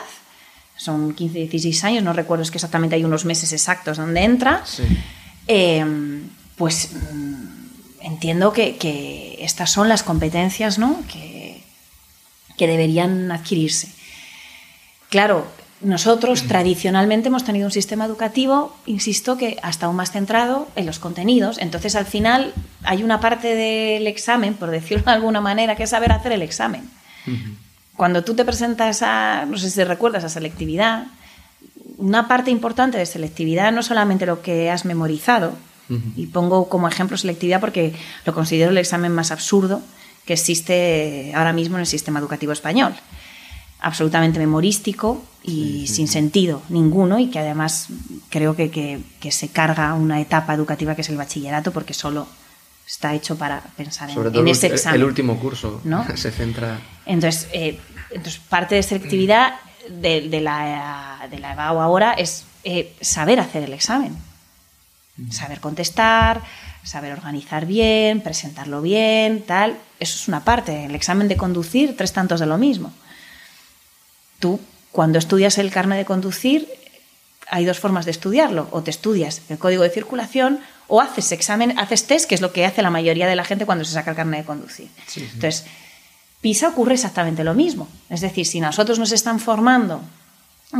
son 0.78 1.13
15, 1.13 1.39
16 1.39 1.84
años, 1.84 2.03
no 2.03 2.13
recuerdo, 2.13 2.43
es 2.43 2.51
que 2.51 2.57
exactamente 2.57 2.95
hay 2.95 3.03
unos 3.03 3.25
meses 3.25 3.51
exactos 3.51 3.97
donde 3.97 4.23
entra, 4.23 4.63
em, 5.47 6.30
pues 6.55 6.91
mm, 6.93 8.01
entiendo 8.01 8.53
que, 8.53 8.78
que, 8.78 9.38
estas 9.41 9.71
son 9.71 9.89
las 9.89 10.03
competencias 10.03 10.78
¿no? 10.78 11.01
que, 11.11 11.61
que 12.57 12.67
deberían 12.67 13.32
adquirirse. 13.32 13.89
Claro, 15.09 15.47
nosotros 15.82 16.43
tradicionalmente 16.47 17.28
hemos 17.28 17.43
tenido 17.43 17.67
un 17.67 17.71
sistema 17.71 18.05
educativo, 18.05 18.75
insisto, 18.88 19.38
que 19.38 19.57
hasta 19.61 19.86
aún 19.86 19.95
más 19.95 20.11
centrado 20.11 20.67
en 20.75 20.88
los 20.88 20.97
contenidos. 20.97 21.59
Entonces, 21.59 21.95
al 21.95 22.05
final, 22.05 22.53
hay 22.84 23.03
una 23.03 23.19
parte 23.19 23.53
del 23.53 24.07
examen, 24.07 24.55
por 24.55 24.71
decirlo 24.71 25.05
de 25.05 25.11
alguna 25.11 25.39
manera, 25.39 25.75
que 25.75 25.84
es 25.84 25.91
saber 25.91 26.11
hacer 26.11 26.32
el 26.32 26.41
examen. 26.41 26.89
Cuando 27.97 28.23
tú 28.23 28.35
te 28.35 28.45
presentas 28.45 29.01
a, 29.01 29.45
no 29.45 29.57
sé 29.57 29.69
si 29.69 29.83
recuerdas, 29.83 30.23
a 30.23 30.29
selectividad, 30.29 31.07
una 31.97 32.27
parte 32.27 32.51
importante 32.51 32.97
de 32.99 33.05
selectividad 33.07 33.71
no 33.71 33.81
solamente 33.81 34.27
lo 34.27 34.41
que 34.41 34.69
has 34.69 34.85
memorizado, 34.85 35.53
y 36.17 36.25
pongo 36.27 36.67
como 36.67 36.89
ejemplo 36.89 37.15
selectividad 37.17 37.61
porque 37.61 37.95
lo 38.25 38.33
considero 38.33 38.71
el 38.71 38.77
examen 38.77 39.13
más 39.13 39.31
absurdo, 39.31 39.81
que 40.25 40.33
existe 40.33 41.31
ahora 41.33 41.53
mismo 41.53 41.77
en 41.77 41.81
el 41.81 41.87
sistema 41.87 42.19
educativo 42.19 42.51
español. 42.51 42.93
Absolutamente 43.79 44.37
memorístico 44.37 45.23
y 45.43 45.87
sin 45.87 46.09
sentido 46.09 46.61
ninguno 46.67 47.19
y 47.19 47.27
que 47.27 47.39
además 47.39 47.87
creo 48.29 48.55
que, 48.55 48.69
que, 48.69 49.31
se 49.31 49.47
carga 49.47 49.93
una 49.93 50.19
etapa 50.19 50.53
educativa 50.53 50.93
que 50.93 51.01
es 51.01 51.09
el 51.09 51.15
bachillerato 51.15 51.71
porque 51.71 51.93
solo 51.93 52.27
está 52.85 53.13
hecho 53.13 53.37
para 53.37 53.61
pensar 53.77 54.09
en, 54.09 54.47
ese 54.47 54.67
examen. 54.67 54.99
El 54.99 55.07
último 55.07 55.39
curso 55.39 55.79
¿no? 55.85 56.05
se 56.15 56.31
centra. 56.31 56.79
Entonces, 57.07 57.47
eh, 57.53 57.79
entonces 58.11 58.39
parte 58.39 58.75
de 58.75 58.83
selectividad 58.83 59.55
de, 59.89 60.29
de, 60.29 60.41
la, 60.41 61.27
de 61.29 61.39
la 61.39 61.53
EBAU 61.53 61.79
ahora 61.79 62.13
es 62.13 62.45
eh, 62.63 62.93
saber 63.01 63.39
hacer 63.39 63.63
el 63.63 63.73
examen, 63.73 64.15
saber 65.31 65.59
contestar, 65.59 66.41
saber 66.83 67.13
organizar 67.13 67.65
bien, 67.65 68.21
presentarlo 68.21 68.81
bien, 68.81 69.43
tal. 69.43 69.77
Eso 69.99 70.17
es 70.17 70.27
una 70.27 70.43
parte. 70.43 70.85
El 70.85 70.95
examen 70.95 71.27
de 71.27 71.38
conducir, 71.38 71.95
tres 71.95 72.13
tantos 72.13 72.39
de 72.39 72.45
lo 72.45 72.57
mismo. 72.57 72.91
Tú, 74.39 74.59
cuando 74.91 75.17
estudias 75.17 75.57
el 75.57 75.71
carnet 75.71 75.97
de 75.97 76.05
conducir, 76.05 76.67
hay 77.49 77.65
dos 77.65 77.79
formas 77.79 78.05
de 78.05 78.11
estudiarlo. 78.11 78.67
O 78.71 78.84
te 78.84 78.91
estudias 78.91 79.41
el 79.49 79.57
código 79.57 79.84
de 79.84 79.89
circulación 79.89 80.59
o 80.88 81.01
haces 81.01 81.31
examen, 81.31 81.77
haces 81.79 82.05
test, 82.05 82.27
que 82.27 82.35
es 82.35 82.41
lo 82.41 82.53
que 82.53 82.65
hace 82.65 82.81
la 82.81 82.89
mayoría 82.89 83.27
de 83.27 83.35
la 83.35 83.43
gente 83.43 83.65
cuando 83.65 83.85
se 83.85 83.93
saca 83.93 84.11
el 84.11 84.17
carnet 84.17 84.41
de 84.41 84.45
conducir. 84.45 84.89
Entonces, 85.15 85.65
PISA 86.41 86.69
ocurre 86.69 86.93
exactamente 86.93 87.43
lo 87.43 87.53
mismo. 87.53 87.88
Es 88.09 88.22
decir, 88.22 88.45
si 88.45 88.59
nosotros 88.59 88.99
nos 88.99 89.11
están 89.11 89.39
formando 89.39 90.01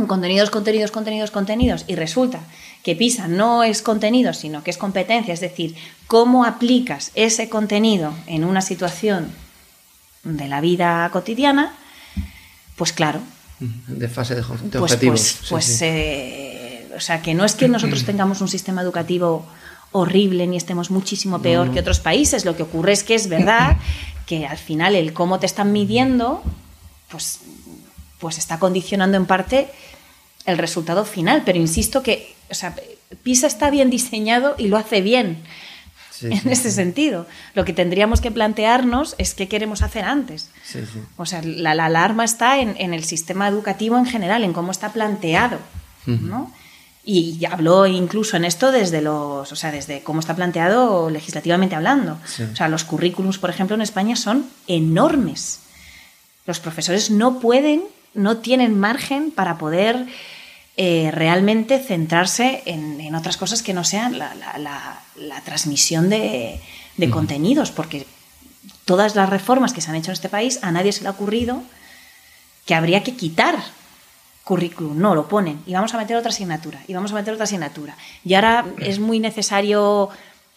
contenidos, 0.06 0.50
contenidos, 0.50 0.90
contenidos, 0.90 1.30
contenidos, 1.30 1.84
y 1.88 1.94
resulta 1.94 2.40
que 2.82 2.94
PISA 2.94 3.28
no 3.28 3.64
es 3.64 3.82
contenido, 3.82 4.32
sino 4.32 4.62
que 4.62 4.70
es 4.70 4.78
competencia, 4.78 5.34
es 5.34 5.40
decir, 5.40 5.74
cómo 6.06 6.44
aplicas 6.44 7.10
ese 7.14 7.48
contenido 7.48 8.12
en 8.26 8.44
una 8.44 8.60
situación 8.60 9.32
de 10.24 10.48
la 10.48 10.60
vida 10.60 11.08
cotidiana, 11.12 11.74
pues 12.76 12.92
claro. 12.92 13.20
De 13.58 14.08
fase 14.08 14.36
de, 14.36 14.42
pues, 14.42 14.60
objetivos. 14.76 15.36
Pues, 15.40 15.48
pues 15.48 15.82
eh, 15.82 16.88
o 16.96 17.00
sea, 17.00 17.22
que 17.22 17.34
no 17.34 17.44
es 17.44 17.54
que 17.54 17.68
nosotros 17.68 18.04
tengamos 18.06 18.40
un 18.40 18.48
sistema 18.48 18.82
educativo 18.82 19.46
horrible 19.90 20.46
ni 20.46 20.56
estemos 20.56 20.90
muchísimo 20.90 21.40
peor 21.40 21.72
que 21.72 21.80
otros 21.80 21.98
países, 21.98 22.44
lo 22.44 22.56
que 22.56 22.62
ocurre 22.62 22.92
es 22.92 23.04
que 23.04 23.14
es 23.14 23.28
verdad 23.28 23.78
que 24.28 24.46
al 24.46 24.58
final 24.58 24.94
el 24.94 25.14
cómo 25.14 25.40
te 25.40 25.46
están 25.46 25.72
midiendo, 25.72 26.42
pues 27.10 27.40
pues 28.20 28.36
está 28.36 28.58
condicionando 28.58 29.16
en 29.16 29.26
parte 29.26 29.68
el 30.44 30.58
resultado 30.58 31.04
final. 31.04 31.42
Pero 31.46 31.58
insisto 31.58 32.02
que 32.02 32.34
o 32.50 32.54
sea, 32.54 32.74
PISA 33.22 33.46
está 33.46 33.70
bien 33.70 33.90
diseñado 33.90 34.54
y 34.58 34.68
lo 34.68 34.76
hace 34.76 35.00
bien. 35.00 35.42
en 36.20 36.48
ese 36.48 36.70
sentido. 36.72 37.26
Lo 37.54 37.64
que 37.64 37.72
tendríamos 37.72 38.20
que 38.20 38.32
plantearnos 38.32 39.14
es 39.18 39.34
qué 39.34 39.48
queremos 39.48 39.82
hacer 39.82 40.04
antes. 40.04 40.50
o 41.16 41.24
sea, 41.24 41.42
la, 41.42 41.70
alarma 41.70 42.24
está 42.24 42.58
en, 42.58 42.92
el 42.92 43.04
sistema 43.04 43.48
educativo 43.48 43.96
en 43.96 44.04
general, 44.04 44.44
en 44.44 44.52
cómo 44.52 44.72
está 44.72 44.92
planteado. 44.92 45.58
¿no? 46.06 46.52
Y 47.10 47.42
habló 47.46 47.86
incluso 47.86 48.36
en 48.36 48.44
esto 48.44 48.70
desde 48.70 49.00
los, 49.00 49.50
o 49.50 49.56
sea, 49.56 49.72
desde 49.72 50.02
cómo 50.02 50.20
está 50.20 50.36
planteado 50.36 51.08
legislativamente 51.08 51.74
hablando. 51.74 52.18
O 52.52 52.54
sea, 52.54 52.68
los 52.68 52.84
currículums, 52.84 53.38
por 53.38 53.48
ejemplo, 53.48 53.74
en 53.74 53.80
España 53.80 54.14
son 54.14 54.44
enormes. 54.66 55.60
Los 56.44 56.60
profesores 56.60 57.10
no 57.10 57.40
pueden, 57.40 57.82
no 58.12 58.36
tienen 58.36 58.78
margen 58.78 59.30
para 59.30 59.56
poder 59.56 60.04
eh, 60.76 61.10
realmente 61.10 61.78
centrarse 61.78 62.62
en, 62.66 63.14
otras 63.14 63.38
cosas 63.38 63.62
que 63.62 63.72
no 63.72 63.84
sean 63.84 64.18
la, 64.18 65.40
transmisión 65.46 66.10
de, 66.10 66.60
contenidos, 67.10 67.70
porque 67.70 68.06
todas 68.84 69.16
las 69.16 69.30
reformas 69.30 69.72
que 69.72 69.80
se 69.80 69.88
han 69.88 69.96
hecho 69.96 70.10
en 70.10 70.12
este 70.12 70.28
país, 70.28 70.58
a 70.60 70.72
nadie 70.72 70.92
se 70.92 71.00
le 71.00 71.08
ha 71.08 71.12
ocurrido 71.12 71.62
que 72.66 72.74
habría 72.74 73.02
que 73.02 73.16
quitar 73.16 73.56
currículum, 74.48 74.98
no, 74.98 75.14
lo 75.14 75.28
ponen, 75.28 75.60
y 75.66 75.74
vamos 75.74 75.92
a 75.92 75.98
meter 75.98 76.16
otra 76.16 76.30
asignatura, 76.30 76.80
y 76.88 76.94
vamos 76.94 77.12
a 77.12 77.14
meter 77.16 77.34
otra 77.34 77.44
asignatura. 77.44 77.94
Y 78.24 78.32
ahora 78.32 78.64
es 78.78 78.98
muy 78.98 79.20
necesario 79.20 80.08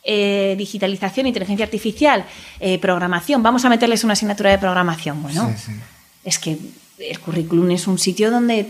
eh, 0.01 0.55
digitalización, 0.57 1.27
inteligencia 1.27 1.65
artificial, 1.65 2.23
eh, 2.61 2.79
programación, 2.79 3.43
vamos 3.43 3.65
a 3.65 3.69
meterles 3.69 4.05
una 4.05 4.13
asignatura 4.13 4.49
de 4.49 4.59
programación. 4.59 5.21
Bueno, 5.21 5.53
es 6.23 6.39
que 6.39 6.57
el 6.99 7.19
currículum 7.19 7.69
es 7.71 7.85
un 7.85 7.99
sitio 7.99 8.31
donde 8.31 8.65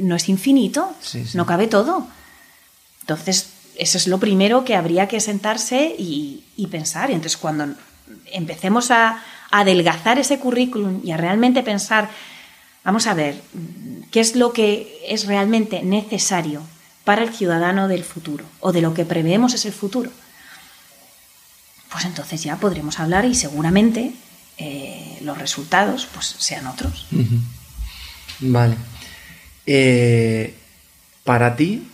no 0.00 0.16
es 0.16 0.28
infinito, 0.28 0.92
no 1.34 1.46
cabe 1.46 1.68
todo. 1.68 2.08
Entonces, 3.02 3.50
eso 3.76 3.96
es 3.96 4.08
lo 4.08 4.18
primero 4.18 4.64
que 4.64 4.74
habría 4.74 5.06
que 5.06 5.20
sentarse 5.20 5.94
y, 5.96 6.66
pensar. 6.68 7.10
Y 7.10 7.14
entonces, 7.14 7.36
cuando 7.36 7.76
empecemos 8.32 8.90
a 8.90 9.22
adelgazar 9.52 10.18
ese 10.18 10.40
currículum 10.40 11.00
y 11.04 11.12
a 11.12 11.16
realmente 11.16 11.62
pensar 11.62 12.10
Vamos 12.88 13.06
a 13.06 13.12
ver 13.12 13.38
qué 14.10 14.20
es 14.20 14.34
lo 14.34 14.54
que 14.54 15.02
es 15.06 15.26
realmente 15.26 15.82
necesario 15.82 16.62
para 17.04 17.22
el 17.22 17.34
ciudadano 17.34 17.86
del 17.86 18.02
futuro 18.02 18.46
o 18.60 18.72
de 18.72 18.80
lo 18.80 18.94
que 18.94 19.04
preveemos 19.04 19.52
es 19.52 19.66
el 19.66 19.74
futuro. 19.74 20.10
Pues 21.92 22.06
entonces 22.06 22.42
ya 22.42 22.56
podremos 22.56 22.98
hablar 22.98 23.26
y 23.26 23.34
seguramente 23.34 24.14
eh, 24.56 25.18
los 25.20 25.36
resultados 25.36 26.08
pues, 26.14 26.34
sean 26.38 26.66
otros. 26.66 27.06
Vale. 28.40 28.76
Eh, 29.66 30.54
para 31.24 31.56
ti, 31.56 31.86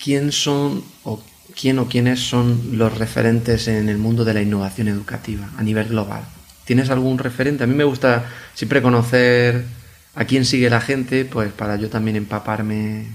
¿quién 0.00 0.30
son 0.30 0.84
o 1.02 1.20
quién 1.60 1.80
o 1.80 1.88
quiénes 1.88 2.20
son 2.20 2.78
los 2.78 2.96
referentes 2.96 3.66
en 3.66 3.88
el 3.88 3.98
mundo 3.98 4.24
de 4.24 4.34
la 4.34 4.42
innovación 4.42 4.86
educativa 4.86 5.50
a 5.58 5.64
nivel 5.64 5.88
global? 5.88 6.22
¿Tienes 6.66 6.88
algún 6.88 7.18
referente? 7.18 7.64
A 7.64 7.66
mí 7.66 7.74
me 7.74 7.82
gusta 7.82 8.26
siempre 8.54 8.80
conocer 8.80 9.79
a 10.20 10.26
quién 10.26 10.44
sigue 10.44 10.68
la 10.68 10.82
gente, 10.82 11.24
pues 11.24 11.50
para 11.50 11.76
yo 11.76 11.88
también 11.88 12.14
empaparme. 12.14 13.06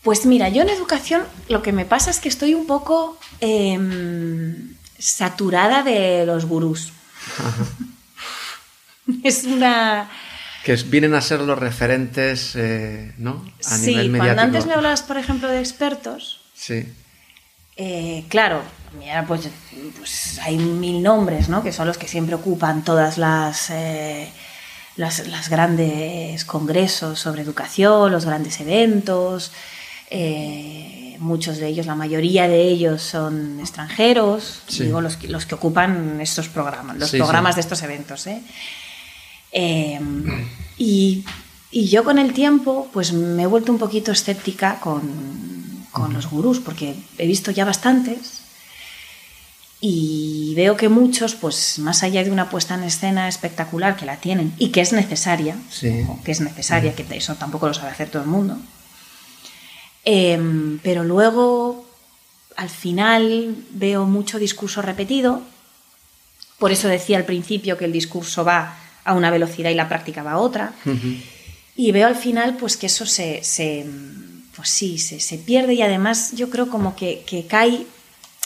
Pues 0.00 0.24
mira, 0.24 0.48
yo 0.48 0.62
en 0.62 0.70
educación 0.70 1.24
lo 1.50 1.60
que 1.60 1.72
me 1.72 1.84
pasa 1.84 2.10
es 2.10 2.20
que 2.20 2.30
estoy 2.30 2.54
un 2.54 2.66
poco 2.66 3.18
em, 3.40 4.72
saturada 4.98 5.82
de 5.82 6.24
los 6.24 6.46
gurús. 6.46 6.94
es 9.22 9.44
una... 9.44 10.08
Que 10.64 10.74
vienen 10.76 11.12
a 11.12 11.20
ser 11.20 11.40
los 11.40 11.58
referentes, 11.58 12.56
eh, 12.56 13.12
¿no? 13.18 13.44
A 13.66 13.76
sí, 13.76 13.90
nivel 13.90 14.08
mediático. 14.08 14.34
cuando 14.36 14.42
antes 14.42 14.66
me 14.66 14.72
hablabas, 14.72 15.02
por 15.02 15.18
ejemplo, 15.18 15.48
de 15.48 15.58
expertos. 15.58 16.40
Sí. 16.54 16.90
Eh, 17.76 18.24
claro, 18.30 18.62
mira, 18.98 19.26
pues, 19.26 19.50
pues, 19.98 20.38
hay 20.38 20.56
mil 20.56 21.02
nombres, 21.02 21.50
¿no? 21.50 21.62
Que 21.62 21.72
son 21.72 21.86
los 21.86 21.98
que 21.98 22.08
siempre 22.08 22.36
ocupan 22.36 22.84
todas 22.84 23.18
las... 23.18 23.68
Eh, 23.68 24.32
las, 24.96 25.48
grandes 25.48 26.44
congresos 26.44 27.18
sobre 27.18 27.42
educación, 27.42 28.12
los 28.12 28.24
grandes 28.24 28.60
eventos. 28.60 29.52
Eh, 30.10 31.16
muchos 31.20 31.58
de 31.58 31.68
ellos, 31.68 31.86
la 31.86 31.94
mayoría 31.94 32.48
de 32.48 32.62
ellos 32.62 33.02
son 33.02 33.60
extranjeros, 33.60 34.62
digo 34.78 35.00
los, 35.00 35.22
los, 35.24 35.46
que 35.46 35.54
ocupan 35.54 36.20
estos 36.20 36.48
programas, 36.48 36.96
los 36.96 37.10
programas 37.10 37.54
de 37.54 37.60
estos 37.60 37.82
eventos. 37.82 38.26
¿eh? 38.26 38.42
Em, 39.52 40.48
y, 40.78 41.24
y, 41.70 41.88
yo 41.88 42.02
con 42.02 42.18
el 42.18 42.32
tiempo 42.32 42.88
pues 42.92 43.12
me 43.12 43.44
he 43.44 43.46
vuelto 43.46 43.70
un 43.70 43.78
poquito 43.78 44.10
escéptica 44.10 44.80
con, 44.80 45.02
con 45.92 46.12
los 46.12 46.28
gurús, 46.28 46.58
porque 46.58 46.96
he 47.18 47.26
visto 47.26 47.50
ya 47.50 47.64
bastantes 47.64 48.40
y 49.80 50.52
veo 50.56 50.76
que 50.76 50.90
muchos, 50.90 51.34
pues 51.34 51.78
más 51.78 52.02
allá 52.02 52.22
de 52.22 52.30
una 52.30 52.50
puesta 52.50 52.74
en 52.74 52.82
escena 52.82 53.28
espectacular 53.28 53.96
que 53.96 54.04
la 54.04 54.18
tienen 54.18 54.52
y 54.58 54.68
que 54.68 54.82
es 54.82 54.92
necesaria, 54.92 55.56
que 55.80 56.32
es 56.32 56.40
necesaria, 56.42 56.94
que 56.94 57.06
eso 57.16 57.34
tampoco 57.36 57.66
lo 57.66 57.74
sabe 57.74 57.90
hacer 57.90 58.10
todo 58.10 58.22
el 58.22 58.28
mundo, 58.28 58.58
em, 60.04 60.78
pero 60.82 61.02
luego 61.02 61.86
al 62.56 62.68
final 62.68 63.56
veo 63.70 64.04
mucho 64.04 64.38
discurso 64.38 64.82
repetido, 64.82 65.40
por 66.58 66.72
eso 66.72 66.88
decía 66.88 67.16
al 67.16 67.24
principio 67.24 67.78
que 67.78 67.86
el 67.86 67.92
discurso 67.92 68.44
va 68.44 68.76
a 69.02 69.14
una 69.14 69.30
velocidad 69.30 69.70
y 69.70 69.74
la 69.74 69.88
práctica 69.88 70.22
va 70.22 70.32
a 70.32 70.38
otra, 70.38 70.74
y 71.74 71.92
veo 71.92 72.06
al 72.06 72.16
final 72.16 72.58
pues 72.58 72.76
que 72.76 72.86
eso 72.86 73.06
se, 73.06 73.40
pues 74.54 74.68
sí, 74.68 74.98
se, 74.98 75.38
pierde 75.38 75.72
y 75.72 75.80
además 75.80 76.32
yo 76.36 76.50
creo 76.50 76.68
como 76.68 76.94
que, 76.96 77.24
que 77.26 77.46
cae 77.46 77.86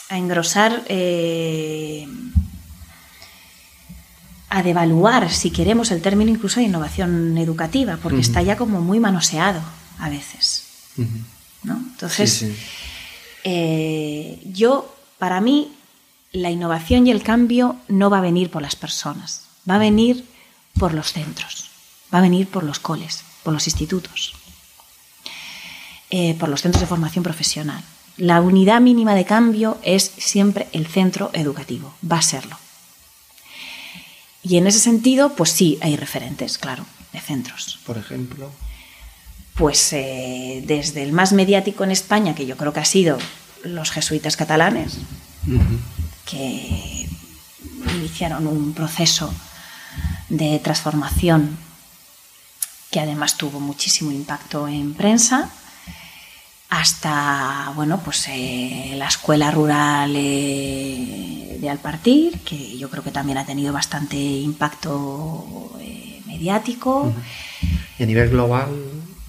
a 0.09 0.17
engrosar, 0.17 0.83
eh, 0.87 2.07
a 4.49 4.63
devaluar, 4.63 5.31
si 5.31 5.51
queremos, 5.51 5.91
el 5.91 6.01
término 6.01 6.31
incluso 6.31 6.59
de 6.59 6.67
innovación 6.67 7.37
educativa, 7.37 7.97
porque 8.01 8.21
está 8.21 8.41
ya 8.41 8.55
como 8.55 8.81
muy 8.81 8.99
manoseado 8.99 9.61
a 9.99 10.09
veces. 10.09 10.63
Entonces, 11.63 12.45
eh, 13.43 14.41
yo, 14.45 14.95
para 15.17 15.41
mí, 15.41 15.71
la 16.31 16.51
innovación 16.51 17.07
y 17.07 17.11
el 17.11 17.23
cambio 17.23 17.77
no 17.87 18.09
va 18.09 18.19
a 18.19 18.21
venir 18.21 18.49
por 18.51 18.61
las 18.61 18.75
personas, 18.75 19.43
va 19.69 19.75
a 19.75 19.79
venir 19.79 20.25
por 20.79 20.93
los 20.93 21.13
centros, 21.13 21.69
va 22.13 22.19
a 22.19 22.21
venir 22.21 22.47
por 22.47 22.63
los 22.63 22.79
coles, 22.79 23.23
por 23.43 23.53
los 23.53 23.65
institutos, 23.67 24.33
eh, 26.09 26.35
por 26.35 26.49
los 26.49 26.61
centros 26.61 26.81
de 26.81 26.87
formación 26.87 27.23
profesional. 27.23 27.83
La 28.17 28.41
unidad 28.41 28.79
mínima 28.81 29.13
de 29.13 29.25
cambio 29.25 29.77
es 29.83 30.11
siempre 30.17 30.67
el 30.71 30.87
centro 30.87 31.29
educativo, 31.33 31.93
va 32.09 32.19
a 32.19 32.21
serlo. 32.21 32.57
Y 34.41 34.57
en 34.57 34.67
ese 34.67 34.79
sentido, 34.79 35.33
pues 35.35 35.49
sí, 35.49 35.77
hay 35.81 35.97
referentes, 35.97 36.57
claro, 36.57 36.85
de 37.11 37.19
centros. 37.19 37.79
Por 37.85 37.97
ejemplo. 37.97 38.51
Pues 39.55 39.91
eh, 39.93 40.63
desde 40.65 41.03
el 41.03 41.13
más 41.13 41.33
mediático 41.33 41.83
en 41.83 41.91
España, 41.91 42.35
que 42.35 42.45
yo 42.45 42.55
creo 42.55 42.71
que 42.71 42.81
ha 42.81 42.85
sido 42.85 43.17
los 43.63 43.91
jesuitas 43.91 44.37
catalanes, 44.37 44.97
que 46.25 47.09
iniciaron 47.95 48.47
un 48.47 48.73
proceso 48.73 49.33
de 50.29 50.59
transformación 50.59 51.57
que 52.91 52.99
además 52.99 53.37
tuvo 53.37 53.59
muchísimo 53.59 54.11
impacto 54.11 54.67
en 54.67 54.93
prensa 54.93 55.49
hasta 56.79 57.71
bueno 57.75 58.01
pues 58.03 58.27
eh, 58.29 58.95
la 58.97 59.07
escuela 59.07 59.49
rural 59.49 60.13
eh, 60.15 61.57
de 61.59 61.69
Alpartir 61.69 62.39
que 62.39 62.77
yo 62.77 62.89
creo 62.89 63.03
que 63.03 63.11
también 63.11 63.37
ha 63.37 63.45
tenido 63.45 63.71
bastante 63.71 64.17
impacto 64.17 65.71
eh, 65.79 66.21
mediático. 66.27 67.13
Y 67.97 68.03
a 68.03 68.05
nivel 68.05 68.29
global 68.29 68.67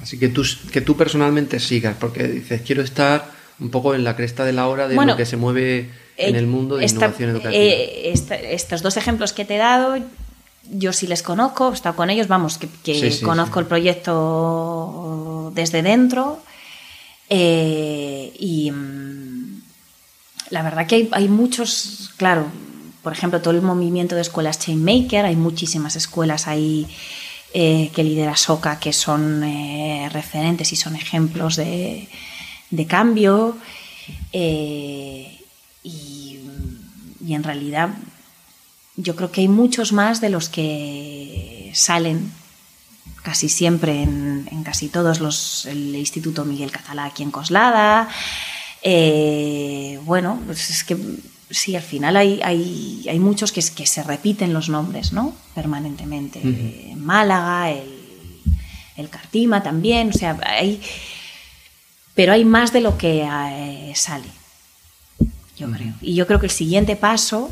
así 0.02 0.18
que 0.18 0.28
tú 0.28 0.42
que 0.72 0.80
tú 0.80 0.96
personalmente 0.96 1.60
sigas 1.60 1.96
porque 1.98 2.24
dices 2.24 2.62
quiero 2.62 2.82
estar 2.82 3.30
un 3.60 3.70
poco 3.70 3.94
en 3.94 4.02
la 4.02 4.16
cresta 4.16 4.44
de 4.44 4.52
la 4.52 4.66
hora 4.66 4.88
de 4.88 4.96
lo 4.96 5.16
que 5.16 5.26
se 5.26 5.36
mueve 5.36 5.90
en 6.16 6.34
el 6.34 6.46
mundo 6.46 6.76
de 6.76 6.86
innovación 6.86 7.30
educativa 7.30 7.54
estos 7.54 8.82
dos 8.82 8.96
ejemplos 8.96 9.32
que 9.32 9.44
te 9.44 9.54
he 9.54 9.58
dado 9.58 9.96
yo 10.68 10.92
sí 10.92 11.06
les 11.06 11.22
conozco, 11.22 11.70
he 11.70 11.74
estado 11.74 11.94
con 11.94 12.10
ellos, 12.10 12.26
vamos, 12.26 12.58
que, 12.58 13.20
conozco 13.22 13.60
el 13.60 13.66
proyecto 13.66 15.52
desde 15.54 15.80
dentro 15.80 16.40
eh, 17.28 18.32
y 18.38 18.70
mm, 18.70 19.62
la 20.50 20.62
verdad 20.62 20.86
que 20.86 21.08
hay, 21.10 21.28
muchos, 21.28 22.10
claro, 22.16 22.46
por 23.02 23.12
ejemplo, 23.12 23.40
todo 23.40 23.54
el 23.54 23.62
movimiento 23.62 24.14
de 24.14 24.20
escuelas 24.20 24.58
Chainmaker, 24.58 25.24
hay 25.24 25.36
muchísimas 25.36 25.96
escuelas 25.96 26.46
ahí 26.46 26.86
eh, 27.54 27.90
que 27.94 28.04
lidera 28.04 28.36
SOCA 28.36 28.78
que 28.78 28.92
son 28.92 29.42
eh, 29.42 30.08
referentes 30.12 30.72
y 30.72 30.76
son 30.76 30.96
ejemplos 30.96 31.56
de, 31.56 32.08
cambio. 32.88 33.56
Y, 34.32 35.40
y, 35.82 37.34
en 37.34 37.42
realidad 37.42 37.90
yo 38.96 39.16
creo 39.16 39.32
que 39.32 39.40
hay 39.40 39.48
muchos 39.48 39.92
más 39.92 40.20
de 40.20 40.30
los 40.30 40.48
que 40.48 41.70
salen 41.74 42.30
casi 43.26 43.48
siempre 43.48 44.04
en, 44.04 44.62
casi 44.62 44.88
todos 44.88 45.18
los, 45.18 45.66
el 45.66 45.96
Instituto 45.96 46.44
Miguel 46.44 46.70
Catalá 46.70 47.06
aquí 47.06 47.24
en 47.24 47.32
Coslada. 47.32 48.08
Eh, 48.82 49.98
bueno, 50.04 50.40
pues 50.46 50.70
es 50.70 50.84
que 50.84 50.96
sí, 51.50 51.74
al 51.74 51.82
final 51.82 52.16
hay, 52.16 52.40
hay, 52.40 53.18
muchos 53.18 53.50
que, 53.50 53.60
que, 53.74 53.84
se 53.84 54.04
repiten 54.04 54.52
los 54.52 54.68
nombres, 54.68 55.12
¿no? 55.12 55.34
Permanentemente. 55.56 56.40
Málaga, 56.94 57.72
el, 57.72 57.88
el, 58.96 59.08
Cartima 59.08 59.60
también, 59.60 60.10
o 60.10 60.12
sea, 60.12 60.38
hay... 60.46 60.80
pero 62.14 62.32
hay 62.32 62.44
más 62.44 62.72
de 62.72 62.80
lo 62.80 62.96
que 62.96 63.28
eh, 63.28 63.92
sale, 63.96 64.28
yo 65.58 65.68
creo. 65.72 65.94
Y 66.00 66.14
yo 66.14 66.28
creo 66.28 66.38
que 66.38 66.46
el 66.46 66.52
siguiente 66.52 66.94
paso 66.94 67.50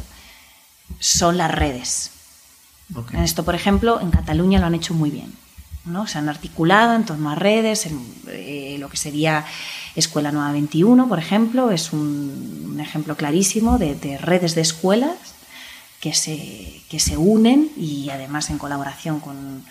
son 1.00 1.36
las 1.36 1.50
redes. 1.50 2.12
En 3.12 3.24
esto, 3.24 3.44
por 3.44 3.56
ejemplo, 3.56 4.00
en 4.00 4.12
Cataluña 4.12 4.60
lo 4.60 4.66
han 4.66 4.76
hecho 4.76 4.94
muy 4.94 5.10
bien. 5.10 5.43
¿No? 5.84 6.06
Se 6.06 6.18
han 6.18 6.28
articulado 6.28 6.94
en 6.94 7.04
torno 7.04 7.30
a 7.30 7.34
redes, 7.34 7.86
en 7.86 8.00
eh, 8.28 8.76
lo 8.78 8.88
que 8.88 8.96
sería 8.96 9.44
Escuela 9.94 10.32
Nueva 10.32 10.52
21, 10.52 11.08
por 11.08 11.18
ejemplo, 11.18 11.70
es 11.70 11.92
un, 11.92 12.78
ejemplo 12.80 13.16
clarísimo 13.16 13.78
de, 13.78 14.18
redes 14.18 14.54
de 14.54 14.60
escuelas 14.60 15.16
que 16.00 16.12
se, 16.12 16.82
que 16.88 16.98
se 16.98 17.16
unen 17.16 17.70
y 17.76 18.10
además 18.10 18.50
en 18.50 18.58
colaboración 18.58 19.20
con, 19.20 19.64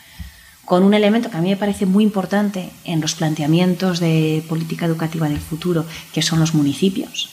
con 0.65 0.84
un 0.84 0.94
elemento 0.94 1.30
que 1.30 1.38
a 1.38 1.41
mí 1.41 1.49
me 1.49 1.57
parece 1.57 1.85
muy 1.85 2.03
importante 2.03 2.72
en 2.85 3.02
los 3.02 3.15
planteamientos 3.15 3.99
de 3.99 4.44
política 4.48 4.85
educativa 4.85 5.27
del 5.27 5.40
futuro, 5.40 5.85
que 6.14 6.22
son 6.22 6.40
los 6.40 6.53
municipios, 6.53 7.30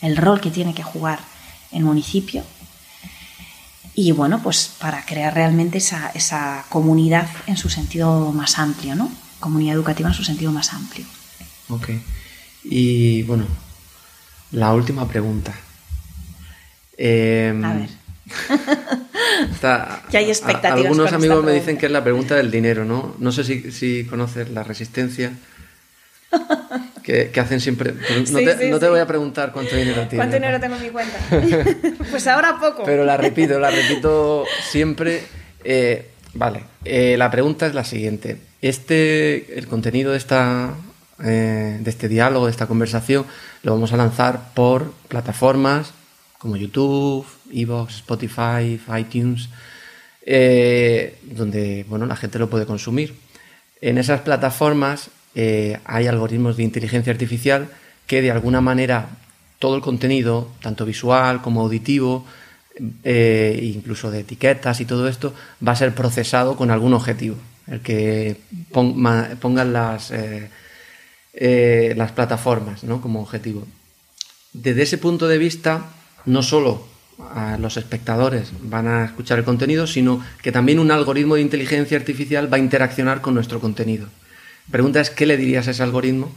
el 0.00 0.16
rol 0.16 0.40
que 0.40 0.50
tiene 0.50 0.74
que 0.74 0.82
jugar 0.82 1.20
el 1.70 1.84
municipio. 1.84 2.42
Y 3.94 4.12
bueno, 4.12 4.42
pues 4.42 4.70
para 4.80 5.04
crear 5.04 5.34
realmente 5.34 5.78
esa, 5.78 6.10
esa 6.14 6.64
comunidad 6.68 7.28
en 7.46 7.56
su 7.56 7.68
sentido 7.68 8.32
más 8.32 8.58
amplio, 8.58 8.94
¿no? 8.94 9.12
Comunidad 9.38 9.74
educativa 9.74 10.08
en 10.08 10.14
su 10.14 10.24
sentido 10.24 10.50
más 10.50 10.72
amplio. 10.72 11.04
Ok. 11.68 11.90
Y 12.64 13.22
bueno, 13.24 13.46
la 14.52 14.72
última 14.72 15.06
pregunta. 15.08 15.54
Em, 16.96 17.64
a 17.64 17.74
ver. 17.74 17.88
hay 20.14 20.30
expectativas. 20.30 20.86
algunos 20.86 21.12
amigos 21.12 21.44
me 21.44 21.52
dicen 21.52 21.76
que 21.76 21.86
es 21.86 21.92
la 21.92 22.02
pregunta 22.02 22.36
del 22.36 22.50
dinero, 22.50 22.84
¿no? 22.84 23.14
No 23.18 23.32
sé 23.32 23.44
si, 23.44 23.72
si 23.72 24.04
conoces 24.04 24.50
la 24.50 24.62
resistencia. 24.62 25.32
Que, 27.02 27.32
hacen 27.40 27.60
siempre. 27.60 27.94
No, 28.30 28.78
te, 28.78 28.88
voy 28.88 29.00
a 29.00 29.06
preguntar 29.06 29.52
cuánto 29.52 29.74
dinero 29.74 30.06
tienes. 30.08 30.18
¿Cuánto 30.18 30.36
dinero 30.36 30.60
tengo 30.60 30.76
en 30.76 30.82
mi 30.82 30.90
cuenta? 30.90 31.18
pues 32.10 32.26
ahora 32.28 32.58
poco. 32.60 32.84
Pero 32.84 33.04
la 33.04 33.16
repito, 33.16 33.58
la 33.58 33.70
repito 33.72 34.44
siempre. 34.70 35.22
Eh, 35.64 36.10
vale, 36.34 36.62
eh, 36.84 37.16
la 37.18 37.30
pregunta 37.30 37.66
es 37.66 37.74
la 37.74 37.84
siguiente. 37.84 38.38
Este, 38.60 39.58
el 39.58 39.66
contenido 39.66 40.12
de 40.12 40.18
esta, 40.18 40.74
eh, 41.24 41.78
de 41.80 41.90
este 41.90 42.08
diálogo, 42.08 42.46
de 42.46 42.52
esta 42.52 42.68
conversación, 42.68 43.26
lo 43.64 43.72
vamos 43.72 43.92
a 43.92 43.96
lanzar 43.96 44.52
por 44.54 44.92
plataformas 45.08 45.92
como 46.38 46.56
YouTube, 46.56 47.26
Evox, 47.52 47.96
Spotify, 47.96 48.80
iTunes, 48.96 49.48
donde 51.22 51.84
bueno, 51.88 52.06
la 52.06 52.16
gente 52.16 52.38
lo 52.38 52.48
puede 52.48 52.66
consumir. 52.66 53.16
En 53.80 53.98
esas 53.98 54.20
plataformas 54.20 55.10
eh, 55.34 55.78
hay 55.84 56.06
algoritmos 56.06 56.56
de 56.56 56.62
inteligencia 56.62 57.12
artificial 57.12 57.68
que 58.06 58.22
de 58.22 58.30
alguna 58.30 58.60
manera 58.60 59.08
todo 59.58 59.76
el 59.76 59.82
contenido, 59.82 60.48
tanto 60.60 60.84
visual 60.84 61.40
como 61.40 61.62
auditivo, 61.62 62.24
eh, 63.04 63.60
incluso 63.74 64.10
de 64.10 64.20
etiquetas 64.20 64.80
y 64.80 64.84
todo 64.84 65.08
esto, 65.08 65.34
va 65.66 65.72
a 65.72 65.76
ser 65.76 65.94
procesado 65.94 66.56
con 66.56 66.70
algún 66.70 66.94
objetivo. 66.94 67.36
El 67.68 67.80
que 67.80 68.38
pongan 68.72 69.72
las, 69.72 70.12
las 71.32 72.12
plataformas 72.12 72.80
como 73.00 73.20
objetivo. 73.20 73.64
Desde 74.52 74.82
ese 74.82 74.98
punto 74.98 75.28
de 75.28 75.38
vista, 75.38 75.86
no 76.26 76.42
solo 76.42 76.84
los 77.58 77.76
espectadores 77.76 78.50
van 78.62 78.88
a 78.88 79.04
escuchar 79.04 79.38
el 79.38 79.44
contenido, 79.44 79.86
sino 79.86 80.24
que 80.42 80.52
también 80.52 80.78
un 80.78 80.90
algoritmo 80.90 81.36
de 81.36 81.42
inteligencia 81.42 81.96
artificial 81.96 82.52
va 82.52 82.56
a 82.56 82.60
interaccionar 82.60 83.20
con 83.20 83.34
nuestro 83.34 83.60
contenido. 83.60 84.08
La 84.66 84.72
pregunta 84.72 85.00
es, 85.00 85.10
¿qué 85.10 85.26
le 85.26 85.36
dirías 85.36 85.68
a 85.68 85.72
ese 85.72 85.82
algoritmo? 85.82 86.32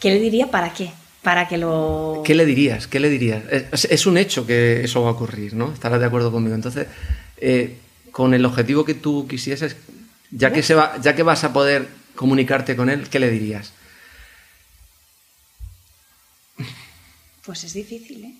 ¿Qué 0.00 0.10
le 0.10 0.20
diría 0.20 0.50
para 0.50 0.72
qué? 0.72 0.92
Para 1.22 1.48
que 1.48 1.56
lo... 1.56 2.22
¿Qué 2.24 2.34
le 2.34 2.44
dirías? 2.44 2.86
¿Qué 2.86 3.00
le 3.00 3.08
dirías? 3.08 3.42
Es, 3.50 4.06
un 4.06 4.18
hecho 4.18 4.46
que 4.46 4.84
eso 4.84 5.02
va 5.02 5.08
a 5.08 5.12
ocurrir, 5.12 5.54
¿no? 5.54 5.72
Estarás 5.72 6.00
de 6.00 6.06
acuerdo 6.06 6.30
conmigo. 6.30 6.54
Entonces, 6.54 6.86
eh, 7.38 7.78
con 8.10 8.34
el 8.34 8.44
objetivo 8.44 8.84
que 8.84 8.94
tú 8.94 9.26
quisieses, 9.26 9.76
ya 10.30 10.52
que, 10.52 10.62
se 10.62 10.74
va, 10.74 11.00
ya 11.00 11.16
que 11.16 11.22
vas 11.22 11.44
a 11.44 11.52
poder 11.52 11.88
comunicarte 12.14 12.76
con 12.76 12.90
él, 12.90 13.08
¿qué 13.08 13.18
le 13.18 13.30
dirías? 13.30 13.72
Pues 17.44 17.64
es 17.64 17.72
difícil, 17.72 18.24
¿eh? 18.24 18.34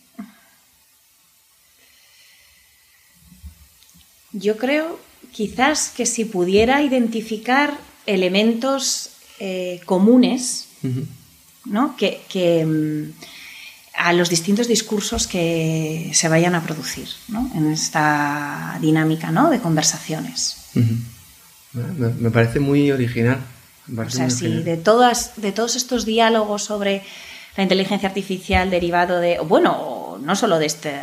Yo 4.32 4.56
creo 4.56 4.98
quizás 5.32 5.88
que 5.88 6.06
si 6.06 6.24
pudiera 6.24 6.82
identificar 6.82 7.78
elementos 8.06 9.10
eh, 9.40 9.80
comunes, 9.84 10.68
¿no? 11.64 11.96
Que, 11.96 12.64
mm, 12.64 13.12
a 13.96 14.12
los 14.12 14.28
distintos 14.28 14.66
discursos 14.66 15.26
que 15.26 16.10
se 16.14 16.28
vayan 16.28 16.54
a 16.54 16.62
producir 16.62 17.08
¿no? 17.28 17.48
en 17.54 17.70
esta 17.70 18.76
dinámica 18.80 19.30
¿no? 19.30 19.50
de 19.50 19.60
conversaciones. 19.60 20.56
me, 21.72 22.30
parece 22.30 22.58
muy 22.58 22.90
original. 22.90 23.38
o 23.96 24.10
sea, 24.10 24.30
sí, 24.30 24.62
de, 24.62 24.76
todas, 24.76 25.40
de 25.40 25.52
todos 25.52 25.76
estos 25.76 26.04
diálogos 26.04 26.64
sobre 26.64 27.02
la 27.56 27.62
inteligencia 27.62 28.08
artificial 28.08 28.68
derivado 28.68 29.20
de, 29.20 29.38
bueno, 29.38 30.18
no 30.20 30.36
solo 30.36 30.58
de 30.58 30.66
este, 30.66 31.00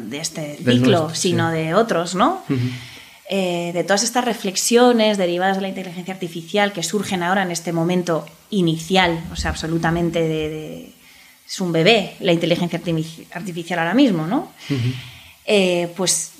de 0.00 0.18
este 0.18 0.56
ciclo, 0.56 1.14
sino 1.14 1.50
de 1.50 1.74
otros, 1.74 2.14
¿no? 2.14 2.42
Eh, 3.26 3.70
de 3.72 3.84
todas 3.84 4.02
estas 4.02 4.22
reflexiones 4.22 5.16
derivadas 5.16 5.56
de 5.56 5.62
la 5.62 5.68
inteligencia 5.68 6.12
artificial 6.12 6.74
que 6.74 6.82
surgen 6.82 7.22
ahora 7.22 7.42
en 7.42 7.50
este 7.52 7.72
momento 7.72 8.26
inicial, 8.50 9.24
o 9.32 9.36
sea, 9.36 9.50
absolutamente 9.50 10.20
de, 10.20 10.92
es 11.46 11.60
un 11.60 11.72
bebé 11.72 12.16
la 12.20 12.32
inteligencia 12.32 12.78
artificial 13.32 13.78
ahora 13.78 13.94
mismo, 13.94 14.26
¿no? 14.26 14.52
Eh, 15.46 15.90
pues 15.96 16.32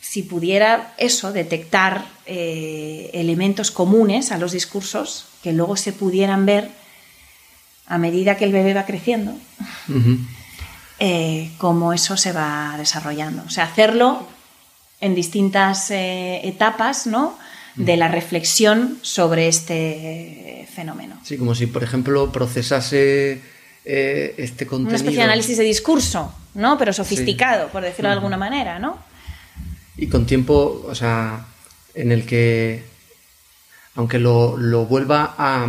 si 0.00 0.22
pudiera 0.22 0.94
eso, 0.98 1.32
detectar 1.32 2.04
eh, 2.26 3.10
elementos 3.12 3.72
comunes 3.72 4.30
a 4.30 4.38
los 4.38 4.52
discursos 4.52 5.26
que 5.42 5.52
luego 5.52 5.76
se 5.76 5.92
pudieran 5.92 6.46
ver 6.46 6.70
a 7.86 7.98
medida 7.98 8.36
que 8.36 8.44
el 8.44 8.52
bebé 8.52 8.72
va 8.72 8.86
creciendo, 8.86 9.36
cómo 11.58 11.92
eso 11.92 12.16
se 12.16 12.30
va 12.30 12.76
desarrollando. 12.78 13.42
O 13.46 13.50
sea, 13.50 13.64
hacerlo 13.64 14.28
en 15.00 15.14
distintas 15.14 15.90
eh, 15.90 16.40
etapas, 16.44 17.06
¿no? 17.06 17.36
de 17.76 17.96
la 17.96 18.08
reflexión 18.08 18.98
sobre 19.02 19.48
este 19.48 20.68
fenómeno. 20.72 21.18
Sí, 21.24 21.36
como 21.36 21.54
si, 21.54 21.66
por 21.66 21.82
ejemplo, 21.82 22.30
procesase 22.30 23.40
eh, 23.84 24.34
este 24.38 24.66
contenido. 24.66 24.90
Una 24.90 24.96
especie 24.96 25.18
de 25.18 25.24
análisis 25.24 25.58
de 25.58 25.64
discurso, 25.64 26.34
¿no? 26.54 26.78
Pero 26.78 26.92
sofisticado, 26.92 27.68
por 27.68 27.82
decirlo 27.82 28.10
de 28.10 28.14
alguna 28.14 28.36
manera, 28.36 28.78
¿no? 28.78 28.98
Y 29.96 30.06
con 30.08 30.26
tiempo, 30.26 30.84
o 30.88 30.94
sea, 30.94 31.46
en 31.94 32.12
el 32.12 32.26
que, 32.26 32.84
aunque 33.94 34.18
lo, 34.18 34.56
lo 34.56 34.86
vuelva 34.86 35.34
a, 35.36 35.66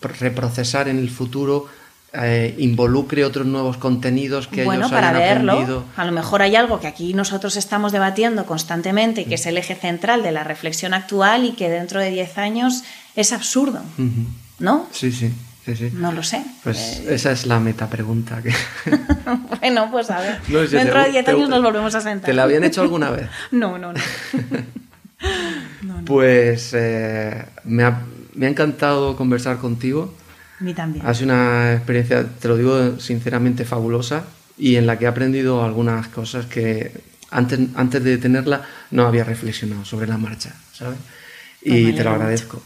reprocesar 0.00 0.88
en 0.88 0.98
el 0.98 1.10
futuro 1.10 1.68
eh, 2.14 2.54
involucre 2.58 3.24
otros 3.24 3.46
nuevos 3.46 3.78
contenidos 3.78 4.46
que 4.46 4.64
bueno, 4.64 4.82
ellos 4.82 4.92
para 4.92 5.12
verlo, 5.12 5.84
A 5.96 6.04
lo 6.04 6.12
mejor 6.12 6.42
hay 6.42 6.56
algo 6.56 6.78
que 6.78 6.86
aquí 6.86 7.14
nosotros 7.14 7.56
estamos 7.56 7.92
debatiendo 7.92 8.44
constantemente, 8.44 9.24
que 9.24 9.36
es 9.36 9.46
el 9.46 9.56
eje 9.56 9.74
central 9.74 10.22
de 10.22 10.32
la 10.32 10.44
reflexión 10.44 10.92
actual 10.92 11.44
y 11.44 11.52
que 11.52 11.70
dentro 11.70 12.00
de 12.00 12.10
10 12.10 12.38
años 12.38 12.84
es 13.16 13.32
absurdo, 13.32 13.80
¿no? 14.58 14.88
Sí, 14.92 15.10
sí. 15.10 15.32
Sí, 15.64 15.76
sí. 15.76 15.90
No 15.94 16.10
lo 16.10 16.24
sé. 16.24 16.42
Pues 16.64 17.02
eh, 17.06 17.14
esa 17.14 17.30
es 17.30 17.46
la 17.46 17.60
meta 17.60 17.88
pregunta. 17.88 18.42
Que... 18.42 18.52
bueno, 19.60 19.88
pues 19.92 20.10
a 20.10 20.20
ver. 20.20 20.42
Dentro 20.68 21.04
de 21.04 21.12
10 21.12 21.28
años 21.28 21.48
nos 21.48 21.62
volvemos 21.62 21.94
a 21.94 22.00
sentar. 22.00 22.26
¿Te 22.26 22.34
la 22.34 22.42
habían 22.42 22.64
hecho 22.64 22.82
alguna 22.82 23.10
vez? 23.10 23.28
no, 23.52 23.78
no, 23.78 23.92
no. 23.92 24.00
Pues 26.04 26.72
eh, 26.74 27.44
me, 27.62 27.84
ha, 27.84 28.00
me 28.34 28.46
ha 28.46 28.48
encantado 28.48 29.16
conversar 29.16 29.58
contigo. 29.58 30.12
Mí 30.62 30.74
también. 30.74 31.04
Ha 31.04 31.12
sido 31.12 31.32
una 31.32 31.74
experiencia, 31.74 32.24
te 32.24 32.48
lo 32.48 32.56
digo 32.56 33.00
sinceramente, 33.00 33.64
fabulosa 33.64 34.24
y 34.56 34.76
en 34.76 34.86
la 34.86 34.98
que 34.98 35.06
he 35.06 35.08
aprendido 35.08 35.64
algunas 35.64 36.06
cosas 36.08 36.46
que 36.46 36.92
antes, 37.30 37.58
antes 37.74 38.04
de 38.04 38.16
tenerla 38.18 38.62
no 38.92 39.06
había 39.06 39.24
reflexionado 39.24 39.84
sobre 39.84 40.06
la 40.06 40.18
marcha, 40.18 40.54
¿sabes? 40.72 40.98
Y 41.62 41.84
pues 41.84 41.96
te 41.96 42.04
lo 42.04 42.10
agradezco. 42.10 42.62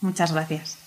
Muchas 0.00 0.32
gracias. 0.32 0.81